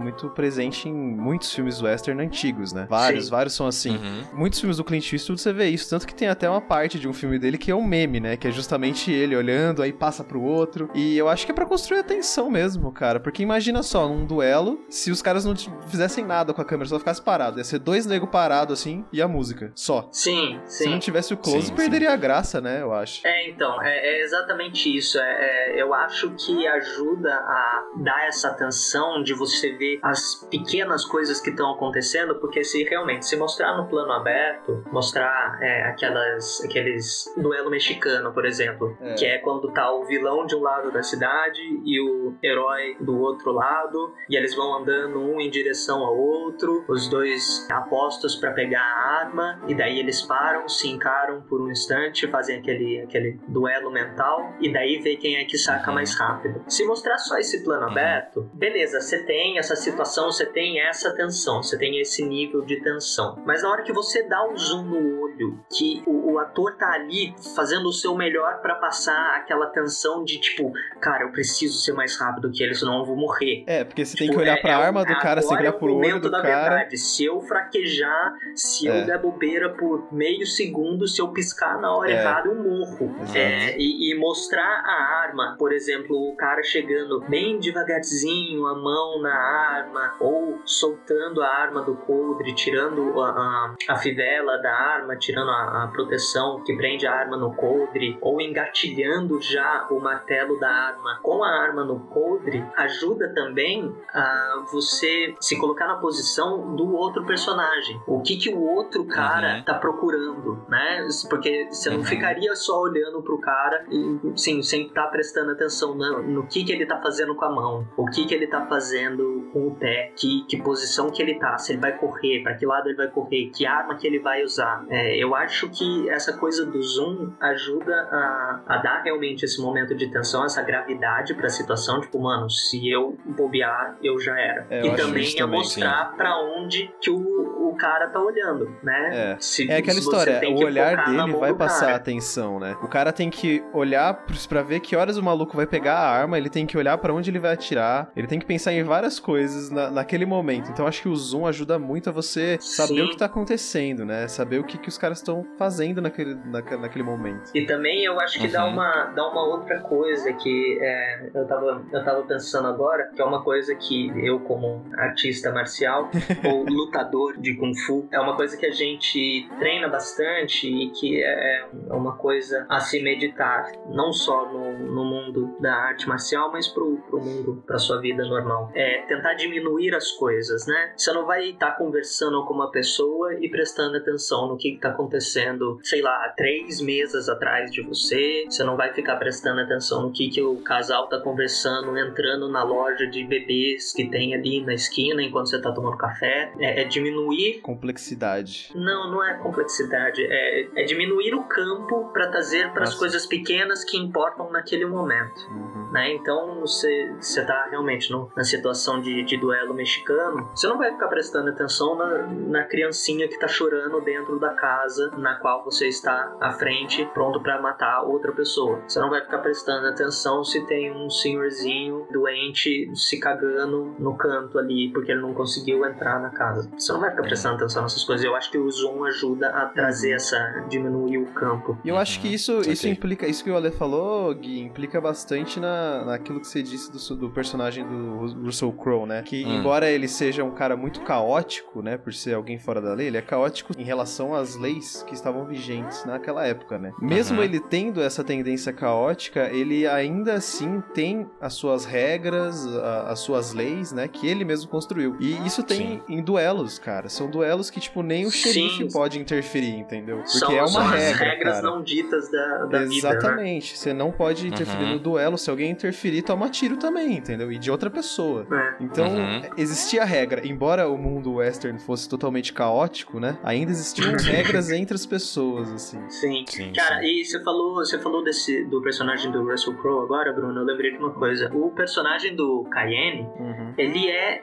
muito 0.00 0.28
presente 0.30 0.88
em 0.88 0.92
muitos 0.92 1.52
filmes 1.52 1.80
western 1.80 2.22
antigos, 2.22 2.72
né? 2.72 2.86
Vários, 2.88 3.26
Sim. 3.26 3.30
vários 3.30 3.54
são 3.54 3.66
assim. 3.66 3.96
Uhum. 3.96 4.22
Muitos 4.34 4.60
filmes 4.60 4.76
do 4.76 4.84
Clint 4.84 5.12
Eastwood 5.12 5.40
você 5.40 5.52
vê 5.52 5.68
isso, 5.68 5.88
tanto 5.90 6.06
que 6.06 6.14
tem 6.14 6.28
até 6.28 6.48
uma 6.48 6.60
parte 6.60 6.98
de 6.98 7.08
um 7.08 7.12
filme 7.12 7.38
dele 7.38 7.58
que 7.58 7.70
é 7.70 7.74
um 7.74 7.84
meme, 7.84 8.20
né? 8.20 8.36
Que 8.36 8.48
é 8.48 8.50
justamente 8.50 9.10
ele 9.10 9.36
olhando, 9.36 9.82
aí 9.82 9.92
passa 9.92 10.24
pro 10.24 10.42
outro. 10.42 10.90
E 10.94 11.16
eu 11.16 11.28
acho 11.28 11.44
que 11.46 11.52
é 11.52 11.54
pra 11.54 11.66
construir 11.66 12.00
a 12.00 12.02
tensão 12.02 12.50
mesmo, 12.50 12.90
cara. 12.92 13.20
Porque 13.20 13.42
imagina 13.42 13.82
só, 13.82 14.08
num 14.08 14.24
duelo, 14.24 14.80
se 14.88 15.10
os 15.10 15.22
caras 15.22 15.44
não 15.44 15.54
fizessem 15.88 16.24
nada 16.24 16.52
com 16.52 16.60
a 16.60 16.64
câmera, 16.64 16.88
só 16.88 16.98
ficasse 16.98 17.22
parado. 17.22 17.58
Ia 17.58 17.64
ser 17.64 17.78
dois 17.78 18.06
negros 18.06 18.30
parados 18.30 18.78
assim 18.80 19.04
e 19.12 19.20
a 19.20 19.28
música. 19.28 19.72
Só. 19.74 20.08
Sim, 20.12 20.60
Se 20.66 20.84
não 20.86 20.94
sim. 20.94 20.98
tivesse 20.98 21.32
o 21.34 21.36
close, 21.36 21.68
Sim, 21.68 21.74
perderia 21.74 22.12
a 22.12 22.16
graça, 22.16 22.60
né? 22.60 22.80
Eu 22.82 22.92
acho. 22.92 23.26
É, 23.26 23.48
então, 23.48 23.80
é, 23.82 23.96
é 23.96 24.22
exatamente 24.22 24.94
isso. 24.94 25.18
É, 25.18 25.74
é, 25.76 25.82
eu 25.82 25.94
acho 25.94 26.30
que 26.38 26.66
ajuda 26.66 27.32
a 27.34 27.84
dar 27.96 28.26
essa 28.26 28.48
atenção 28.48 29.22
de 29.22 29.34
você 29.34 29.72
ver 29.72 29.98
as 30.02 30.46
pequenas 30.50 31.04
coisas 31.04 31.40
que 31.40 31.50
estão 31.50 31.72
acontecendo, 31.72 32.36
porque 32.36 32.62
se 32.64 32.84
realmente 32.84 33.26
se 33.26 33.36
mostrar 33.36 33.76
no 33.76 33.86
plano 33.88 34.12
aberto, 34.12 34.84
mostrar 34.92 35.58
é, 35.60 35.82
aquelas, 35.88 36.62
aqueles 36.64 37.24
duelo 37.36 37.70
mexicano, 37.70 38.32
por 38.32 38.44
exemplo, 38.46 38.96
É. 39.00 39.14
que 39.14 39.26
é 39.26 39.38
quando 39.38 39.70
tá 39.72 39.90
o 39.92 40.04
vilão 40.04 40.46
de 40.46 40.54
um 40.54 40.60
lado 40.60 40.90
da 40.92 41.02
cidade 41.02 41.60
e 41.84 42.00
o 42.00 42.34
herói 42.42 42.96
do 43.00 43.18
outro 43.20 43.52
lado, 43.52 44.12
e 44.30 44.36
eles 44.36 44.54
vão 44.54 44.78
andando 44.78 45.20
um 45.20 45.40
em 45.40 45.50
direção 45.50 46.04
ao 46.04 46.16
outro, 46.16 46.84
os 46.88 47.08
dois 47.08 47.66
apostos 47.70 48.36
pra 48.36 48.52
pegar 48.52 48.82
a 48.82 49.18
arma, 49.24 49.60
e 49.66 49.74
daí 49.74 49.98
eles 49.98 50.22
param, 50.22 50.68
se 50.68 50.88
encaram 50.88 51.42
por 51.42 51.60
um 51.60 51.70
instante, 51.70 52.26
fazem 52.28 52.58
aquele, 52.58 53.00
aquele 53.00 53.40
duelo 53.48 53.90
mental, 53.90 54.52
e 54.60 54.72
daí 54.72 54.98
vê 55.00 55.16
quem 55.16 55.36
é 55.36 55.44
que 55.44 55.58
saca 55.58 55.88
Uhum. 55.88 55.94
mais 55.94 56.14
rápido. 56.18 56.27
Se 56.66 56.84
mostrar 56.84 57.18
só 57.18 57.38
esse 57.38 57.62
plano 57.64 57.84
Uhum. 57.86 57.90
aberto, 57.92 58.50
beleza, 58.52 59.00
você 59.00 59.22
tem 59.24 59.58
essa 59.58 59.74
situação, 59.76 60.26
você 60.30 60.44
tem 60.46 60.80
essa 60.80 61.14
tensão, 61.14 61.62
você 61.62 61.78
tem 61.78 62.00
esse 62.00 62.24
nível 62.24 62.62
de 62.62 62.80
tensão. 62.82 63.42
Mas 63.46 63.62
na 63.62 63.70
hora 63.70 63.82
que 63.82 63.92
você 63.92 64.22
dá 64.28 64.46
um 64.48 64.56
zoom 64.56 64.82
no 64.84 65.20
olho, 65.22 65.60
que 65.76 66.02
o, 66.06 66.32
o 66.32 66.38
ator 66.38 66.76
tá 66.76 66.92
ali 66.92 67.34
fazendo 67.54 67.86
o 67.88 67.92
seu 67.92 68.14
melhor 68.14 68.60
pra 68.60 68.74
passar 68.76 69.36
aquela 69.36 69.66
tensão 69.66 70.24
de 70.24 70.40
tipo, 70.40 70.72
cara, 71.00 71.24
eu 71.24 71.32
preciso 71.32 71.78
ser 71.78 71.92
mais 71.92 72.18
rápido 72.18 72.50
que 72.50 72.62
ele, 72.62 72.74
senão 72.74 72.98
eu 72.98 73.04
vou 73.04 73.16
morrer. 73.16 73.64
É, 73.66 73.84
porque 73.84 74.04
você 74.04 74.16
tem 74.16 74.26
Tipo, 74.26 74.38
que 74.38 74.42
olhar 74.44 74.58
é- 74.58 74.60
pra 74.60 74.70
é 74.70 74.74
arma 74.74 75.04
do 75.04 75.14
cara, 75.18 75.40
tem 75.40 75.66
é 75.66 75.70
o 75.70 75.72
pro 75.74 75.94
olho 75.96 76.20
do 76.20 76.30
da 76.30 76.42
cara. 76.42 76.70
verdade. 76.76 76.96
Se 76.98 77.24
eu 77.24 77.40
fraquejar, 77.40 78.34
se 78.54 78.88
É. 78.88 79.02
eu 79.02 79.06
der 79.06 79.18
bobeira 79.20 79.70
por 79.74 80.12
meio 80.12 80.46
segundo, 80.46 81.06
se 81.06 81.20
eu 81.20 81.28
piscar 81.28 81.80
na 81.80 81.94
hora 81.94 82.10
É. 82.10 82.14
errada, 82.14 82.48
eu 82.48 82.54
morro. 82.54 83.14
É, 83.34 83.76
e, 83.78 84.12
e 84.12 84.18
mostrar 84.18 84.82
a 84.84 85.22
arma, 85.22 85.56
por 85.58 85.72
exemplo, 85.72 86.16
o 86.18 86.34
cara 86.36 86.62
chegando 86.62 87.20
bem 87.28 87.58
devagarzinho, 87.58 88.66
a 88.66 88.74
mão 88.74 89.20
na 89.20 89.34
arma, 89.34 90.14
ou 90.20 90.60
soltando 90.64 91.42
a 91.42 91.48
arma 91.48 91.82
do 91.82 91.94
coldre, 91.96 92.54
tirando 92.54 93.20
a, 93.20 93.28
a, 93.30 93.74
a 93.88 93.96
fivela 93.96 94.56
da 94.58 94.72
arma, 94.72 95.16
tirando 95.16 95.50
a, 95.50 95.84
a 95.84 95.88
proteção 95.88 96.62
que 96.64 96.76
prende 96.76 97.06
a 97.06 97.12
arma 97.14 97.36
no 97.36 97.54
coldre, 97.54 98.16
ou 98.20 98.40
engatilhando 98.40 99.40
já 99.40 99.86
o 99.90 100.00
martelo 100.00 100.58
da 100.58 100.68
arma 100.70 101.18
com 101.22 101.42
a 101.42 101.48
arma 101.48 101.84
no 101.84 102.00
coldre, 102.00 102.64
ajuda 102.76 103.32
também 103.34 103.94
a 104.12 104.64
você 104.72 105.34
se 105.40 105.58
colocar 105.58 105.86
na 105.86 105.96
posição 105.96 106.74
do 106.76 106.94
outro 106.94 107.24
personagem. 107.26 108.00
O 108.06 108.20
que 108.22 108.36
que 108.36 108.50
o 108.54 108.60
outro 108.62 109.04
cara 109.06 109.58
Uhum. 109.58 109.62
tá 109.64 109.74
procurando, 109.74 110.64
né? 110.68 111.06
Porque 111.28 111.66
você 111.70 111.90
não 111.90 111.98
Uhum. 111.98 112.04
ficaria 112.04 112.54
só 112.54 112.80
olhando 112.80 113.22
pro 113.22 113.40
cara 113.40 113.84
e, 113.90 114.32
sim, 114.36 114.62
sem 114.62 114.86
estar 114.86 115.06
prestando 115.08 115.52
atenção 115.52 115.96
no, 115.98 116.22
no 116.22 116.46
que 116.46 116.64
que 116.64 116.72
ele 116.72 116.86
tá 116.86 117.00
fazendo 117.00 117.34
com 117.34 117.44
a 117.44 117.50
mão, 117.50 117.86
o 117.96 118.06
que 118.06 118.26
que 118.26 118.34
ele 118.34 118.46
tá 118.46 118.64
fazendo 118.66 119.48
com 119.52 119.68
o 119.68 119.74
pé, 119.74 120.12
que, 120.16 120.44
que 120.48 120.62
posição 120.62 121.10
que 121.10 121.22
ele 121.22 121.34
tá, 121.38 121.56
se 121.58 121.72
ele 121.72 121.80
vai 121.80 121.96
correr, 121.96 122.42
para 122.42 122.54
que 122.54 122.64
lado 122.66 122.88
ele 122.88 122.96
vai 122.96 123.08
correr, 123.08 123.50
que 123.50 123.66
arma 123.66 123.96
que 123.96 124.06
ele 124.06 124.18
vai 124.20 124.42
usar. 124.44 124.84
É, 124.90 125.16
eu 125.16 125.34
acho 125.34 125.68
que 125.70 126.08
essa 126.10 126.36
coisa 126.36 126.64
do 126.66 126.80
zoom 126.82 127.32
ajuda 127.40 127.94
a, 128.12 128.60
a 128.66 128.76
dar 128.78 129.02
realmente 129.02 129.44
esse 129.44 129.60
momento 129.60 129.94
de 129.94 130.10
tensão, 130.10 130.44
essa 130.44 130.62
gravidade 130.62 131.34
pra 131.34 131.48
situação, 131.48 132.00
tipo, 132.00 132.20
mano, 132.20 132.48
se 132.50 132.88
eu 132.90 133.16
bobear, 133.24 133.96
eu 134.02 134.18
já 134.20 134.38
era. 134.38 134.66
É, 134.70 134.80
eu 134.82 134.92
e 134.92 134.96
também 134.96 135.26
a 135.34 135.36
também, 135.38 135.58
mostrar 135.58 136.12
pra 136.16 136.38
onde 136.40 136.90
que 137.00 137.10
o, 137.10 137.68
o 137.70 137.76
cara 137.76 138.08
tá 138.08 138.20
olhando, 138.20 138.70
né? 138.82 139.32
É. 139.32 139.36
Se- 139.40 139.70
É 139.70 139.78
aquela 139.78 139.98
história, 139.98 140.40
o 140.50 140.64
olhar 140.64 141.04
dele 141.06 141.32
vai 141.38 141.54
passar 141.54 141.86
cara. 141.86 141.96
atenção, 141.96 142.60
né? 142.60 142.76
O 142.82 142.88
cara 142.88 143.12
tem 143.12 143.30
que 143.30 143.64
olhar 143.72 144.24
pra 144.48 144.62
ver 144.62 144.80
que 144.80 144.94
horas 144.94 145.16
o 145.16 145.22
maluco 145.22 145.56
vai 145.56 145.66
pegar 145.66 145.87
a 145.96 145.98
arma, 146.08 146.36
ele 146.38 146.48
tem 146.48 146.66
que 146.66 146.76
olhar 146.76 146.96
pra 146.98 147.12
onde 147.12 147.30
ele 147.30 147.38
vai 147.38 147.52
atirar, 147.54 148.10
ele 148.16 148.26
tem 148.26 148.38
que 148.38 148.46
pensar 148.46 148.72
em 148.72 148.82
várias 148.82 149.18
coisas 149.18 149.70
na- 149.70 149.90
naquele 149.90 150.24
momento. 150.26 150.70
Então 150.70 150.86
acho 150.86 151.02
que 151.02 151.08
o 151.08 151.16
zoom 151.16 151.46
ajuda 151.46 151.78
muito 151.78 152.08
a 152.08 152.12
você 152.12 152.56
saber 152.60 152.94
Sim. 152.94 153.02
o 153.02 153.10
que 153.10 153.16
tá 153.16 153.26
acontecendo, 153.26 154.04
né? 154.04 154.28
Saber 154.28 154.58
o 154.58 154.64
que, 154.64 154.78
que 154.78 154.88
os 154.88 154.98
caras 154.98 155.18
estão 155.18 155.44
fazendo 155.58 156.00
naquele, 156.00 156.34
naque- 156.46 156.76
naquele 156.76 157.04
momento. 157.04 157.50
E 157.54 157.64
também 157.66 158.04
eu 158.04 158.18
acho 158.20 158.38
que 158.40 158.48
dá, 158.48 158.64
Uhum. 158.64 158.72
uma, 158.72 159.04
dá 159.14 159.26
uma 159.28 159.44
outra 159.46 159.80
coisa 159.80 160.32
que 160.32 160.78
é, 160.80 161.30
eu, 161.34 161.46
tava, 161.46 161.82
eu 161.92 162.04
tava 162.04 162.22
pensando 162.22 162.68
agora, 162.68 163.10
que 163.14 163.20
é 163.20 163.24
uma 163.24 163.42
coisa 163.42 163.74
que 163.74 164.10
eu, 164.26 164.40
como 164.40 164.84
artista 164.96 165.52
marcial 165.52 166.10
ou 166.44 166.64
lutador 166.64 167.38
de 167.40 167.54
Kung 167.56 167.74
Fu, 167.86 168.06
é 168.12 168.20
uma 168.20 168.36
coisa 168.36 168.56
que 168.56 168.66
a 168.66 168.70
gente 168.72 169.48
treina 169.58 169.88
bastante 169.88 170.66
e 170.68 170.90
que 170.90 171.22
é 171.22 171.66
uma 171.90 172.16
coisa 172.16 172.66
a 172.68 172.80
se 172.80 173.02
meditar, 173.02 173.70
não 173.88 174.12
só 174.12 174.46
no, 174.52 174.78
no 174.78 175.04
mundo 175.04 175.56
da 175.60 175.74
arte 175.78 176.08
marcial, 176.08 176.50
mas 176.52 176.68
pro, 176.68 176.96
pro 177.08 177.20
mundo, 177.20 177.62
pra 177.66 177.78
sua 177.78 178.00
vida 178.00 178.24
normal. 178.24 178.70
É 178.74 179.02
tentar 179.02 179.34
diminuir 179.34 179.94
as 179.94 180.10
coisas, 180.12 180.66
né? 180.66 180.92
Você 180.96 181.12
não 181.12 181.26
vai 181.26 181.50
estar 181.50 181.72
conversando 181.72 182.44
com 182.44 182.54
uma 182.54 182.70
pessoa 182.70 183.34
e 183.34 183.48
prestando 183.48 183.96
atenção 183.96 184.48
no 184.48 184.56
que, 184.56 184.72
que 184.72 184.80
tá 184.80 184.90
acontecendo, 184.90 185.78
sei 185.82 186.02
lá, 186.02 186.32
três 186.36 186.80
mesas 186.80 187.28
atrás 187.28 187.70
de 187.70 187.82
você. 187.82 188.44
Você 188.48 188.64
não 188.64 188.76
vai 188.76 188.92
ficar 188.92 189.16
prestando 189.16 189.60
atenção 189.60 190.02
no 190.02 190.12
que, 190.12 190.28
que 190.28 190.42
o 190.42 190.56
casal 190.56 191.08
tá 191.08 191.20
conversando, 191.20 191.96
entrando 191.96 192.48
na 192.48 192.62
loja 192.62 193.06
de 193.06 193.24
bebês 193.24 193.92
que 193.92 194.08
tem 194.08 194.34
ali 194.34 194.64
na 194.64 194.74
esquina 194.74 195.22
enquanto 195.22 195.48
você 195.48 195.60
tá 195.60 195.72
tomando 195.72 195.96
café. 195.96 196.52
É, 196.58 196.82
é 196.82 196.84
diminuir. 196.84 197.60
Complexidade. 197.60 198.70
Não, 198.74 199.10
não 199.10 199.24
é 199.24 199.34
complexidade. 199.38 200.22
É, 200.22 200.82
é 200.82 200.84
diminuir 200.84 201.34
o 201.34 201.44
campo 201.44 202.10
para 202.12 202.28
trazer 202.28 202.70
para 202.72 202.84
as 202.84 202.94
coisas 202.94 203.26
pequenas 203.26 203.84
que 203.84 203.96
importam 203.96 204.50
naquele 204.50 204.86
momento. 204.86 205.40
Uhum. 205.74 205.92
Né? 205.92 206.14
Então 206.14 206.60
você, 206.60 207.14
você 207.20 207.44
tá 207.44 207.66
realmente 207.70 208.10
no- 208.10 208.30
na 208.36 208.44
situação 208.44 209.00
de, 209.00 209.22
de 209.24 209.36
duelo 209.36 209.72
mexicano, 209.74 210.48
você 210.54 210.66
não 210.66 210.78
vai 210.78 210.90
ficar 210.92 211.08
prestando 211.08 211.48
atenção 211.50 211.96
na, 211.96 212.26
na 212.26 212.64
criancinha 212.64 213.26
que 213.28 213.38
tá 213.38 213.48
chorando 213.48 214.00
dentro 214.02 214.38
da 214.38 214.50
casa 214.50 215.10
na 215.16 215.36
qual 215.36 215.64
você 215.64 215.88
está 215.88 216.36
à 216.40 216.52
frente, 216.52 217.04
pronto 217.14 217.40
para 217.40 217.60
matar 217.60 218.02
outra 218.02 218.32
pessoa. 218.32 218.80
Você 218.86 218.98
não 219.00 219.10
vai 219.10 219.20
ficar 219.22 219.38
prestando 219.38 219.86
atenção 219.86 220.44
se 220.44 220.66
tem 220.66 220.92
um 220.92 221.08
senhorzinho 221.10 222.06
doente 222.10 222.90
se 222.94 223.18
cagando 223.18 223.94
no 223.98 224.16
canto 224.16 224.58
ali 224.58 224.90
porque 224.92 225.12
ele 225.12 225.20
não 225.20 225.32
conseguiu 225.34 225.84
entrar 225.84 226.20
na 226.20 226.30
casa. 226.30 226.70
Você 226.78 226.92
não 226.92 227.00
vai 227.00 227.10
ficar 227.10 227.22
prestando 227.22 227.56
atenção 227.56 227.82
nessas 227.82 228.04
coisas. 228.04 228.24
Eu 228.24 228.34
acho 228.34 228.50
que 228.50 228.58
o 228.58 228.70
zoom 228.70 229.04
ajuda 229.04 229.48
a 229.48 229.66
trazer 229.66 230.12
essa 230.12 230.38
diminuir 230.68 231.18
o 231.18 231.26
campo. 231.32 231.78
E 231.84 231.88
eu 231.88 231.96
acho 231.96 232.20
que 232.20 232.32
isso, 232.32 232.56
saquei. 232.58 232.72
isso 232.72 232.88
implica, 232.88 233.26
isso 233.26 233.42
que 233.44 233.50
o 233.50 233.56
Ale 233.56 233.70
falou, 233.70 234.34
Gui, 234.34 234.60
implica 234.60 235.00
bastante 235.00 235.57
na, 235.58 236.04
naquilo 236.04 236.40
que 236.40 236.46
você 236.46 236.62
disse 236.62 236.90
do, 236.90 237.16
do 237.16 237.30
personagem 237.30 237.86
do 237.86 238.16
Ru- 238.18 238.44
Russell 238.44 238.72
Crowe, 238.72 239.06
né? 239.06 239.22
Que 239.22 239.44
Hum. 239.44 239.58
embora 239.58 239.90
ele 239.90 240.08
seja 240.08 240.42
um 240.44 240.50
cara 240.50 240.76
muito 240.76 241.00
caótico, 241.02 241.82
né, 241.82 241.96
por 241.96 242.12
ser 242.12 242.34
alguém 242.34 242.58
fora 242.58 242.80
da 242.80 242.94
lei, 242.94 243.06
ele 243.08 243.16
é 243.16 243.22
caótico 243.22 243.72
em 243.78 243.82
relação 243.84 244.34
às 244.34 244.56
leis 244.56 245.02
que 245.06 245.14
estavam 245.14 245.44
vigentes 245.46 246.04
naquela 246.04 246.46
época, 246.46 246.78
né? 246.78 246.92
Mesmo 247.00 247.38
Uhum. 247.38 247.44
ele 247.44 247.60
tendo 247.60 248.00
essa 248.02 248.22
tendência 248.24 248.72
caótica, 248.72 249.48
ele 249.52 249.86
ainda 249.86 250.34
assim 250.34 250.82
tem 250.94 251.28
as 251.40 251.54
suas 251.54 251.84
regras, 251.84 252.66
a- 252.76 253.10
as 253.10 253.20
suas 253.20 253.52
leis, 253.52 253.92
né, 253.92 254.08
que 254.08 254.26
ele 254.26 254.44
mesmo 254.44 254.68
construiu. 254.70 255.16
E 255.20 255.32
isso 255.46 255.62
tem 255.62 256.02
em 256.08 256.22
duelos, 256.22 256.78
cara. 256.78 257.08
São 257.08 257.30
duelos 257.30 257.70
que, 257.70 257.80
tipo, 257.80 258.02
nem 258.02 258.26
o 258.26 258.30
Sim. 258.30 258.38
xerife 258.38 258.92
pode 258.92 259.18
interferir, 259.18 259.74
entendeu? 259.76 260.18
Porque 260.18 260.30
são, 260.38 260.52
é 260.52 260.60
uma 260.60 260.68
são 260.68 260.82
as 260.82 260.90
regra, 260.92 261.24
regras 261.24 261.54
cara. 261.56 261.70
não 261.70 261.82
ditas 261.82 262.30
da, 262.30 262.64
da 262.66 262.78
vida. 262.84 262.88
Né? 262.88 262.96
Exatamente. 262.96 263.76
Você 263.78 263.92
não 263.92 264.10
pode 264.12 264.46
interferir 264.46 264.84
Uhum. 264.84 264.92
no 264.94 264.98
duelo. 264.98 265.38
Se 265.48 265.50
alguém 265.50 265.70
interferir, 265.70 266.20
toma 266.20 266.50
tiro 266.50 266.76
também, 266.76 267.16
entendeu? 267.16 267.50
E 267.50 267.58
de 267.58 267.70
outra 267.70 267.88
pessoa. 267.88 268.46
É. 268.52 268.74
Então, 268.84 269.06
Uhum. 269.08 269.40
existia 269.56 270.04
regra. 270.04 270.46
Embora 270.46 270.86
o 270.90 270.98
mundo 270.98 271.36
western 271.36 271.78
fosse 271.78 272.06
totalmente 272.06 272.52
caótico, 272.52 273.18
né? 273.18 273.38
Ainda 273.42 273.70
existiam 273.70 274.12
regras 274.12 274.70
entre 274.70 274.94
as 274.94 275.06
pessoas, 275.06 275.72
assim. 275.72 275.98
Sim. 276.10 276.44
Sim, 276.46 276.72
Cara, 276.74 277.00
sim. 277.00 277.06
e 277.06 277.24
você 277.24 277.42
falou, 277.42 277.76
você 277.76 277.98
falou 277.98 278.22
desse 278.22 278.62
do 278.66 278.82
personagem 278.82 279.32
do 279.32 279.42
Russell 279.42 279.72
Crowe 279.78 280.04
agora, 280.04 280.34
Bruno, 280.34 280.60
eu 280.60 280.64
lembrei 280.66 280.90
de 280.92 280.98
uma 280.98 281.12
coisa. 281.14 281.50
O 281.54 281.70
personagem 281.70 282.36
do 282.36 282.64
Cayenne, 282.70 283.22
Uhum. 283.40 283.72
ele 283.78 284.06
é 284.10 284.42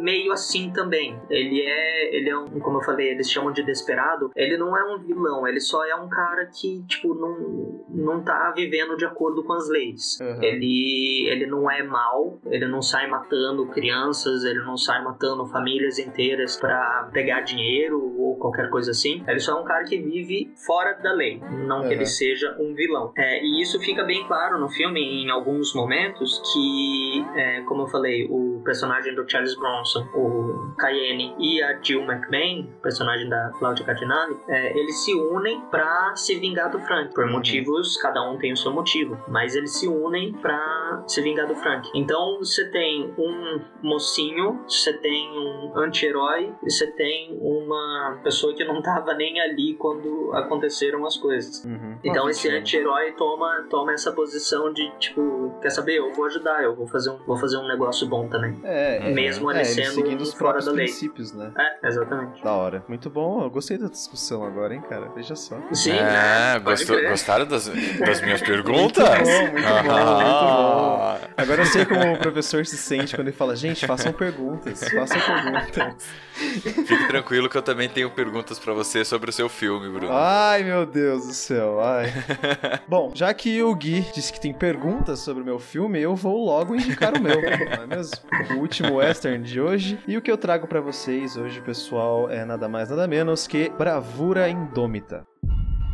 meio 0.00 0.32
assim 0.32 0.70
também. 0.72 1.20
Ele 1.28 1.60
é, 1.60 2.16
ele 2.16 2.30
é 2.30 2.38
um, 2.38 2.46
como 2.60 2.78
eu 2.78 2.82
falei, 2.82 3.10
eles 3.10 3.30
chamam 3.30 3.52
de 3.52 3.62
desesperado. 3.62 4.30
Ele 4.34 4.56
não 4.56 4.74
é 4.74 4.82
um 4.94 4.98
vilão, 5.00 5.46
ele 5.46 5.60
só 5.60 5.84
é 5.84 5.94
um 5.94 6.08
cara 6.08 6.46
que, 6.46 6.82
tipo, 6.88 7.14
não, 7.14 7.84
não 7.90 8.22
tá 8.24 8.54
vivendo 8.56 8.96
de 8.96 9.04
acordo 9.04 9.44
com 9.44 9.52
as 9.52 9.68
leis. 9.68 10.18
Uhum. 10.20 10.29
Ele, 10.42 11.28
ele 11.30 11.46
não 11.46 11.70
é 11.70 11.82
mal, 11.82 12.38
ele 12.46 12.66
não 12.66 12.82
sai 12.82 13.06
matando 13.08 13.66
crianças, 13.66 14.44
ele 14.44 14.60
não 14.60 14.76
sai 14.76 15.02
matando 15.02 15.46
famílias 15.46 15.98
inteiras 15.98 16.56
pra 16.56 17.08
pegar 17.12 17.40
dinheiro 17.40 18.14
ou 18.18 18.36
qualquer 18.36 18.70
coisa 18.70 18.90
assim. 18.90 19.22
Ele 19.26 19.40
só 19.40 19.58
é 19.58 19.60
um 19.60 19.64
cara 19.64 19.84
que 19.84 19.98
vive 19.98 20.52
fora 20.66 20.92
da 20.94 21.12
lei, 21.12 21.40
não 21.66 21.80
que 21.80 21.86
Uhum. 21.86 21.92
ele 21.92 22.06
seja 22.06 22.56
um 22.60 22.74
vilão. 22.74 23.12
É, 23.16 23.42
e 23.44 23.60
isso 23.60 23.78
fica 23.80 24.04
bem 24.04 24.24
claro 24.26 24.58
no 24.58 24.68
filme 24.68 25.00
em 25.24 25.30
alguns 25.30 25.74
momentos 25.74 26.40
que, 26.52 27.24
é, 27.34 27.60
como 27.62 27.82
eu 27.82 27.86
falei, 27.88 28.26
o 28.30 28.60
personagem 28.64 29.14
do 29.14 29.28
Charles 29.28 29.56
Bronson, 29.56 30.00
o 30.14 30.74
Cayenne 30.78 31.34
e 31.38 31.62
a 31.62 31.78
Jill 31.82 32.02
McMahon, 32.02 32.66
personagem 32.82 33.28
da 33.28 33.50
Claudia 33.58 33.84
Cardinale, 33.84 34.36
é, 34.48 34.78
eles 34.78 35.04
se 35.04 35.14
unem 35.14 35.60
pra 35.70 36.14
se 36.14 36.36
vingar 36.38 36.70
do 36.70 36.78
Frank. 36.80 37.14
Por 37.14 37.26
motivos, 37.26 37.96
cada 37.96 38.22
um 38.30 38.38
tem 38.38 38.52
o 38.52 38.56
seu 38.56 38.72
motivo, 38.72 39.18
mas 39.28 39.54
eles 39.54 39.72
se 39.78 39.88
unem 39.88 40.19
pra 40.40 41.02
se 41.06 41.20
vingar 41.22 41.46
do 41.46 41.54
Frank. 41.54 41.88
Então 41.94 42.38
você 42.38 42.68
tem 42.70 43.12
um 43.18 43.60
mocinho, 43.82 44.60
você 44.68 44.92
tem 44.92 45.28
um 45.38 45.72
anti-herói 45.76 46.52
e 46.64 46.70
você 46.70 46.86
tem 46.92 47.38
uma 47.40 48.18
pessoa 48.22 48.54
que 48.54 48.64
não 48.64 48.80
tava 48.82 49.14
nem 49.14 49.40
ali 49.40 49.74
quando 49.74 50.30
aconteceram 50.34 51.04
as 51.06 51.16
coisas. 51.16 51.64
Uhum. 51.64 51.98
Então 52.04 52.26
Ah, 52.26 52.30
esse 52.30 52.48
anti-herói 52.48 53.12
toma, 53.12 53.66
toma 53.70 53.92
essa 53.92 54.12
posição 54.12 54.72
de 54.72 54.90
tipo, 54.98 55.58
quer 55.62 55.70
saber? 55.70 55.98
Eu 55.98 56.12
vou 56.12 56.26
ajudar, 56.26 56.62
eu 56.62 56.74
vou 56.74 56.86
fazer 56.86 57.10
um, 57.10 57.18
vou 57.26 57.36
fazer 57.36 57.56
um 57.56 57.66
negócio 57.66 58.06
bom 58.06 58.28
também. 58.28 58.60
É, 58.64 59.08
é, 59.08 59.10
Mesmo 59.12 59.50
é, 59.50 59.54
ele 59.54 59.60
ele 59.60 59.68
sendo 59.68 59.94
seguindo 59.94 60.20
os 60.20 60.34
fora 60.34 60.60
da 60.60 60.70
lei. 60.72 60.86
princípios, 60.86 61.32
né? 61.32 61.52
É, 61.56 61.86
exatamente. 61.88 62.42
Da 62.42 62.52
hora. 62.52 62.84
Muito 62.88 63.08
bom. 63.10 63.42
Eu 63.42 63.50
gostei 63.50 63.78
da 63.78 63.88
discussão 63.88 64.44
agora, 64.44 64.74
hein, 64.74 64.82
cara? 64.88 65.08
Veja 65.14 65.34
só. 65.36 65.56
Sim, 65.72 65.92
é, 65.92 66.02
né? 66.02 66.58
Gostou- 66.60 67.00
gostaram 67.08 67.46
das, 67.46 67.66
das 67.68 68.20
minhas 68.22 68.40
perguntas? 68.42 69.04
Muito 69.08 69.24
bom, 69.24 69.52
muito 69.52 69.66
bom, 69.88 69.99
Ah. 70.02 71.18
muito 71.20 71.26
bom. 71.26 71.30
Agora 71.36 71.62
eu 71.62 71.66
sei 71.66 71.84
como 71.86 72.12
o 72.12 72.18
professor 72.18 72.66
se 72.66 72.76
sente 72.76 73.14
quando 73.14 73.28
ele 73.28 73.36
fala, 73.36 73.56
gente, 73.56 73.86
façam 73.86 74.12
perguntas, 74.12 74.84
façam 74.88 75.18
perguntas. 75.20 76.08
Fique 76.32 77.08
tranquilo 77.08 77.48
que 77.48 77.56
eu 77.56 77.62
também 77.62 77.88
tenho 77.88 78.10
perguntas 78.10 78.58
pra 78.58 78.72
você 78.72 79.04
sobre 79.04 79.30
o 79.30 79.32
seu 79.32 79.48
filme, 79.48 79.88
Bruno. 79.88 80.12
Ai, 80.12 80.62
meu 80.62 80.84
Deus 80.84 81.26
do 81.26 81.32
céu, 81.32 81.80
ai. 81.80 82.12
Bom, 82.86 83.12
já 83.14 83.32
que 83.32 83.62
o 83.62 83.74
Gui 83.74 84.04
disse 84.14 84.32
que 84.32 84.40
tem 84.40 84.52
perguntas 84.52 85.20
sobre 85.20 85.42
o 85.42 85.46
meu 85.46 85.58
filme, 85.58 86.00
eu 86.00 86.14
vou 86.14 86.44
logo 86.44 86.74
indicar 86.74 87.16
o 87.16 87.20
meu, 87.20 87.40
não 87.40 87.82
é 87.84 87.86
mesmo? 87.86 88.16
O 88.50 88.54
último 88.60 88.96
western 88.96 89.42
de 89.44 89.60
hoje. 89.60 89.98
E 90.06 90.16
o 90.16 90.22
que 90.22 90.30
eu 90.30 90.36
trago 90.38 90.66
pra 90.66 90.80
vocês 90.80 91.36
hoje, 91.36 91.60
pessoal, 91.60 92.30
é 92.30 92.44
nada 92.44 92.68
mais 92.68 92.90
nada 92.90 93.06
menos 93.06 93.46
que 93.46 93.70
Bravura 93.70 94.48
Indômita. 94.48 95.24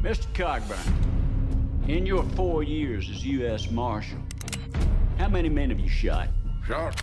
Mr. 0.03 0.27
Cogburn, 0.37 0.81
in 1.89 2.05
your 2.05 2.25
four 2.35 2.63
years 2.63 3.09
as 3.09 3.25
U.S. 3.25 3.71
Marshal, 3.71 4.19
how 5.19 5.29
many 5.29 5.49
men 5.49 5.71
have 5.71 5.79
you 5.79 5.89
shot? 5.89 6.29
Shot 6.67 7.01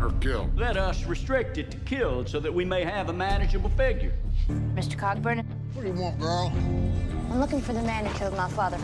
or 0.00 0.10
killed? 0.20 0.56
Let 0.58 0.76
us 0.76 1.04
restrict 1.04 1.56
it 1.58 1.70
to 1.70 1.76
killed 1.78 2.28
so 2.28 2.40
that 2.40 2.52
we 2.52 2.64
may 2.64 2.84
have 2.84 3.08
a 3.08 3.12
manageable 3.12 3.70
figure. 3.70 4.12
Mr. 4.74 4.96
Cogburn, 4.96 5.44
What 5.74 5.82
do 5.82 5.88
you 5.88 5.94
want, 5.94 6.18
girl? 6.18 6.52
I'm 7.30 7.38
looking 7.40 7.60
for 7.60 7.72
the 7.72 7.82
man 7.82 8.04
who 8.06 8.18
killed 8.18 8.36
my 8.36 8.48
father. 8.50 8.78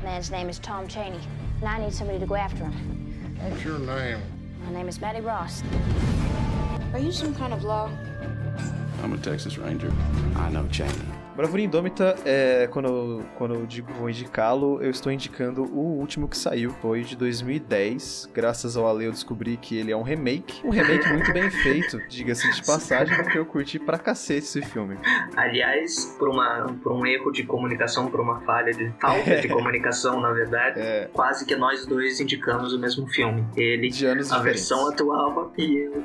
The 0.00 0.04
man's 0.04 0.30
name 0.30 0.48
is 0.48 0.58
Tom 0.58 0.88
Cheney, 0.88 1.20
and 1.60 1.68
I 1.68 1.78
need 1.78 1.92
somebody 1.92 2.18
to 2.18 2.26
go 2.26 2.34
after 2.34 2.64
him. 2.64 3.36
What's 3.40 3.64
your 3.64 3.78
name? 3.78 4.20
My 4.64 4.72
name 4.72 4.88
is 4.88 5.00
Matty 5.00 5.20
Ross. 5.20 5.62
Are 6.92 6.98
you 6.98 7.12
some 7.12 7.34
kind 7.34 7.52
of 7.52 7.62
law? 7.62 7.90
I'm 9.02 9.12
a 9.12 9.18
Texas 9.18 9.56
Ranger. 9.56 9.92
I 10.34 10.50
know 10.50 10.66
Cheney. 10.66 10.92
Bravura 11.38 11.62
Indômita, 11.62 12.16
é, 12.24 12.66
quando, 12.66 12.88
eu- 12.88 13.24
quando 13.36 13.54
eu 13.54 13.64
digo 13.64 13.92
vou 13.92 14.10
indicá-lo, 14.10 14.82
eu 14.82 14.90
estou 14.90 15.12
indicando 15.12 15.62
o 15.62 15.96
último 16.00 16.26
que 16.26 16.36
saiu, 16.36 16.70
foi 16.82 17.02
de 17.02 17.14
2010. 17.16 18.28
Graças 18.34 18.76
ao 18.76 18.88
Ale 18.88 19.04
eu 19.04 19.12
descobri 19.12 19.56
que 19.56 19.76
ele 19.78 19.92
é 19.92 19.96
um 19.96 20.02
remake. 20.02 20.60
Um 20.66 20.70
remake 20.70 21.08
muito 21.12 21.32
bem 21.32 21.48
feito, 21.48 21.96
diga-se 22.10 22.50
de 22.52 22.66
passagem, 22.66 23.16
porque 23.22 23.38
eu 23.38 23.46
curti 23.46 23.78
pra 23.78 23.96
cacete 23.98 24.40
esse 24.46 24.62
filme. 24.62 24.98
Aliás, 25.36 26.06
por, 26.18 26.28
uma, 26.28 26.74
por 26.82 26.90
um 26.90 27.06
erro 27.06 27.30
de 27.30 27.44
comunicação, 27.44 28.08
por 28.10 28.18
uma 28.18 28.40
falha 28.40 28.72
de 28.72 28.90
falta 29.00 29.40
de 29.40 29.46
comunicação, 29.48 30.20
na 30.20 30.32
verdade, 30.32 30.80
É. 30.80 31.08
quase 31.12 31.46
que 31.46 31.54
nós 31.54 31.86
dois 31.86 32.18
indicamos 32.20 32.72
o 32.72 32.80
mesmo 32.80 33.06
filme. 33.06 33.46
Ele, 33.56 33.90
De 33.90 34.06
anos 34.06 34.32
a 34.32 34.38
diferentes. 34.38 34.68
versão 34.68 34.88
atual 34.90 35.52
e 35.56 35.76
eu, 35.86 36.02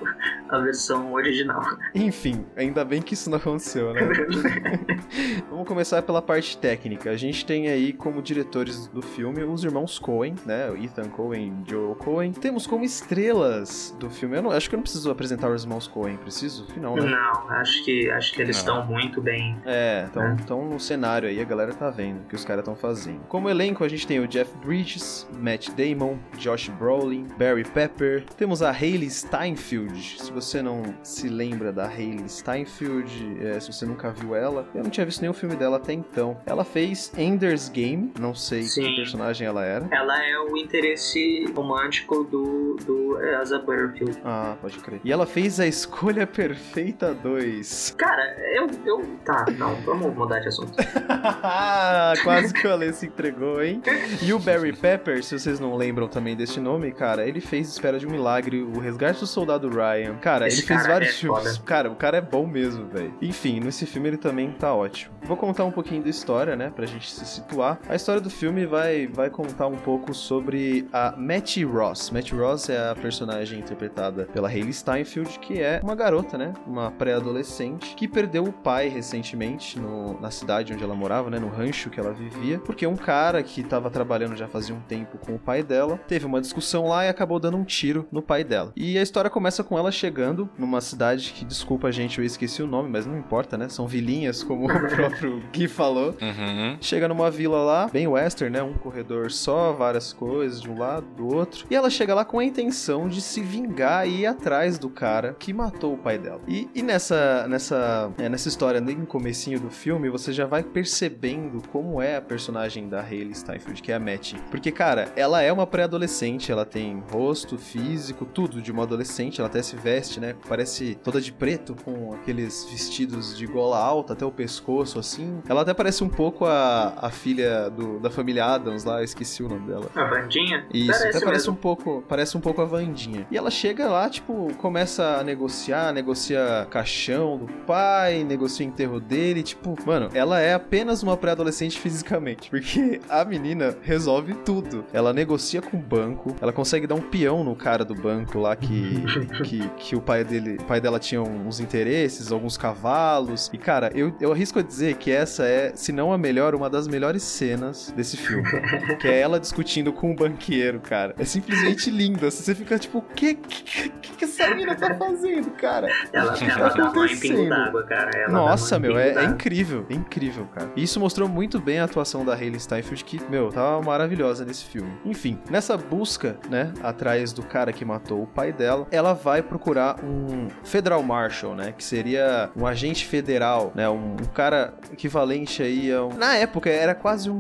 a 0.50 0.60
versão 0.60 1.12
original. 1.12 1.64
Enfim, 1.96 2.46
ainda 2.56 2.86
bem 2.86 3.02
que 3.02 3.16
isso 3.16 3.32
não 3.32 3.40
aconteceu, 3.40 3.92
né? 3.96 4.02
Vamos 5.50 5.68
começar 5.68 6.02
pela 6.02 6.22
parte 6.22 6.58
técnica. 6.58 7.10
A 7.12 7.18
gente 7.18 7.46
tem 7.46 7.68
aí 7.68 7.94
como 7.94 8.22
diretores 8.22 8.88
do 8.88 9.02
filme 9.02 9.44
os 9.44 9.64
irmãos 9.64 10.00
Coen, 10.00 10.36
né? 10.46 10.70
Ethan 10.82 11.10
Coen 11.10 11.54
e 11.66 11.70
Joel 11.70 11.96
Coen. 11.96 12.32
Temos 12.32 12.66
como 12.68 12.84
estrelas 12.84 13.96
do 14.00 14.10
filme. 14.10 14.38
Eu 14.38 14.42
não, 14.44 14.52
acho 14.52 14.70
que 14.70 14.76
eu 14.76 14.78
não 14.78 14.84
preciso 14.84 15.10
apresentar 15.12 15.50
os 15.50 15.64
irmãos 15.64 15.88
Coen, 15.88 16.18
preciso? 16.18 16.66
Não, 16.78 16.96
né? 16.96 17.06
Não, 17.06 17.50
acho 17.52 17.84
que, 17.86 18.10
acho 18.12 18.34
que 18.34 18.42
eles 18.42 18.58
estão 18.58 18.86
muito 18.86 19.22
bem. 19.22 19.58
É, 19.66 20.06
então, 20.10 20.24
É. 20.24 20.36
então 20.42 20.66
no 20.66 20.80
cenário 20.80 21.28
aí 21.30 21.40
a 21.40 21.44
galera 21.46 21.74
tá 21.74 21.90
vendo 21.90 22.22
o 22.22 22.24
que 22.28 22.36
os 22.36 22.44
caras 22.46 22.62
estão 22.62 22.76
fazendo. 22.76 23.22
Como 23.28 23.50
elenco, 23.50 23.84
a 23.84 23.88
gente 23.88 24.06
tem 24.08 24.20
o 24.20 24.28
Jeff 24.28 24.52
Bridges, 24.64 25.28
Matt 25.40 25.70
Damon, 25.72 26.18
Josh 26.38 26.70
Brolin, 26.70 27.28
Barry 27.38 27.64
Pepper. 27.64 28.24
Temos 28.38 28.62
a 28.62 28.72
Hayley 28.72 29.10
Steinfeld. 29.10 30.22
Se 30.22 30.32
você 30.32 30.62
não 30.62 30.82
se 31.04 31.28
lembra 31.30 31.72
da 31.72 31.86
Hayley 31.86 32.28
Steinfeld, 32.28 33.38
é, 33.42 33.60
se 33.60 33.72
você 33.72 33.86
nunca 33.86 34.10
viu 34.12 34.36
ela, 34.36 34.68
eu 34.74 34.84
não 34.84 34.90
tinha 34.90 35.06
visto 35.06 35.13
visto 35.14 35.22
nenhum 35.22 35.34
filme 35.34 35.56
dela 35.56 35.78
até 35.78 35.94
então. 35.94 36.38
Ela 36.46 36.64
fez 36.64 37.12
Ender's 37.18 37.70
Game, 37.70 38.12
não 38.20 38.34
sei 38.34 38.64
Sim. 38.64 38.84
que 38.84 38.96
personagem 38.96 39.48
ela 39.48 39.64
era. 39.64 39.88
Ela 39.92 40.26
é 40.26 40.40
o 40.40 40.58
interesse 40.58 41.46
romântico 41.56 42.24
do, 42.24 42.76
do 42.86 43.18
Asa 43.40 43.60
Butterfield. 43.60 44.20
Ah, 44.26 44.56
pode 44.60 44.80
crer. 44.80 45.00
E 45.04 45.12
ela 45.12 45.26
fez 45.26 45.60
A 45.60 45.68
Escolha 45.68 46.26
Perfeita 46.26 47.14
2. 47.14 47.94
Cara, 47.98 48.36
eu, 48.56 48.68
eu. 48.86 49.04
Tá, 49.24 49.46
não, 49.58 49.76
vamos 49.82 50.14
mudar 50.16 50.40
de 50.40 50.48
assunto. 50.48 50.74
Quase 52.24 52.54
que 52.54 52.68
o 52.68 52.72
Ale 52.74 52.92
se 52.94 53.06
entregou, 53.08 53.62
hein? 53.62 53.82
E 54.22 54.34
o 54.34 54.40
Barry 54.40 54.74
Pepper, 54.74 55.24
se 55.24 55.38
vocês 55.38 55.60
não 55.60 55.76
lembram 55.76 56.08
também 56.08 56.36
deste 56.36 56.60
nome, 56.60 56.92
cara, 56.92 57.28
ele 57.28 57.40
fez 57.40 57.70
Espera 57.70 58.00
de 58.00 58.08
um 58.08 58.10
Milagre, 58.12 58.62
O 58.64 58.80
Resgate 58.80 59.20
do 59.20 59.28
Soldado 59.28 59.70
Ryan. 59.70 60.16
Cara, 60.16 60.48
Esse 60.48 60.60
ele 60.60 60.68
fez 60.68 60.82
cara 60.82 60.94
vários 60.94 61.10
é 61.10 61.14
filmes. 61.14 61.58
foda. 61.58 61.66
Cara, 61.66 61.92
o 61.92 61.96
cara 61.96 62.18
é 62.18 62.22
bom 62.22 62.46
mesmo, 62.46 62.88
velho. 62.88 63.14
Enfim, 63.22 63.60
nesse 63.60 63.86
filme 63.86 64.10
ele 64.10 64.18
também 64.18 64.52
tá 64.52 64.74
ótimo. 64.74 64.93
Vou 65.24 65.38
contar 65.38 65.64
um 65.66 65.72
pouquinho 65.72 66.04
da 66.04 66.10
história, 66.10 66.56
né, 66.56 66.72
pra 66.76 66.86
gente 66.86 67.10
se 67.12 67.26
situar. 67.26 67.80
A 67.88 67.96
história 67.96 68.22
do 68.22 68.30
filme 68.30 68.66
vai, 68.66 69.08
vai 69.08 69.30
contar 69.30 69.68
um 69.68 69.78
pouco 69.78 70.14
sobre 70.14 70.88
a 70.92 71.14
Matty 71.18 71.64
Ross. 71.64 72.10
Matty 72.12 72.36
Ross 72.36 72.70
é 72.70 72.90
a 72.92 72.96
personagem 72.96 73.60
interpretada 73.60 74.26
pela 74.34 74.50
Hayley 74.50 74.74
Steinfeld, 74.74 75.40
que 75.40 75.62
é 75.62 75.80
uma 75.84 75.96
garota, 75.96 76.38
né, 76.38 76.54
uma 76.68 76.92
pré-adolescente, 76.92 77.96
que 77.96 78.08
perdeu 78.08 78.44
o 78.44 78.52
pai 78.54 78.90
recentemente 78.90 79.80
no- 79.80 80.20
na 80.20 80.30
cidade 80.30 80.74
onde 80.74 80.84
ela 80.84 80.96
morava, 80.96 81.30
né, 81.30 81.40
no 81.40 81.48
rancho 81.48 81.90
que 81.90 82.00
ela 82.00 82.12
vivia, 82.14 82.60
porque 82.60 82.86
um 82.86 82.96
cara 82.96 83.42
que 83.42 83.64
tava 83.64 83.90
trabalhando 83.90 84.36
já 84.36 84.48
fazia 84.48 84.76
um 84.76 84.80
tempo 84.82 85.18
com 85.18 85.36
o 85.36 85.40
pai 85.40 85.64
dela, 85.64 85.98
teve 86.08 86.26
uma 86.26 86.42
discussão 86.42 86.88
lá 86.88 87.06
e 87.06 87.10
acabou 87.10 87.40
dando 87.40 87.58
um 87.58 87.64
tiro 87.64 88.06
no 88.12 88.22
pai 88.22 88.44
dela. 88.44 88.72
E 88.76 88.98
a 88.98 89.02
história 89.02 89.30
começa 89.30 89.64
com 89.64 89.78
ela 89.78 89.92
chegando 89.92 90.50
numa 90.58 90.82
cidade 90.82 91.32
que, 91.34 91.46
desculpa 91.46 91.92
gente, 91.92 92.20
eu 92.20 92.26
esqueci 92.26 92.62
o 92.62 92.68
nome, 92.68 92.90
mas 92.90 93.06
não 93.06 93.18
importa, 93.18 93.58
né, 93.58 93.70
são 93.70 93.88
vilinhas, 93.88 94.44
como 94.44 94.68
o 94.86 94.90
próprio 94.96 95.44
Gui 95.52 95.68
falou. 95.68 96.16
Uhum. 96.22 96.78
Chega 96.82 97.08
numa 97.08 97.30
vila 97.30 97.60
lá, 97.64 97.88
bem 97.88 98.08
western, 98.08 98.54
né? 98.54 98.64
Um 98.64 98.74
corredor 98.74 99.32
só, 99.32 99.74
várias 99.74 100.14
coisas 100.14 100.62
de 100.62 100.70
um 100.70 100.78
lado, 100.78 101.06
do 101.16 101.28
outro. 101.28 101.66
E 101.70 101.76
ela 101.76 101.90
chega 101.90 102.14
lá 102.14 102.26
com 102.26 102.40
a 102.40 102.44
intenção 102.44 103.08
de 103.08 103.22
se 103.22 103.42
vingar 103.42 104.08
e 104.08 104.22
ir 104.22 104.26
atrás 104.26 104.78
do 104.78 104.90
cara 104.90 105.36
que 105.40 105.54
matou 105.54 105.94
o 105.94 105.98
pai 105.98 106.18
dela. 106.18 106.42
E, 106.48 106.70
e 106.74 106.82
nessa, 106.82 107.48
nessa, 107.48 108.12
é, 108.18 108.30
nessa 108.30 108.48
história, 108.48 108.82
no 108.82 109.06
comecinho 109.06 109.60
do 109.60 109.70
filme, 109.70 110.10
você 110.10 110.32
já 110.32 110.46
vai 110.46 110.64
percebendo 110.64 111.62
como 111.70 112.02
é 112.02 112.18
a 112.18 112.22
personagem 112.22 112.88
da 112.88 113.02
Hayley 113.02 113.34
Steinfeld, 113.34 113.82
que 113.82 113.92
é 113.92 113.96
a 113.96 114.00
Matty. 114.00 114.36
Porque, 114.50 114.72
cara, 114.72 115.12
ela 115.16 115.42
é 115.42 115.52
uma 115.52 115.68
pré-adolescente, 115.68 116.52
ela 116.52 116.66
tem 116.66 117.02
rosto, 117.12 117.58
físico, 117.58 118.26
tudo 118.26 118.62
de 118.62 118.72
uma 118.72 118.84
adolescente, 118.84 119.40
ela 119.40 119.50
até 119.50 119.62
se 119.62 119.76
veste, 119.76 120.20
né? 120.20 120.36
Parece 120.48 120.96
toda 121.04 121.20
de 121.20 121.32
preto, 121.32 121.76
com 121.84 122.14
aqueles 122.14 122.66
vestidos 122.70 123.38
de 123.38 123.46
gola 123.46 123.78
alta 123.78 124.14
até 124.14 124.26
o 124.26 124.32
pescoço, 124.32 124.73
assim. 124.82 125.42
Ela 125.48 125.62
até 125.62 125.74
parece 125.74 126.04
um 126.04 126.10
pouco 126.10 126.46
a, 126.46 126.94
a 126.98 127.10
filha 127.10 127.70
do, 127.70 128.00
da 128.00 128.10
família 128.10 128.46
Adams 128.46 128.84
lá, 128.84 129.04
esqueci 129.04 129.44
o 129.44 129.50
nome 129.50 129.68
dela. 129.68 129.90
A 129.96 130.04
Vandinha? 130.06 130.66
Isso, 130.74 130.92
até 130.92 131.20
parece 131.20 131.48
mesmo. 131.48 131.54
um 131.54 131.56
pouco, 131.56 132.04
parece 132.08 132.38
um 132.38 132.42
pouco 132.42 132.62
a 132.62 132.66
Vandinha. 132.66 133.28
E 133.30 133.38
ela 133.38 133.52
chega 133.52 133.88
lá, 133.88 134.10
tipo, 134.10 134.54
começa 134.58 135.18
a 135.18 135.24
negociar, 135.24 135.94
negocia 135.94 136.68
caixão 136.70 137.38
do 137.38 137.48
pai, 137.66 138.24
negocia 138.24 138.66
enterro 138.66 139.00
dele, 139.00 139.44
tipo, 139.44 139.76
mano, 139.86 140.10
ela 140.14 140.40
é 140.40 140.54
apenas 140.54 141.04
uma 141.04 141.18
pré-adolescente 141.18 141.80
fisicamente, 141.80 142.50
porque 142.50 143.00
a 143.10 143.24
menina 143.26 143.78
resolve 143.82 144.34
tudo. 144.36 144.86
Ela 144.94 145.14
negocia 145.14 145.62
com 145.62 145.78
o 145.78 145.80
banco, 145.80 146.36
ela 146.42 146.52
consegue 146.52 146.88
dar 146.88 146.96
um 146.96 147.02
peão 147.02 147.44
no 147.44 147.56
cara 147.56 147.84
do 147.84 147.96
banco 147.96 148.40
lá 148.40 148.56
que 148.56 149.04
que, 149.44 149.70
que 149.70 149.96
o 149.96 150.02
pai 150.02 150.24
dele, 150.24 150.58
o 150.60 150.64
pai 150.64 150.80
dela 150.80 151.00
tinha 151.00 151.22
uns 151.22 151.60
interesses, 151.60 152.32
alguns 152.32 152.58
cavalos. 152.58 153.50
E 153.54 153.58
cara, 153.58 153.92
eu, 153.94 154.14
eu 154.20 154.32
arrisco 154.32 154.63
a 154.64 154.68
dizer 154.68 154.96
que 154.96 155.12
essa 155.12 155.46
é, 155.46 155.74
se 155.76 155.92
não 155.92 156.12
a 156.12 156.18
melhor, 156.18 156.56
uma 156.56 156.70
das 156.70 156.88
melhores 156.88 157.24
cenas 157.24 157.94
desse 157.96 158.18
filme. 158.18 158.44
que 159.00 159.08
é 159.08 159.20
ela 159.20 159.40
discutindo 159.40 159.94
com 159.94 160.12
o 160.12 160.16
banqueiro, 160.16 160.80
cara. 160.80 161.14
É 161.18 161.26
simplesmente 161.26 161.90
linda. 161.90 162.32
Você 162.32 162.56
fica 162.56 162.80
tipo, 162.80 163.00
o 163.00 163.02
que, 163.02 163.36
que, 163.36 163.90
que 163.90 164.26
essa 164.26 164.50
menina 164.50 164.76
tá 164.76 164.96
fazendo, 164.96 165.52
cara? 165.52 165.88
Ela, 166.12 166.36
ela 166.38 166.70
tá 166.70 166.88
acontecendo? 166.88 167.50
d'água, 167.50 167.84
cara. 167.84 168.12
Ela 168.16 168.32
Nossa, 168.32 168.80
meu, 168.80 168.98
é, 168.98 169.10
é 169.10 169.24
incrível, 169.26 169.86
é 169.90 169.94
incrível, 169.94 170.48
cara. 170.54 170.72
E 170.76 170.84
isso 170.84 171.00
mostrou 171.00 171.28
muito 171.28 171.60
bem 171.60 171.80
a 171.80 171.86
atuação 171.86 172.26
da 172.26 172.34
Hayley 172.34 172.60
Steinfeld, 172.60 173.04
que, 173.04 173.22
meu, 173.30 173.50
tava 173.50 173.82
maravilhosa 173.82 174.46
nesse 174.46 174.66
filme. 174.66 174.92
Enfim, 175.06 175.40
nessa 175.50 175.78
busca, 175.78 176.38
né, 176.50 176.74
atrás 176.82 177.34
do 177.34 177.44
cara 177.44 177.72
que 177.72 177.84
matou 177.84 178.24
o 178.24 178.28
pai 178.28 178.52
dela, 178.52 178.88
ela 178.92 179.14
vai 179.14 179.42
procurar 179.42 179.98
um 180.04 180.48
Federal 180.64 181.02
Marshal, 181.04 181.56
né, 181.56 181.74
que 181.78 181.84
seria 181.84 182.50
um 182.56 182.66
agente 182.66 183.06
federal, 183.06 183.72
né, 183.76 183.90
um, 183.90 184.14
um 184.14 184.26
cara 184.34 184.53
equivalente 184.92 185.62
aí 185.62 185.92
a 185.92 186.06
um... 186.06 186.14
Na 186.14 186.36
época, 186.36 186.70
era 186.70 186.94
quase 186.94 187.30
um, 187.30 187.40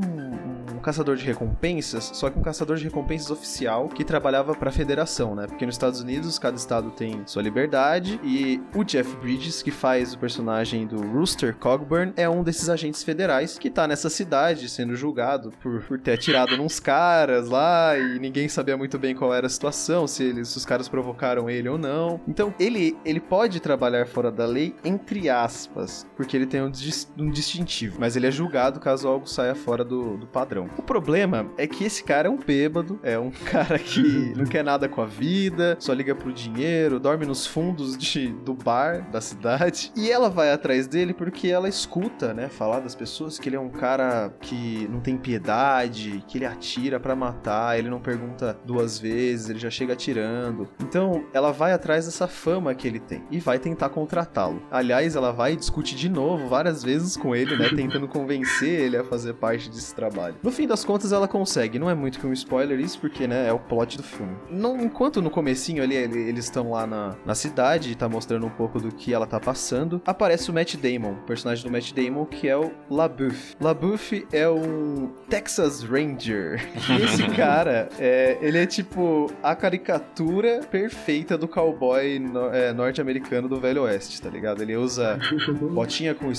um 0.73 0.79
caçador 0.79 1.15
de 1.15 1.25
recompensas, 1.25 2.11
só 2.13 2.29
que 2.29 2.37
um 2.37 2.41
caçador 2.41 2.75
de 2.77 2.83
recompensas 2.83 3.31
oficial 3.31 3.87
que 3.87 4.03
trabalhava 4.03 4.53
pra 4.53 4.69
federação, 4.71 5.33
né, 5.33 5.47
porque 5.47 5.65
nos 5.65 5.75
Estados 5.75 6.01
Unidos, 6.01 6.37
cada 6.37 6.57
estado 6.57 6.91
tem 6.91 7.21
sua 7.25 7.41
liberdade, 7.41 8.19
e 8.23 8.61
o 8.75 8.83
Jeff 8.83 9.15
Bridges, 9.17 9.61
que 9.61 9.71
faz 9.71 10.13
o 10.13 10.17
personagem 10.17 10.85
do 10.85 11.01
Rooster 11.13 11.55
Cogburn, 11.55 12.11
é 12.17 12.27
um 12.27 12.43
desses 12.43 12.67
agentes 12.67 13.01
federais 13.01 13.57
que 13.57 13.69
tá 13.69 13.87
nessa 13.87 14.09
cidade 14.09 14.67
sendo 14.67 14.93
julgado 14.95 15.53
por, 15.61 15.81
por 15.83 15.99
ter 15.99 16.13
atirado 16.13 16.57
nos 16.57 16.79
caras 16.81 17.47
lá 17.47 17.97
e 17.97 18.19
ninguém 18.19 18.49
sabia 18.49 18.75
muito 18.75 18.99
bem 18.99 19.15
qual 19.15 19.33
era 19.33 19.47
a 19.47 19.49
situação, 19.49 20.05
se, 20.05 20.23
eles, 20.23 20.49
se 20.49 20.57
os 20.57 20.65
caras 20.65 20.89
provocaram 20.89 21.49
ele 21.49 21.69
ou 21.69 21.77
não. 21.77 22.19
Então, 22.27 22.53
ele, 22.59 22.97
ele 23.05 23.21
pode 23.21 23.59
trabalhar 23.61 24.05
fora 24.05 24.31
da 24.31 24.45
lei, 24.45 24.75
entre 24.83 25.29
aspas, 25.29 26.05
porque 26.17 26.35
ele 26.35 26.45
tem 26.45 26.61
um, 26.61 26.69
dis- 26.69 27.02
um 27.17 27.29
distintivo, 27.29 27.97
mas 27.99 28.15
ele 28.15 28.27
é 28.27 28.31
julgado 28.31 28.79
caso 28.79 29.07
algo 29.07 29.27
saia 29.27 29.55
fora 29.55 29.83
do, 29.83 30.17
do 30.17 30.27
padrão. 30.27 30.69
O 30.77 30.81
problema 30.81 31.47
é 31.57 31.67
que 31.67 31.83
esse 31.83 32.03
cara 32.03 32.27
é 32.27 32.31
um 32.31 32.37
bêbado, 32.37 32.99
é 33.03 33.17
um 33.17 33.31
cara 33.45 33.77
que 33.79 34.33
não 34.35 34.45
quer 34.45 34.63
nada 34.63 34.87
com 34.87 35.01
a 35.01 35.05
vida, 35.05 35.75
só 35.79 35.93
liga 35.93 36.15
pro 36.15 36.31
dinheiro, 36.31 36.99
dorme 36.99 37.25
nos 37.25 37.45
fundos 37.45 37.97
de, 37.97 38.29
do 38.29 38.53
bar 38.53 39.09
da 39.11 39.21
cidade. 39.21 39.91
E 39.95 40.11
ela 40.11 40.29
vai 40.29 40.51
atrás 40.51 40.87
dele 40.87 41.13
porque 41.13 41.47
ela 41.47 41.67
escuta, 41.67 42.33
né, 42.33 42.49
falar 42.49 42.79
das 42.79 42.95
pessoas 42.95 43.39
que 43.39 43.49
ele 43.49 43.55
é 43.55 43.59
um 43.59 43.69
cara 43.69 44.33
que 44.41 44.87
não 44.89 44.99
tem 44.99 45.17
piedade, 45.17 46.23
que 46.27 46.37
ele 46.37 46.45
atira 46.45 46.99
pra 46.99 47.15
matar, 47.15 47.77
ele 47.77 47.89
não 47.89 47.99
pergunta 47.99 48.57
duas 48.65 48.99
vezes, 48.99 49.49
ele 49.49 49.59
já 49.59 49.69
chega 49.69 49.93
atirando. 49.93 50.67
Então, 50.81 51.25
ela 51.33 51.51
vai 51.51 51.73
atrás 51.73 52.05
dessa 52.05 52.27
fama 52.27 52.73
que 52.75 52.87
ele 52.87 52.99
tem 52.99 53.23
e 53.31 53.39
vai 53.39 53.59
tentar 53.59 53.89
contratá-lo. 53.89 54.61
Aliás, 54.71 55.15
ela 55.15 55.31
vai 55.31 55.55
discutir 55.55 55.95
de 55.95 56.09
novo 56.09 56.47
várias 56.47 56.83
vezes 56.83 56.92
com 57.17 57.35
ele, 57.35 57.55
né, 57.57 57.69
tentando 57.75 58.07
convencer 58.07 58.79
ele 58.81 58.97
a 58.97 59.03
fazer 59.03 59.33
parte 59.33 59.69
desse 59.69 59.93
trabalho. 59.93 60.35
No 60.43 60.51
fim 60.51 60.67
das 60.67 60.83
contas, 60.83 61.11
ela 61.11 61.27
consegue. 61.27 61.77
Não 61.79 61.89
é 61.89 61.95
muito 61.95 62.19
que 62.19 62.27
um 62.27 62.33
spoiler 62.33 62.79
isso, 62.79 62.99
porque, 62.99 63.27
né, 63.27 63.47
é 63.47 63.53
o 63.53 63.59
plot 63.59 63.97
do 63.97 64.03
filme. 64.03 64.33
Não, 64.49 64.79
enquanto 64.81 65.21
no 65.21 65.29
comecinho 65.29 65.83
ali 65.83 65.95
ele- 65.95 66.19
eles 66.29 66.45
estão 66.45 66.71
lá 66.71 66.85
na, 66.87 67.15
na 67.25 67.35
cidade 67.35 67.91
e 67.91 67.95
tá 67.95 68.07
mostrando 68.09 68.45
um 68.45 68.49
pouco 68.49 68.79
do 68.79 68.91
que 68.93 69.13
ela 69.13 69.25
tá 69.25 69.39
passando, 69.39 70.01
aparece 70.05 70.49
o 70.49 70.53
Matt 70.53 70.75
Damon, 70.75 71.13
o 71.13 71.25
personagem 71.25 71.63
do 71.65 71.71
Matt 71.71 71.91
Damon, 71.93 72.25
que 72.25 72.47
é 72.47 72.55
o 72.57 72.71
LaBeouf. 72.89 73.55
LaBeouf 73.59 74.25
é 74.31 74.47
um 74.49 75.09
Texas 75.29 75.83
Ranger. 75.83 76.61
E 76.89 77.03
esse 77.03 77.23
cara, 77.35 77.89
é, 77.99 78.37
ele 78.41 78.57
é 78.57 78.65
tipo 78.65 79.31
a 79.41 79.55
caricatura 79.55 80.61
perfeita 80.69 81.37
do 81.37 81.47
cowboy 81.47 82.19
no- 82.19 82.53
é, 82.53 82.73
norte-americano 82.73 83.47
do 83.47 83.59
Velho 83.59 83.83
Oeste, 83.83 84.21
tá 84.21 84.29
ligado? 84.29 84.61
Ele 84.61 84.75
usa 84.75 85.19
botinha 85.73 86.13
com 86.13 86.29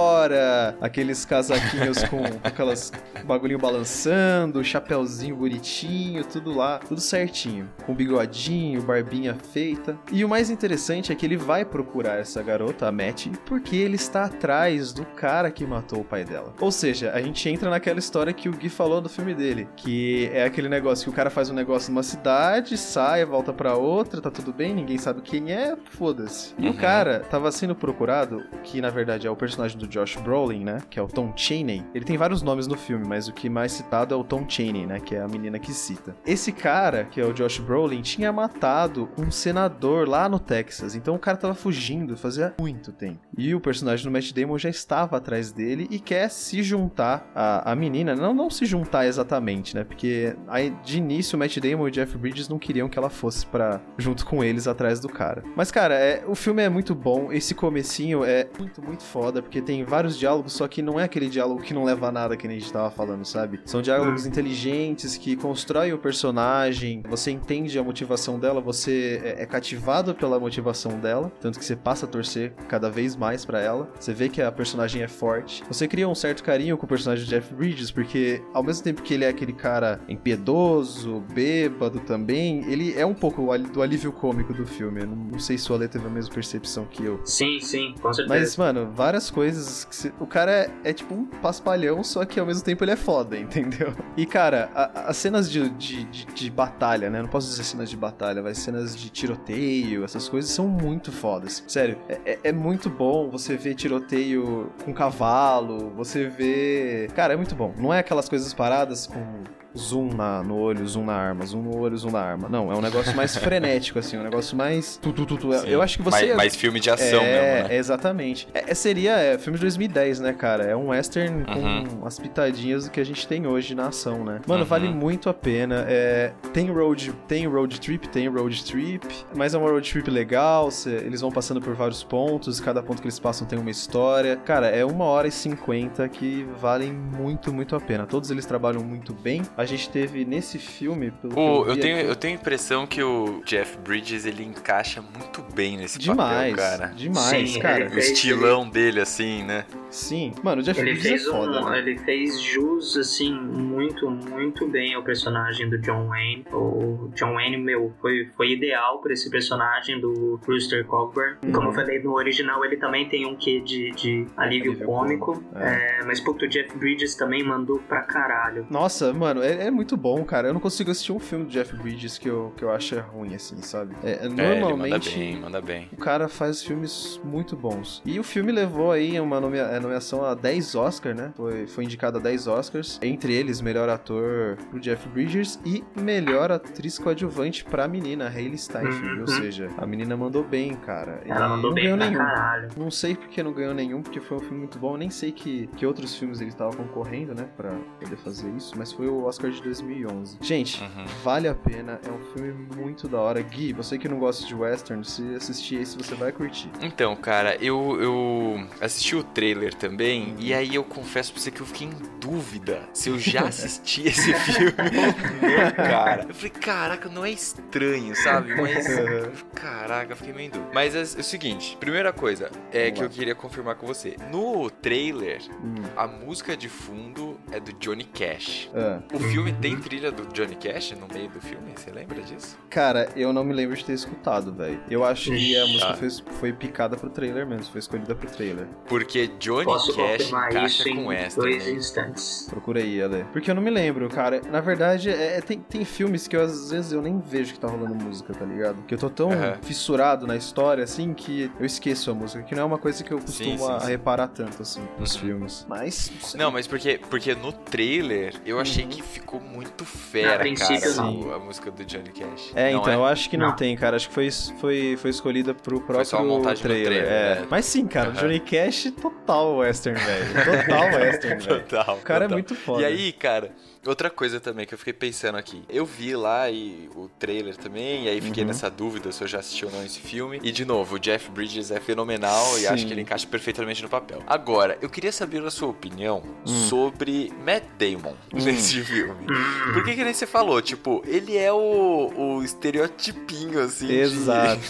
espora, 0.00 0.76
aqueles 0.80 1.24
casaquinhos 1.24 2.02
com 2.04 2.22
aquelas 2.44 2.92
bagulhinho 3.24 3.58
balançando, 3.58 4.62
chapéuzinho 4.62 5.36
bonitinho, 5.36 6.22
tudo 6.24 6.54
lá, 6.54 6.78
tudo 6.78 7.00
certinho. 7.00 7.68
Com 7.84 7.94
bigodinho, 7.94 8.82
barbinha 8.82 9.34
feita. 9.52 9.98
E 10.12 10.24
o 10.24 10.28
mais 10.28 10.50
interessante 10.50 11.12
é 11.12 11.14
que 11.14 11.24
ele 11.24 11.36
vai 11.36 11.64
procurar 11.64 12.18
essa 12.18 12.42
garota, 12.42 12.86
a 12.86 12.92
Matt, 12.92 13.28
porque 13.46 13.76
ele 13.76 13.96
está 13.96 14.24
atrás 14.26 14.92
do 14.92 15.04
cara 15.04 15.50
que 15.50 15.66
matou 15.66 16.00
o 16.00 16.04
pai 16.04 16.24
dela. 16.24 16.52
Ou 16.60 16.70
seja, 16.70 17.12
a 17.12 17.20
gente 17.20 17.48
entra 17.48 17.70
naquela 17.70 17.98
história 17.98 18.32
que 18.32 18.48
o 18.48 18.52
Gui 18.52 18.68
falou 18.68 19.00
do 19.00 19.08
filme 19.08 19.34
dele, 19.34 19.68
que 19.76 20.28
é 20.32 20.44
aquele 20.44 20.68
negócio 20.68 21.04
que 21.04 21.10
o 21.10 21.12
cara 21.12 21.30
faz 21.30 21.48
um 21.50 21.54
negócio 21.54 21.90
numa 21.90 22.02
cidade, 22.02 22.76
sai, 22.76 23.24
volta 23.24 23.52
pra 23.52 23.74
outra, 23.76 24.20
tá 24.20 24.30
tudo 24.30 24.52
bem, 24.52 24.74
ninguém 24.74 24.98
sabe 24.98 25.22
quem 25.22 25.52
é, 25.52 25.76
foda-se. 25.90 26.54
E 26.58 26.66
o 26.66 26.70
Uhum. 26.70 26.76
cara 26.76 27.20
tava 27.20 27.50
sendo 27.52 27.74
procurado, 27.74 28.42
que 28.64 28.80
na 28.80 28.90
verdade 28.90 29.26
é 29.26 29.30
o 29.30 29.36
personagem 29.36 29.75
do 29.76 29.86
Josh 29.86 30.16
Brolin, 30.16 30.64
né? 30.64 30.82
Que 30.90 30.98
é 30.98 31.02
o 31.02 31.06
Tom 31.06 31.32
Chaney. 31.36 31.84
Ele 31.94 32.04
tem 32.04 32.16
vários 32.16 32.42
nomes 32.42 32.66
no 32.66 32.76
filme, 32.76 33.06
mas 33.06 33.28
o 33.28 33.32
que 33.32 33.48
mais 33.48 33.72
citado 33.72 34.14
é 34.14 34.16
o 34.16 34.24
Tom 34.24 34.44
Chaney, 34.48 34.86
né? 34.86 35.00
Que 35.00 35.14
é 35.14 35.20
a 35.20 35.28
menina 35.28 35.58
que 35.58 35.72
cita. 35.72 36.16
Esse 36.26 36.52
cara, 36.52 37.04
que 37.04 37.20
é 37.20 37.24
o 37.24 37.32
Josh 37.32 37.58
Brolin, 37.58 38.02
tinha 38.02 38.32
matado 38.32 39.08
um 39.18 39.30
senador 39.30 40.08
lá 40.08 40.28
no 40.28 40.38
Texas. 40.38 40.94
Então 40.94 41.14
o 41.14 41.18
cara 41.18 41.36
tava 41.36 41.54
fugindo 41.54 42.16
fazia 42.16 42.54
muito 42.60 42.92
tempo. 42.92 43.20
E 43.36 43.54
o 43.54 43.60
personagem 43.60 44.04
do 44.04 44.10
Matt 44.10 44.32
Damon 44.32 44.58
já 44.58 44.68
estava 44.68 45.16
atrás 45.16 45.52
dele 45.52 45.86
e 45.90 45.98
quer 45.98 46.28
se 46.30 46.62
juntar 46.62 47.30
à, 47.34 47.72
à 47.72 47.76
menina. 47.76 48.14
Não, 48.14 48.34
não 48.34 48.50
se 48.50 48.66
juntar 48.66 49.06
exatamente, 49.06 49.74
né? 49.74 49.84
Porque 49.84 50.34
aí, 50.48 50.70
de 50.84 50.98
início 50.98 51.36
o 51.36 51.38
Matt 51.38 51.58
Damon 51.58 51.86
e 51.86 51.90
o 51.90 51.92
Jeff 51.92 52.16
Bridges 52.18 52.48
não 52.48 52.58
queriam 52.58 52.88
que 52.88 52.98
ela 52.98 53.10
fosse 53.10 53.46
para 53.46 53.80
junto 53.96 54.26
com 54.26 54.42
eles 54.42 54.66
atrás 54.66 55.00
do 55.00 55.08
cara. 55.08 55.42
Mas, 55.54 55.70
cara, 55.70 55.94
é, 55.94 56.24
o 56.26 56.34
filme 56.34 56.62
é 56.62 56.68
muito 56.68 56.94
bom. 56.94 57.32
Esse 57.32 57.54
comecinho 57.54 58.24
é 58.24 58.48
muito, 58.58 58.82
muito 58.82 59.02
foda, 59.02 59.42
porque 59.42 59.60
tem 59.66 59.84
vários 59.84 60.16
diálogos, 60.16 60.52
só 60.52 60.68
que 60.68 60.80
não 60.80 60.98
é 60.98 61.04
aquele 61.04 61.28
diálogo 61.28 61.60
que 61.60 61.74
não 61.74 61.84
leva 61.84 62.08
a 62.08 62.12
nada 62.12 62.36
que 62.36 62.46
nem 62.46 62.56
a 62.56 62.60
gente 62.60 62.72
tava 62.72 62.90
falando, 62.90 63.24
sabe? 63.24 63.60
São 63.64 63.82
diálogos 63.82 64.24
inteligentes 64.24 65.16
que 65.16 65.36
constroem 65.36 65.92
o 65.92 65.98
personagem, 65.98 67.02
você 67.08 67.32
entende 67.32 67.78
a 67.78 67.82
motivação 67.82 68.38
dela, 68.38 68.60
você 68.60 69.20
é, 69.22 69.42
é 69.42 69.46
cativado 69.46 70.14
pela 70.14 70.38
motivação 70.38 70.98
dela, 71.00 71.32
tanto 71.40 71.58
que 71.58 71.64
você 71.64 71.74
passa 71.74 72.06
a 72.06 72.08
torcer 72.08 72.52
cada 72.68 72.88
vez 72.88 73.16
mais 73.16 73.44
para 73.44 73.60
ela. 73.60 73.90
Você 73.98 74.12
vê 74.12 74.28
que 74.28 74.40
a 74.40 74.52
personagem 74.52 75.02
é 75.02 75.08
forte. 75.08 75.64
Você 75.68 75.88
cria 75.88 76.08
um 76.08 76.14
certo 76.14 76.44
carinho 76.44 76.78
com 76.78 76.86
o 76.86 76.88
personagem 76.88 77.24
de 77.24 77.30
Jeff 77.30 77.52
Bridges, 77.52 77.90
porque 77.90 78.40
ao 78.54 78.62
mesmo 78.62 78.84
tempo 78.84 79.02
que 79.02 79.14
ele 79.14 79.24
é 79.24 79.28
aquele 79.28 79.52
cara 79.52 80.00
impiedoso, 80.08 81.24
bêbado 81.32 81.98
também, 82.00 82.64
ele 82.70 82.94
é 82.96 83.04
um 83.04 83.14
pouco 83.14 83.46
do 83.72 83.82
alívio 83.82 84.12
cômico 84.12 84.54
do 84.54 84.64
filme. 84.64 85.00
Eu 85.00 85.06
não 85.06 85.38
sei 85.38 85.58
se 85.58 85.70
o 85.72 85.74
Ale 85.74 85.88
teve 85.88 86.06
a 86.06 86.10
mesma 86.10 86.32
percepção 86.32 86.84
que 86.86 87.04
eu. 87.04 87.20
Sim, 87.24 87.58
sim, 87.60 87.94
com 88.00 88.12
certeza. 88.12 88.38
Mas, 88.38 88.56
mano, 88.56 88.90
várias 88.94 89.30
coisas. 89.30 89.55
Que 89.86 89.96
se... 89.96 90.12
O 90.20 90.26
cara 90.26 90.52
é, 90.52 90.70
é, 90.84 90.92
tipo 90.92 91.14
um 91.14 91.24
paspalhão, 91.26 92.02
só 92.02 92.24
que 92.24 92.38
ao 92.38 92.46
mesmo 92.46 92.64
tempo 92.64 92.84
ele 92.84 92.92
é 92.92 92.96
foda, 92.96 93.36
entendeu? 93.38 93.94
E, 94.16 94.26
cara, 94.26 94.70
as 94.94 95.16
cenas 95.16 95.50
de, 95.50 95.68
de, 95.70 96.04
de, 96.04 96.26
de, 96.26 96.50
batalha, 96.50 97.10
né? 97.10 97.20
Não 97.20 97.28
posso 97.28 97.48
dizer 97.48 97.64
cenas 97.64 97.90
de 97.90 97.96
batalha, 97.96 98.42
mas 98.42 98.58
cenas 98.58 98.96
de 98.96 99.10
tiroteio, 99.10 100.04
essas 100.04 100.28
coisas 100.28 100.50
são 100.50 100.66
muito 100.66 101.12
fodas. 101.12 101.62
Sério, 101.66 101.98
é, 102.08 102.20
é, 102.24 102.38
é 102.44 102.52
muito 102.52 102.88
bom 102.88 103.28
você 103.30 103.56
ver 103.56 103.74
tiroteio 103.74 104.72
com 104.84 104.92
cavalo, 104.92 105.90
você 105.96 106.26
vê. 106.26 107.08
Cara, 107.14 107.34
é 107.34 107.36
muito 107.36 107.54
bom. 107.54 107.74
Não 107.78 107.92
é 107.92 108.00
aquelas 108.00 108.28
coisas 108.28 108.52
paradas 108.52 109.06
com 109.06 109.44
zoom 109.76 110.08
na, 110.14 110.42
no 110.42 110.56
olho, 110.58 110.86
zoom 110.86 111.04
na 111.04 111.14
arma, 111.14 111.44
zoom 111.44 111.62
no 111.62 111.76
olho, 111.78 111.96
zoom 111.96 112.10
na 112.10 112.20
arma. 112.20 112.48
Não, 112.48 112.70
é 112.72 112.74
um 112.76 112.80
negócio 112.80 113.14
mais 113.16 113.36
frenético, 113.38 113.98
assim, 113.98 114.16
um 114.16 114.22
negócio 114.22 114.56
mais. 114.56 114.96
Tu, 115.02 115.12
tu, 115.12 115.26
tu, 115.26 115.36
tu. 115.36 115.52
Eu 115.52 115.82
acho 115.82 115.96
que 115.98 116.02
você. 116.02 116.26
Mais, 116.26 116.36
mais 116.36 116.56
filme 116.56 116.80
de 116.80 116.90
ação 116.90 117.20
é, 117.22 117.52
mesmo, 117.54 117.68
né? 117.68 117.76
Exatamente. 117.76 118.48
É, 118.54 118.74
seria 118.74 119.12
é, 119.16 119.38
filme 119.38 119.58
de 119.58 119.62
2010, 119.62 120.20
né, 120.20 120.32
cara? 120.32 120.64
É 120.64 120.76
um 120.76 120.88
western 120.88 121.44
Uhum. 121.46 121.84
com 122.00 122.06
as 122.06 122.18
pitadinhas 122.18 122.84
do 122.84 122.90
que 122.90 123.00
a 123.00 123.04
gente 123.04 123.26
tem 123.26 123.46
hoje 123.46 123.74
na 123.74 123.88
ação, 123.88 124.24
né? 124.24 124.40
Mano, 124.46 124.62
Uhum. 124.62 124.66
vale 124.68 124.88
muito 124.88 125.28
a 125.28 125.34
pena. 125.34 125.84
É, 125.88 126.32
tem 126.52 126.70
road, 126.70 127.12
tem 127.28 127.46
road 127.46 127.80
trip, 127.80 128.08
tem 128.08 128.28
road 128.28 128.64
trip, 128.64 129.06
mas 129.34 129.54
é 129.54 129.58
uma 129.58 129.68
road 129.70 129.90
trip 129.90 130.10
legal. 130.10 130.70
cê- 130.70 130.90
eles 131.04 131.20
vão 131.20 131.30
passando 131.30 131.60
por 131.60 131.74
vários 131.74 132.02
pontos, 132.02 132.60
cada 132.60 132.82
ponto 132.82 133.00
que 133.02 133.06
eles 133.06 133.18
passam 133.18 133.46
tem 133.46 133.58
uma 133.58 133.70
história. 133.70 134.36
Cara, 134.36 134.68
é 134.68 134.84
uma 134.84 135.04
hora 135.04 135.28
e 135.28 135.32
cinquenta 135.32 136.08
que 136.08 136.46
valem 136.60 136.92
muito, 136.92 137.52
muito 137.52 137.76
a 137.76 137.80
pena. 137.80 138.06
Todos 138.06 138.30
eles 138.30 138.46
trabalham 138.46 138.82
muito 138.82 139.12
bem. 139.12 139.42
A 139.56 139.64
gente 139.66 139.88
teve 139.90 140.24
nesse 140.24 140.58
filme, 140.58 141.10
pelo 141.10 141.34
que 141.34 141.40
O- 141.40 141.64
vi 141.64 141.70
eu, 141.70 141.80
tenho, 141.80 141.98
aqui- 141.98 142.06
eu 142.08 142.16
tenho 142.16 142.34
a 142.36 142.40
impressão 142.40 142.86
que 142.86 143.02
o 143.02 143.42
Jeff 143.44 143.76
Bridges 143.78 144.24
ele 144.26 144.44
encaixa 144.44 145.02
muito 145.02 145.42
bem 145.54 145.76
nesse 145.76 145.98
Demais, 145.98 146.54
papel, 146.54 146.78
cara. 146.78 146.92
demais, 146.94 147.50
Sim, 147.50 147.60
cara. 147.60 147.84
ele 147.84 147.94
O 147.94 147.98
estilão 147.98 148.68
dele, 148.68 149.00
assim, 149.00 149.42
né? 149.44 149.64
Sim, 149.90 150.32
mano, 150.42 150.60
o 150.60 150.64
Jeff 150.64 150.78
Ele 150.80 150.90
Bridges 150.92 151.08
fez, 151.10 151.26
é 151.26 151.30
foda. 151.30 151.60
um, 151.62 151.70
né? 151.70 151.78
ele 151.78 151.98
fez 151.98 152.40
jus, 152.40 152.96
assim, 152.96 153.32
muito, 153.32 154.10
muito 154.10 154.66
bem 154.68 154.94
ao 154.94 155.02
personagem 155.02 155.68
do 155.70 155.78
John 155.78 156.08
Wayne. 156.08 156.44
O 156.52 157.10
John 157.14 157.34
Wayne, 157.34 157.56
meu, 157.56 157.92
foi, 158.00 158.28
foi 158.36 158.50
ideal 158.52 159.00
pra 159.00 159.12
esse 159.12 159.30
personagem 159.30 160.00
do 160.00 160.38
Brewster 160.46 160.84
Cockburn. 160.86 161.36
Uhum. 161.44 161.52
Como 161.52 161.68
eu 161.68 161.72
falei, 161.72 161.98
no 162.02 162.12
original 162.14 162.64
ele 162.64 162.76
também 162.76 163.08
tem 163.08 163.26
um 163.26 163.36
quê 163.36 163.60
de, 163.60 163.90
de 163.92 164.26
alívio, 164.36 164.72
Alívio 164.72 164.86
cômico. 164.86 165.32
cômico, 165.34 165.46
É, 165.58 166.04
mas, 166.04 166.20
puto, 166.20 166.44
o 166.44 166.48
Jeff 166.48 166.76
Bridges 166.76 167.14
também 167.14 167.42
mandou 167.42 167.78
pra 167.88 168.02
caralho. 168.02 168.66
Nossa, 168.70 169.12
mano, 169.12 169.42
é, 169.42 169.55
é 169.56 169.70
muito 169.70 169.96
bom, 169.96 170.24
cara. 170.24 170.48
Eu 170.48 170.54
não 170.54 170.60
consigo 170.60 170.90
assistir 170.90 171.12
um 171.12 171.18
filme 171.18 171.44
do 171.44 171.50
Jeff 171.50 171.74
Bridges 171.76 172.18
que 172.18 172.28
eu, 172.28 172.52
que 172.56 172.62
eu 172.64 172.70
acho 172.70 172.98
ruim, 173.00 173.34
assim, 173.34 173.60
sabe? 173.62 173.94
É, 174.02 174.10
é, 174.10 174.12
É, 174.12 174.24
ele 174.26 174.28
manda 174.30 174.60
normalmente. 174.60 175.16
bem, 175.16 175.40
manda 175.40 175.60
bem. 175.60 175.88
O 175.92 175.96
cara 175.96 176.28
faz 176.28 176.62
filmes 176.62 177.20
muito 177.24 177.56
bons. 177.56 178.02
E 178.04 178.18
o 178.18 178.22
filme 178.24 178.52
levou 178.52 178.92
aí 178.92 179.18
uma 179.20 179.40
nomea- 179.40 179.62
é, 179.64 179.80
nomeação 179.80 180.24
a 180.24 180.34
10 180.34 180.74
Oscars, 180.74 181.16
né? 181.16 181.32
Foi, 181.36 181.66
foi 181.66 181.84
indicado 181.84 182.18
a 182.18 182.20
10 182.20 182.46
Oscars. 182.46 182.98
Entre 183.02 183.32
eles, 183.34 183.60
melhor 183.60 183.88
ator 183.88 184.56
pro 184.70 184.78
Jeff 184.80 185.08
Bridges 185.08 185.58
e 185.64 185.82
melhor 186.00 186.50
atriz 186.52 186.98
coadjuvante 186.98 187.64
pra 187.64 187.86
menina, 187.88 188.28
Hailey 188.28 188.58
Steinfeld. 188.58 189.06
Uhum. 189.14 189.20
Ou 189.22 189.26
seja, 189.28 189.70
a 189.76 189.86
menina 189.86 190.16
mandou 190.16 190.42
bem, 190.44 190.74
cara. 190.74 191.20
Ela 191.24 191.46
E 191.46 191.48
mandou 191.48 191.70
não 191.70 191.74
bem 191.74 191.84
ganhou 191.84 191.98
pra 191.98 192.06
nenhum. 192.06 192.18
caralho. 192.18 192.68
Não 192.76 192.90
sei 192.90 193.14
porque 193.14 193.42
não 193.42 193.52
ganhou 193.52 193.74
nenhum, 193.74 194.02
porque 194.02 194.20
foi 194.20 194.36
um 194.38 194.40
filme 194.40 194.58
muito 194.58 194.78
bom. 194.78 194.92
Eu 194.94 194.98
nem 194.98 195.10
sei 195.10 195.32
que, 195.32 195.66
que 195.76 195.84
outros 195.86 196.14
filmes 196.16 196.40
ele 196.40 196.50
estava 196.50 196.74
concorrendo, 196.76 197.34
né? 197.34 197.48
Pra 197.56 197.70
poder 198.00 198.16
fazer 198.16 198.48
isso. 198.56 198.74
Mas 198.76 198.92
foi 198.92 199.06
o 199.08 199.24
Oscar 199.24 199.35
de 199.38 199.62
2011. 199.62 200.38
Gente, 200.40 200.80
Uhum. 200.82 201.04
vale 201.22 201.48
a 201.48 201.54
pena. 201.54 202.00
É 202.06 202.10
um 202.10 202.24
filme 202.32 202.52
muito 202.76 203.06
da 203.08 203.18
hora. 203.20 203.40
Gui, 203.42 203.72
você 203.72 203.98
que 203.98 204.08
não 204.08 204.18
gosta 204.18 204.46
de 204.46 204.54
western, 204.54 205.04
se 205.04 205.22
assistir 205.34 205.80
esse, 205.80 205.96
você 205.96 206.14
vai 206.14 206.32
curtir. 206.32 206.70
Então, 206.80 207.14
cara, 207.16 207.56
eu, 207.62 207.98
eu 208.00 208.68
assisti 208.80 209.14
o 209.16 209.22
trailer 209.22 209.74
também, 209.74 210.34
e 210.38 210.52
aí 210.54 210.74
eu 210.74 210.84
confesso 210.84 211.32
pra 211.32 211.40
você 211.42 211.50
que 211.50 211.60
eu 211.60 211.66
fiquei 211.66 211.88
em 211.88 211.92
dúvida 212.20 212.82
se 212.92 213.08
eu 213.10 213.18
já 213.18 213.42
assisti 213.48 214.06
esse 214.08 214.32
filme 214.34 214.72
ou 214.78 215.48
não, 215.48 215.72
cara. 215.72 216.26
Eu 216.28 216.34
falei, 216.34 216.50
caraca, 216.50 217.08
não 217.08 217.24
é 217.24 217.30
estranho, 217.30 218.14
sabe? 218.16 218.54
Mas, 218.60 218.86
caraca, 219.54 220.12
eu 220.12 220.16
fiquei 220.16 220.32
meio 220.32 220.46
em 220.48 220.50
dúvida. 220.50 220.70
Mas 220.72 220.94
é, 220.94 221.00
é 221.00 221.20
o 221.20 221.24
seguinte, 221.24 221.76
primeira 221.78 222.12
coisa 222.12 222.50
é 222.72 222.90
que 222.90 223.02
eu 223.02 223.08
queria 223.10 223.34
confirmar 223.34 223.76
com 223.76 223.86
você. 223.86 224.16
No 224.30 224.70
trailer, 224.70 225.40
Hum. 225.62 225.74
a 225.96 226.06
música 226.06 226.56
de 226.56 226.68
fundo 226.68 227.38
é 227.52 227.58
do 227.60 227.72
Johnny 227.74 228.04
Cash. 228.04 228.70
Ah. 228.74 229.00
O 229.12 229.18
filme 229.30 229.52
tem 229.52 229.76
trilha 229.78 230.10
do 230.10 230.26
Johnny 230.32 230.54
Cash 230.56 230.92
no 230.92 231.06
meio 231.12 231.28
do 231.30 231.40
filme? 231.40 231.72
Você 231.76 231.90
lembra 231.90 232.20
disso? 232.22 232.56
Cara, 232.70 233.08
eu 233.16 233.32
não 233.32 233.44
me 233.44 233.52
lembro 233.52 233.76
de 233.76 233.84
ter 233.84 233.92
escutado, 233.92 234.52
velho. 234.52 234.80
Eu 234.90 235.04
acho 235.04 235.30
que 235.30 235.56
a 235.56 235.66
música 235.66 235.90
Ah. 235.90 235.94
foi, 235.96 236.08
foi 236.40 236.52
picada 236.52 236.96
pro 236.96 237.10
trailer 237.10 237.46
mesmo, 237.46 237.64
foi 237.72 237.78
escolhida 237.80 238.14
pro 238.14 238.28
trailer. 238.30 238.66
Porque 238.86 239.28
Johnny 239.38 239.64
Posso 239.64 239.94
Cash 239.94 240.28
encaixa 240.28 240.88
isso 240.88 240.94
com 241.04 241.12
essa 241.12 241.40
dois 241.40 241.58
também. 241.64 241.76
instantes. 241.78 242.46
Procura 242.48 242.80
aí, 242.80 243.02
Ale. 243.02 243.24
Porque 243.32 243.50
eu 243.50 243.54
não 243.54 243.62
me 243.62 243.70
lembro, 243.70 244.08
cara. 244.08 244.40
Na 244.50 244.60
verdade, 244.60 245.10
é, 245.10 245.38
é- 245.38 245.40
tem, 245.40 245.58
tem 245.60 245.84
filmes 245.84 246.26
que 246.28 246.36
eu, 246.36 246.40
às 246.42 246.70
vezes 246.70 246.92
eu 246.92 247.02
nem 247.02 247.18
vejo 247.20 247.54
que 247.54 247.60
tá 247.60 247.68
rolando 247.68 247.94
música, 247.94 248.32
tá 248.32 248.44
ligado? 248.44 248.82
Que 248.86 248.94
eu 248.94 248.98
tô 248.98 249.10
tão 249.10 249.30
Aham. 249.32 249.58
fissurado 249.62 250.26
na 250.26 250.36
história, 250.36 250.84
assim, 250.84 251.12
que 251.14 251.50
eu 251.58 251.66
esqueço 251.66 252.10
a 252.10 252.14
música. 252.14 252.42
Que 252.42 252.54
não 252.54 252.62
é 252.62 252.66
uma 252.66 252.78
coisa 252.78 253.02
que 253.04 253.12
eu 253.12 253.18
costumo 253.18 253.58
sim, 253.58 253.70
a- 253.70 253.80
sim. 253.80 253.88
reparar 253.88 254.28
tanto, 254.28 254.62
assim, 254.62 254.82
nos 254.98 255.14
Uhum. 255.14 255.20
filmes. 255.20 255.66
Mas. 255.68 256.34
Não, 256.36 256.50
mas 256.50 256.66
porque, 256.66 257.00
porque 257.10 257.34
no 257.34 257.52
trailer 257.52 258.34
eu 258.44 258.58
achei 258.60 258.84
Uhum. 258.84 258.90
que 258.90 259.02
ficou 259.20 259.40
muito 259.40 259.84
fera, 259.84 260.38
princípio, 260.38 260.80
cara, 260.94 260.94
não. 261.10 261.34
a 261.34 261.38
música 261.38 261.70
do 261.70 261.84
Johnny 261.84 262.10
Cash. 262.10 262.52
É, 262.54 262.72
Não 262.72 262.80
então, 262.80 262.92
eu 262.92 263.04
acho 263.04 263.28
que 263.30 263.36
não, 263.36 263.48
Não. 263.48 263.56
tem, 263.56 263.76
cara. 263.76 263.96
Acho 263.96 264.08
que 264.08 264.14
foi, 264.14 264.30
foi, 264.30 264.96
foi 264.96 265.10
escolhida 265.10 265.54
pro 265.54 265.80
próprio 265.80 266.04
só 266.06 266.18
a 266.18 266.24
montagem 266.24 266.62
do 266.62 266.68
trailer. 266.68 266.86
trailer, 266.86 267.12
é. 267.12 267.40
né? 267.40 267.46
Mas 267.50 267.64
sim, 267.66 267.86
cara, 267.86 268.10
Aham. 268.10 268.20
Johnny 268.20 268.40
Cash 268.40 268.92
total 269.00 269.56
western, 269.56 269.98
velho. 269.98 270.26
Total 270.44 270.84
western, 271.00 271.38
velho. 271.42 271.62
Total. 271.62 271.96
O 271.96 272.00
cara 272.02 272.24
é 272.24 272.28
total. 272.28 272.36
muito 272.38 272.54
foda. 272.54 272.82
E 272.82 272.84
aí, 272.84 273.12
cara, 273.12 273.52
outra 273.86 274.10
coisa 274.10 274.40
também 274.40 274.66
que 274.66 274.74
eu 274.74 274.78
fiquei 274.78 274.92
pensando 274.92 275.36
aqui. 275.36 275.62
Eu 275.68 275.84
vi 275.86 276.14
lá 276.16 276.50
e 276.50 276.88
o 276.94 277.08
trailer 277.18 277.56
também, 277.56 278.04
e 278.04 278.08
aí 278.08 278.20
fiquei 278.20 278.42
Uhum. 278.42 278.48
nessa 278.48 278.70
dúvida 278.70 279.10
se 279.12 279.22
eu 279.22 279.28
já 279.28 279.38
assisti 279.38 279.64
ou 279.64 279.70
não 279.72 279.84
esse 279.84 280.00
filme. 280.00 280.40
E 280.42 280.50
de 280.52 280.64
novo, 280.64 280.96
o 280.96 280.98
Jeff 280.98 281.30
Bridges 281.30 281.70
é 281.70 281.80
fenomenal 281.80 282.56
e 282.58 282.62
Sim. 282.62 282.66
acho 282.68 282.86
que 282.86 282.92
ele 282.92 283.00
encaixa 283.02 283.26
perfeitamente 283.26 283.82
no 283.82 283.88
papel. 283.88 284.22
Agora, 284.26 284.78
eu 284.80 284.88
queria 284.88 285.12
saber 285.12 285.42
a 285.44 285.50
sua 285.50 285.68
opinião 285.68 286.22
Hum. 286.46 286.68
sobre 286.68 287.32
Matt 287.44 287.64
Damon 287.78 288.14
nesse 288.32 288.82
filme. 288.84 289.26
Por 289.72 289.84
que 289.84 289.94
que 289.94 290.04
nem 290.04 290.12
você 290.14 290.26
falou? 290.26 290.60
Tipo, 290.62 291.02
ele 291.06 291.36
é 291.36 291.52
o, 291.52 292.12
o 292.16 292.42
estereotipinho, 292.42 293.60
assim. 293.60 293.86
de- 293.86 293.94
Exato. 293.96 294.60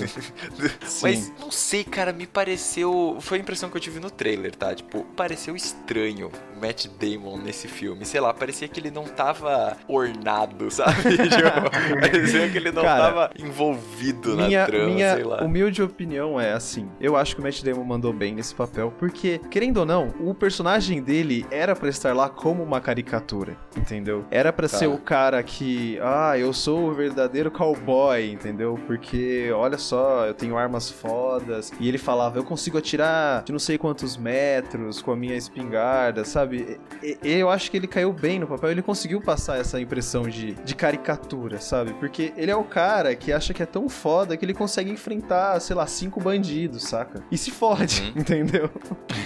Mas 1.02 1.18
Sim. 1.18 1.32
não 1.40 1.50
sei, 1.50 1.84
cara, 1.84 2.12
me 2.12 2.26
pareceu. 2.26 3.16
Foi 3.20 3.38
a 3.38 3.40
impressão 3.40 3.70
que 3.70 3.76
eu 3.76 3.80
tive 3.80 4.00
no 4.00 4.10
trailer, 4.10 4.54
tá? 4.54 4.74
Tipo, 4.74 5.04
pareceu 5.16 5.54
estranho 5.56 6.30
o 6.56 6.60
Matt 6.60 6.86
Damon 6.86 7.38
nesse 7.38 7.68
filme. 7.68 8.04
Sei 8.04 8.20
lá, 8.20 8.32
parecia 8.32 8.68
que 8.68 8.80
ele 8.80 8.90
não 8.90 9.05
tava 9.10 9.76
ornado, 9.88 10.70
sabe? 10.72 11.02
Tipo, 11.16 11.70
parecia 12.00 12.48
que 12.48 12.56
ele 12.58 12.70
não 12.72 12.82
Cara, 12.82 13.02
tava 13.04 13.30
envolvido 13.38 14.36
minha, 14.36 14.60
na 14.60 14.66
trama, 14.66 14.84
minha 14.86 15.14
sei 15.14 15.24
lá. 15.24 15.42
humilde 15.42 15.82
opinião 15.82 16.40
é 16.40 16.52
assim: 16.52 16.88
eu 17.00 17.16
acho 17.16 17.34
que 17.34 17.40
o 17.40 17.44
Matt 17.44 17.62
Damon 17.62 17.84
mandou 17.84 18.12
bem 18.12 18.34
nesse 18.34 18.54
papel, 18.54 18.92
porque, 18.98 19.40
querendo 19.50 19.78
ou 19.78 19.86
não, 19.86 20.12
o 20.20 20.34
personagem 20.34 21.02
dele 21.02 21.46
era 21.50 21.74
pra 21.74 21.88
estar 21.88 22.14
lá 22.14 22.28
como 22.28 22.62
uma 22.62 22.80
caricatura, 22.80 23.56
entendeu? 23.76 24.24
Era 24.30 24.52
pra 24.52 24.66
Tá. 24.68 24.78
ser 24.78 24.86
o 24.88 24.98
cara 24.98 25.40
que, 25.44 25.98
ah, 26.02 26.36
eu 26.36 26.52
sou 26.52 26.88
o 26.90 26.92
verdadeiro 26.94 27.50
cowboy, 27.52 28.30
entendeu? 28.32 28.78
Porque, 28.86 29.48
olha 29.54 29.78
só, 29.78 30.26
eu 30.26 30.34
tenho 30.34 30.56
armas 30.58 30.90
fodas. 30.90 31.72
E 31.78 31.88
ele 31.88 31.98
falava, 31.98 32.36
eu 32.38 32.42
consigo 32.44 32.76
atirar 32.76 33.44
de 33.44 33.52
não 33.52 33.58
sei 33.60 33.78
quantos 33.78 34.16
metros 34.16 35.00
com 35.00 35.12
a 35.12 35.16
minha 35.16 35.36
espingarda, 35.36 36.24
sabe? 36.24 36.80
E- 37.02 37.16
eu 37.22 37.48
acho 37.48 37.70
que 37.70 37.76
ele 37.76 37.86
caiu 37.86 38.12
bem 38.12 38.38
no 38.40 38.46
papel, 38.46 38.70
ele 38.72 38.82
conseguiu 38.82 38.95
passar 39.20 39.58
essa 39.58 39.80
impressão 39.80 40.22
de, 40.22 40.54
de 40.54 40.74
caricatura, 40.74 41.60
sabe? 41.60 41.92
Porque 41.94 42.32
ele 42.36 42.50
é 42.50 42.56
o 42.56 42.64
cara 42.64 43.14
que 43.14 43.32
acha 43.32 43.52
que 43.52 43.62
é 43.62 43.66
tão 43.66 43.88
foda 43.88 44.36
que 44.36 44.44
ele 44.44 44.54
consegue 44.54 44.90
enfrentar, 44.90 45.60
sei 45.60 45.74
lá, 45.76 45.86
cinco 45.86 46.20
bandidos, 46.20 46.84
saca? 46.84 47.22
E 47.30 47.36
se 47.36 47.50
fode, 47.50 48.12
entendeu? 48.16 48.70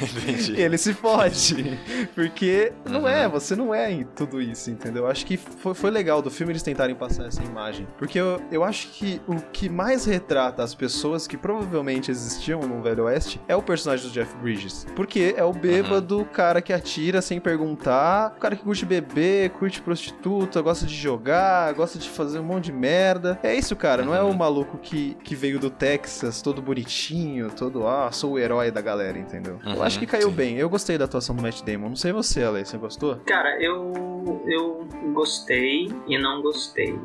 Entendi. 0.03 0.61
ele 0.61 0.79
se 0.79 0.95
fode. 0.95 1.79
Porque 2.15 2.73
não 2.85 3.07
é, 3.07 3.29
você 3.29 3.55
não 3.55 3.75
é 3.75 3.91
em 3.91 4.05
tudo 4.05 4.41
isso, 4.41 4.71
entendeu? 4.71 5.07
Acho 5.07 5.25
que 5.27 5.37
foi, 5.37 5.75
foi 5.75 5.91
legal 5.91 6.23
do 6.23 6.31
filme 6.31 6.53
eles 6.53 6.63
tentarem 6.63 6.95
passar 6.95 7.27
essa 7.27 7.43
imagem. 7.43 7.87
Porque 7.99 8.19
eu, 8.19 8.41
eu 8.51 8.65
acho 8.65 8.89
que 8.89 9.21
o 9.27 9.37
que 9.37 9.69
mais 9.69 10.05
retrata 10.05 10.63
as 10.63 10.75
pessoas 10.75 11.27
que 11.27 11.37
provavelmente 11.37 12.11
existiam 12.11 12.61
no 12.61 12.83
Velho 12.83 13.05
Oeste 13.05 13.41
é 13.49 13.57
o 13.57 13.63
personagem 13.63 14.07
do 14.07 14.13
Jeff 14.13 14.35
Bridges. 14.37 14.87
Porque 14.97 15.35
é 15.37 15.45
o 15.45 15.53
bêbado, 15.53 16.25
cara 16.33 16.63
que 16.63 16.73
atira 16.73 17.21
sem 17.21 17.41
perguntar, 17.41 18.35
o 18.37 18.41
cara 18.41 18.57
que 18.57 18.63
curte 18.63 18.85
beber, 18.85 19.50
curte 19.51 19.81
prostituta, 19.83 20.61
gosta 20.63 20.87
de 20.87 20.95
jogar, 20.95 21.73
gosta 21.75 21.99
de 21.99 22.09
fazer 22.09 22.39
um 22.39 22.45
monte 22.45 22.67
de 22.67 22.73
merda. 22.73 23.39
É 23.43 23.55
isso, 23.55 23.75
cara. 23.77 24.05
Não 24.05 24.15
é 24.15 24.23
o 24.23 24.33
maluco 24.35 24.79
que, 24.79 25.17
que 25.23 25.35
veio 25.35 25.59
do 25.59 25.71
Texas, 25.71 26.41
todo 26.43 26.63
bonitinho, 26.63 27.51
todo, 27.51 27.87
ah, 27.87 28.11
sou 28.13 28.33
o 28.33 28.39
herói 28.39 28.71
da 28.71 28.81
galera, 28.81 29.19
entendeu? 29.19 29.59
eu 29.65 29.73
Uhum, 29.73 29.83
acho 29.83 29.99
que 29.99 30.07
caiu 30.07 30.29
sim. 30.31 30.35
bem. 30.35 30.57
Eu 30.57 30.69
gostei 30.69 30.97
da 30.97 31.05
atuação 31.05 31.35
do 31.35 31.43
Matt 31.43 31.63
Damon. 31.63 31.89
Não 31.91 31.97
sei 31.97 32.13
você, 32.13 32.43
Ale, 32.43 32.65
você 32.65 32.77
gostou? 32.79 33.17
Cara, 33.27 33.61
eu, 33.63 34.43
eu 34.47 34.87
gostei 35.13 35.89
e 36.07 36.19
não 36.19 36.41
gostei. 36.43 36.93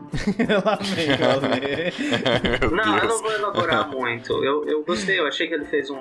Lá 0.65 0.77
vem, 0.81 1.09
Ale. 1.11 1.93
Meu 2.61 2.71
Não, 2.71 2.97
eu 2.97 3.07
não 3.07 3.21
vou 3.21 3.31
elaborar 3.31 3.89
muito. 3.89 4.33
Eu, 4.43 4.65
eu 4.65 4.83
gostei, 4.83 5.19
eu 5.19 5.27
achei 5.27 5.47
que 5.47 5.53
ele 5.53 5.65
fez 5.65 5.89
um, 5.89 5.97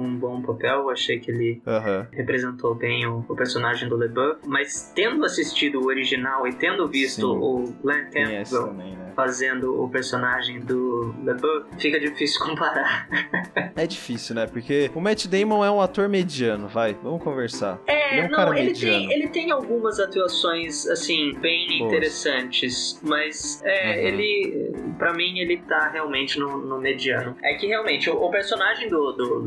um 0.00 0.16
bom 0.16 0.40
papel, 0.42 0.88
achei 0.90 1.18
que 1.18 1.30
ele 1.30 1.62
Aham. 1.66 2.06
representou 2.12 2.74
bem 2.74 3.06
o, 3.06 3.24
o 3.28 3.34
personagem 3.36 3.88
do 3.88 3.96
LeBeau, 3.96 4.36
mas 4.46 4.92
tendo 4.94 5.24
assistido 5.24 5.80
o 5.80 5.86
original 5.86 6.46
e 6.46 6.52
tendo 6.52 6.86
visto 6.88 7.20
Sim. 7.20 7.38
o 7.40 7.74
Glenn 7.82 8.04
Campbell 8.10 8.66
também, 8.68 8.96
né? 8.96 9.12
fazendo 9.14 9.82
o 9.82 9.88
personagem 9.88 10.60
do 10.60 11.14
LeBeau, 11.22 11.64
fica 11.78 11.98
difícil 12.00 12.40
comparar. 12.46 13.08
É 13.76 13.86
difícil, 13.86 14.34
né? 14.34 14.46
Porque 14.46 14.90
o 14.94 15.00
Matt 15.00 15.26
Damon 15.26 15.64
é 15.64 15.70
um 15.70 15.80
ator 15.80 16.08
mediano, 16.08 16.68
vai. 16.68 16.94
Vamos 17.02 17.22
conversar. 17.22 17.78
É, 17.86 18.12
Ele 18.12 18.20
é 18.20 18.24
um 18.26 18.30
não, 18.30 18.36
cara 18.36 18.58
ele 18.58 18.66
mediano. 18.68 19.08
tem, 19.08 19.12
ele 19.12 19.28
tem 19.28 19.50
algumas 19.50 19.98
atuações, 20.00 20.86
assim, 20.88 21.34
bem 21.40 21.66
Boas. 21.78 21.92
interessantes, 21.92 23.00
mas 23.02 23.60
é, 23.64 23.80
Uhum. 23.90 24.06
ele, 24.08 24.72
pra 24.98 25.12
mim, 25.12 25.38
ele 25.38 25.58
tá 25.58 25.88
realmente 25.88 26.38
no, 26.38 26.58
no 26.58 26.78
mediano. 26.80 27.36
É 27.42 27.54
que 27.54 27.66
realmente, 27.66 28.08
o, 28.10 28.14
o 28.22 28.30
personagem 28.30 28.88
do, 28.88 29.12
do 29.12 29.40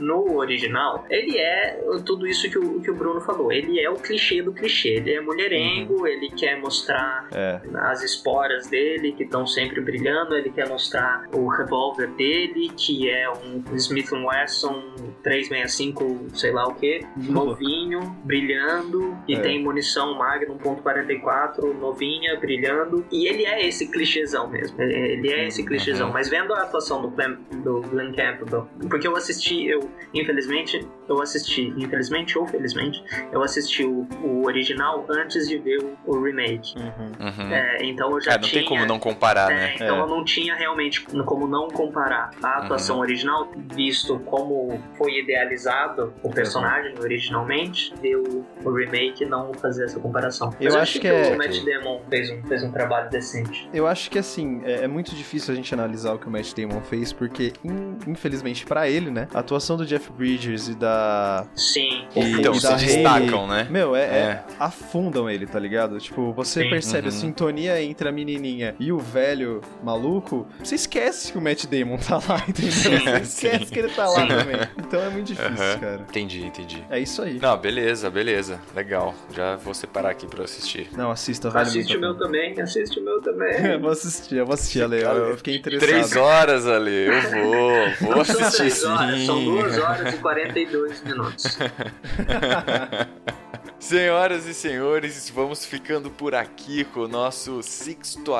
no 0.00 0.36
original, 0.36 1.04
ele 1.10 1.38
é 1.38 1.78
tudo 2.04 2.26
isso 2.26 2.48
que 2.50 2.58
o, 2.58 2.80
que 2.80 2.90
o 2.90 2.94
Bruno 2.94 3.20
falou. 3.20 3.52
Ele 3.52 3.80
é 3.80 3.88
o 3.90 3.94
clichê 3.96 4.42
do 4.42 4.52
clichê. 4.52 4.90
Ele 4.96 5.14
é 5.14 5.20
mulherengo, 5.20 6.00
Uhum. 6.00 6.06
ele 6.06 6.30
quer 6.30 6.58
mostrar 6.60 7.28
É. 7.32 7.60
as 7.74 8.02
esporas 8.02 8.66
dele 8.68 9.12
que 9.12 9.24
estão 9.24 9.46
sempre 9.46 9.80
brilhando, 9.80 10.34
ele 10.36 10.50
quer 10.50 10.68
mostrar 10.68 11.24
o 11.32 11.46
revólver 11.48 12.08
dele, 12.08 12.70
que 12.76 13.10
é 13.10 13.28
um 13.30 13.62
Smith 13.76 14.10
Wesson 14.12 14.82
365, 15.22 16.28
sei 16.34 16.52
lá 16.52 16.66
o 16.66 16.74
que, 16.74 17.00
novinho, 17.16 18.00
brilhando, 18.24 19.16
e 19.28 19.34
É. 19.34 19.40
tem 19.40 19.62
munição 19.62 20.14
Magnum 20.16 20.58
.44, 20.58 21.72
novinha, 21.78 22.36
brilhando, 22.38 23.04
e 23.10 23.26
ele 23.26 23.44
é 23.44 23.66
esse 23.66 23.90
clichêzão 23.90 24.48
mesmo, 24.48 24.80
ele- 24.80 25.30
é 25.32 25.46
esse 25.46 25.64
clichêzão, 25.64 26.08
Uhum. 26.08 26.12
mas 26.12 26.28
vendo 26.28 26.52
a 26.54 26.62
atuação 26.62 27.02
do 27.02 27.08
Glenn, 27.10 27.36
do 27.62 27.80
Glenn 27.82 28.12
Campbell, 28.12 28.68
porque 28.88 29.06
eu 29.06 29.16
assisti, 29.16 29.66
eu, 29.72 29.90
infelizmente, 30.14 30.86
eu 31.08 31.20
assisti, 31.20 31.72
infelizmente 31.76 32.38
ou 32.38 32.46
felizmente, 32.46 33.02
eu 33.32 33.42
assisti 33.42 33.84
o, 33.84 34.06
o 34.22 34.44
original 34.46 35.04
antes 35.10 35.48
de 35.48 35.58
ver 35.58 35.78
o, 35.78 35.96
o 36.06 36.22
remake. 36.22 36.74
Uhum. 36.78 37.52
É, 37.52 37.84
então 37.84 38.10
eu 38.12 38.20
já 38.20 38.32
É, 38.32 38.34
não 38.34 38.42
tinha. 38.42 38.60
tem 38.60 38.68
como 38.68 38.86
não 38.86 38.98
comparar, 38.98 39.50
É, 39.50 39.54
né? 39.54 39.72
então 39.74 39.96
É. 39.96 40.00
eu 40.00 40.06
não 40.06 40.24
tinha 40.24 40.54
realmente 40.54 41.00
como 41.24 41.46
não 41.46 41.68
comparar 41.68 42.30
a 42.42 42.58
atuação 42.58 42.96
Uhum. 42.96 43.02
original, 43.02 43.50
visto 43.74 44.18
como 44.20 44.80
foi 44.96 45.18
idealizado 45.20 46.12
o 46.22 46.30
personagem 46.30 46.94
originalmente, 47.00 47.92
ver 48.00 48.16
o, 48.16 48.44
o 48.64 48.70
remake 48.72 49.24
e 49.24 49.26
não 49.26 49.52
fazer 49.54 49.84
essa 49.84 49.98
comparação. 50.00 50.50
Mas 50.54 50.60
Eu 50.60 50.74
eu, 50.74 50.80
acho 50.80 50.92
que 50.94 51.00
que, 51.00 51.08
é- 51.08 51.32
o 51.34 51.38
Matt 51.38 51.64
Damon 51.64 52.00
fez 52.08 52.30
um, 52.30 52.42
fez 52.44 52.62
um 52.62 52.70
trabalho 52.72 53.10
decente. 53.10 53.68
Eu 53.72 53.86
acho 53.86 54.10
que 54.10 54.18
assim, 54.18 54.60
é, 54.64 54.84
é 54.84 54.88
muito 54.88 55.14
difícil 55.14 55.52
a 55.52 55.56
gente 55.56 55.72
analisar 55.74 56.14
o 56.14 56.18
que 56.18 56.26
o 56.26 56.30
Matt 56.30 56.52
Damon 56.54 56.80
fez, 56.82 57.12
porque, 57.12 57.52
in- 57.64 57.96
infelizmente 58.06 58.64
pra 58.66 58.88
ele, 58.88 59.10
né, 59.10 59.28
a 59.34 59.38
atuação 59.40 59.61
do 59.76 59.86
Jeff 59.86 60.10
Bridges 60.12 60.68
e 60.68 60.74
da. 60.74 61.46
Sim. 61.54 62.04
E, 62.16 62.20
Então, 62.40 62.52
e 62.54 62.60
se 62.60 62.66
da 62.68 62.74
destacam, 62.76 63.46
né? 63.46 63.66
Meu, 63.70 63.94
é, 63.96 64.02
é- 64.02 64.04
É. 64.04 64.44
afundam 64.58 65.28
ele, 65.30 65.46
tá 65.46 65.58
ligado? 65.58 65.98
Tipo, 65.98 66.32
você 66.32 66.62
Sim. 66.64 66.70
percebe 66.70 67.08
a 67.08 67.10
Uhum. 67.10 67.16
sintonia 67.16 67.82
entre 67.82 68.08
a 68.08 68.12
menininha 68.12 68.74
e 68.78 68.90
o 68.92 68.98
velho 68.98 69.60
maluco, 69.82 70.46
você 70.62 70.74
esquece 70.74 71.32
que 71.32 71.38
o 71.38 71.40
Matt 71.40 71.66
Damon 71.66 71.96
tá 71.98 72.16
lá, 72.16 72.42
entendeu? 72.48 72.72
Sim. 72.72 72.98
Você 72.98 73.20
esquece 73.22 73.66
Sim. 73.66 73.72
que 73.72 73.78
ele 73.78 73.88
tá 73.90 74.06
lá 74.08 74.20
Sim. 74.22 74.28
também. 74.28 74.56
Então 74.78 75.00
é 75.00 75.08
muito 75.10 75.26
difícil, 75.28 75.52
Aham. 75.64 75.78
cara. 75.78 76.00
Entendi, 76.08 76.44
entendi. 76.44 76.84
É 76.90 76.98
isso 76.98 77.22
aí. 77.22 77.38
Não, 77.40 77.56
beleza, 77.56 78.10
beleza. 78.10 78.60
Legal. 78.74 79.14
Já 79.34 79.56
vou 79.56 79.74
separar 79.74 80.10
aqui 80.10 80.26
pra 80.26 80.40
eu 80.40 80.44
assistir. 80.44 80.88
Não, 80.96 81.10
assista, 81.10 81.48
vale 81.50 81.68
assiste 81.68 81.96
o 81.96 82.00
muito 82.00 82.04
a 82.04 82.08
meu 82.08 82.18
também, 82.18 82.60
assiste 82.60 82.98
o 83.00 83.04
meu 83.04 83.20
também. 83.20 83.52
Eu 83.72 83.80
vou 83.80 83.90
assistir, 83.90 84.36
eu 84.36 84.46
vou 84.46 84.54
assistir, 84.54 84.82
Ale. 84.82 85.00
Eu, 85.02 85.28
eu 85.30 85.36
fiquei 85.36 85.56
interessado. 85.56 85.88
Três 85.88 86.16
horas 86.16 86.66
ali, 86.66 87.06
eu 87.06 87.22
vou. 87.30 88.12
Vou 88.12 88.20
assistir 88.22 88.70
sim. 88.70 89.26
são 89.26 89.38
duas 89.52 89.78
horas 89.82 90.14
e 90.14 90.18
42 90.18 91.02
minutos. 91.02 91.58
Senhoras 93.82 94.46
e 94.46 94.54
senhores, 94.54 95.28
vamos 95.28 95.66
ficando 95.66 96.08
por 96.08 96.36
aqui 96.36 96.84
com 96.84 97.00
o 97.00 97.08
nosso 97.08 97.60
60 97.60 98.30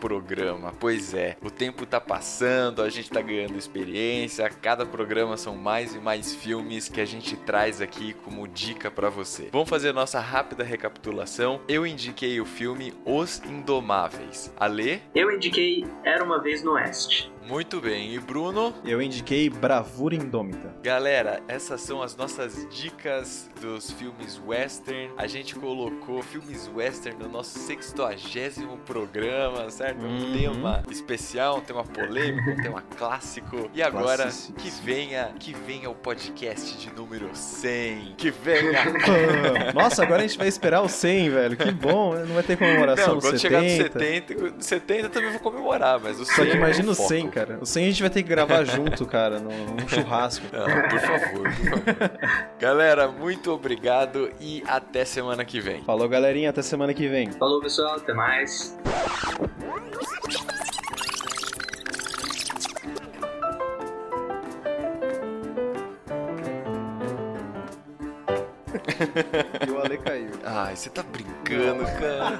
programa. 0.00 0.72
Pois 0.80 1.14
é, 1.14 1.36
o 1.40 1.48
tempo 1.48 1.86
tá 1.86 2.00
passando, 2.00 2.82
a 2.82 2.90
gente 2.90 3.08
tá 3.08 3.22
ganhando 3.22 3.56
experiência, 3.56 4.44
a 4.44 4.50
cada 4.50 4.84
programa 4.84 5.36
são 5.36 5.54
mais 5.54 5.94
e 5.94 5.98
mais 5.98 6.34
filmes 6.34 6.88
que 6.88 7.00
a 7.00 7.04
gente 7.04 7.36
traz 7.36 7.80
aqui 7.80 8.12
como 8.24 8.48
dica 8.48 8.90
pra 8.90 9.08
você. 9.08 9.50
Vamos 9.52 9.70
fazer 9.70 9.92
nossa 9.92 10.18
rápida 10.18 10.64
recapitulação. 10.64 11.60
Eu 11.68 11.86
indiquei 11.86 12.40
o 12.40 12.44
filme 12.44 12.92
Os 13.06 13.40
Indomáveis. 13.44 14.52
Ale, 14.56 15.00
Eu 15.14 15.30
indiquei 15.30 15.86
Era 16.02 16.24
Uma 16.24 16.42
Vez 16.42 16.64
no 16.64 16.72
Oeste. 16.72 17.32
Muito 17.46 17.80
bem. 17.80 18.14
E 18.14 18.18
Bruno? 18.18 18.74
Eu 18.84 19.00
indiquei 19.02 19.48
Bravura 19.50 20.14
Indômita. 20.14 20.74
Galera, 20.82 21.42
essas 21.48 21.80
são 21.80 22.02
as 22.02 22.16
nossas 22.16 22.66
dicas 22.70 23.50
dos 23.60 23.90
filmes 23.90 24.40
western. 24.46 25.10
A 25.16 25.26
gente 25.26 25.54
colocou 25.54 26.22
filmes 26.22 26.70
western 26.74 27.22
no 27.22 27.28
nosso 27.28 27.58
60 27.58 28.04
programa, 28.84 29.70
certo? 29.70 30.04
Um 30.04 30.14
Uhum. 30.14 30.32
tema 30.32 30.82
especial, 30.90 31.58
um 31.58 31.60
tema 31.60 31.84
polêmico, 31.84 32.50
um 32.50 32.56
tema 32.62 32.82
clássico. 32.96 33.68
E 33.74 33.82
agora, 33.82 34.28
que 34.58 34.70
venha, 34.70 35.34
que 35.38 35.52
venha 35.52 35.90
o 35.90 35.94
podcast 35.94 36.76
de 36.78 36.92
número 36.92 37.28
100. 37.34 38.14
Que 38.16 38.30
venha! 38.30 38.84
Nossa, 39.74 40.02
agora 40.02 40.22
a 40.22 40.26
gente 40.26 40.38
vai 40.38 40.48
esperar 40.48 40.82
o 40.82 40.88
100, 40.88 41.30
velho. 41.30 41.56
Que 41.56 41.70
bom, 41.72 42.14
né? 42.14 42.24
não 42.26 42.34
vai 42.34 42.42
ter 42.42 42.56
comemoração 42.56 43.14
Não, 43.14 43.20
quando 43.20 43.38
70. 43.38 43.38
chegar 43.38 43.62
no 43.62 43.68
70, 43.68 44.62
70 44.62 45.00
eu 45.06 45.10
também 45.10 45.30
vou 45.30 45.40
comemorar, 45.40 46.00
mas 46.00 46.20
o 46.20 46.24
100 46.24 46.34
Só 46.34 46.44
que 46.44 46.56
imagina 46.56 46.88
é 46.88 46.92
o 46.92 46.94
foco. 46.94 47.08
100, 47.08 47.28
cara. 47.34 47.58
O 47.60 47.66
100 47.66 47.84
a 47.84 47.90
gente 47.90 48.00
vai 48.00 48.10
ter 48.10 48.22
que 48.22 48.28
gravar 48.28 48.62
junto, 48.64 49.04
cara, 49.04 49.40
num, 49.40 49.88
churrasco. 49.88 50.46
Não, 50.52 50.88
por 50.88 51.00
favor, 51.00 51.42
por 51.42 51.52
favor. 51.52 52.10
Galera, 52.58 53.08
muito 53.08 53.50
obrigado 53.50 54.30
e 54.40 54.62
até 54.66 55.04
semana 55.04 55.44
que 55.44 55.60
vem. 55.60 55.82
Falou, 55.82 56.08
galerinha. 56.08 56.50
Até 56.50 56.62
semana 56.62 56.94
que 56.94 57.08
vem. 57.08 57.32
Falou, 57.32 57.60
pessoal, 57.60 57.96
até 57.96 58.14
mais. 58.14 58.78
E 69.66 69.70
o 69.70 69.80
Ale 69.80 69.98
caiu. 69.98 70.13
Ai, 70.56 70.76
você 70.76 70.88
tá 70.88 71.02
brincando, 71.02 71.82
cara. 71.84 72.38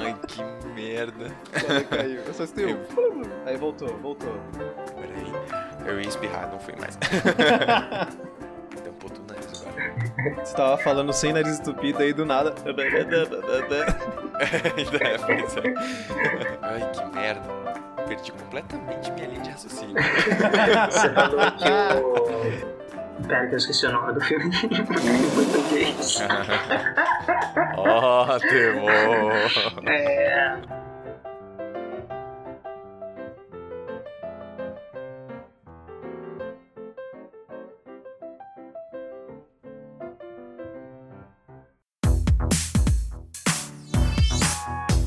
Ai, 0.00 0.16
que 0.26 0.42
merda. 0.72 1.26
O 1.52 1.70
Ale 1.70 1.84
caiu. 1.84 2.20
Eu 2.22 2.32
só 2.32 2.44
estou. 2.44 2.64
Aí 3.44 3.54
voltou, 3.58 3.88
voltou. 3.98 4.32
Peraí. 4.98 5.30
Eu 5.86 6.00
ia 6.00 6.08
espirrar, 6.08 6.50
não 6.50 6.58
foi 6.58 6.74
mais. 6.76 6.96
Tampou 8.82 9.10
tudo 9.10 9.30
nariz 9.30 9.62
agora. 9.62 9.94
Você 10.42 10.56
tava 10.56 10.78
falando 10.78 11.12
sem 11.12 11.34
nariz 11.34 11.60
entupido 11.60 12.02
aí 12.02 12.14
do 12.14 12.24
nada. 12.24 12.54
Ainda 12.64 12.86
é, 15.04 15.18
pois 15.18 15.56
é. 15.58 15.74
Ai, 16.62 16.90
que 16.92 17.04
merda. 17.14 17.58
Perdi 18.06 18.32
completamente 18.32 19.12
minha 19.12 19.26
linha 19.26 19.40
de 19.42 19.50
raciocínio. 19.50 19.96
Você 20.90 21.10
falou 21.12 21.40
que 21.52 22.74
o. 22.74 22.77
Pera, 23.26 23.46
que 23.48 23.54
eu 23.54 23.58
esqueci 23.58 23.86
o 23.86 23.92
nome 23.92 24.12
do 24.12 24.20
filme 24.20 24.46
em 24.46 25.30
português. 25.30 26.18
Ótimo! 27.76 28.90
É. 29.86 30.58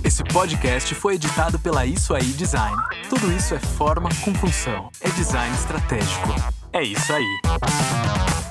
Esse 0.03 0.23
podcast 0.25 0.93
foi 0.95 1.15
editado 1.15 1.57
pela 1.59 1.85
Isso 1.85 2.13
Aí 2.13 2.23
Design. 2.23 2.75
Tudo 3.09 3.31
isso 3.31 3.55
é 3.55 3.59
forma 3.59 4.09
com 4.23 4.35
função. 4.35 4.89
É 4.99 5.09
design 5.09 5.55
estratégico. 5.55 6.60
É 6.73 6.83
isso 6.83 7.13
aí. 7.13 8.50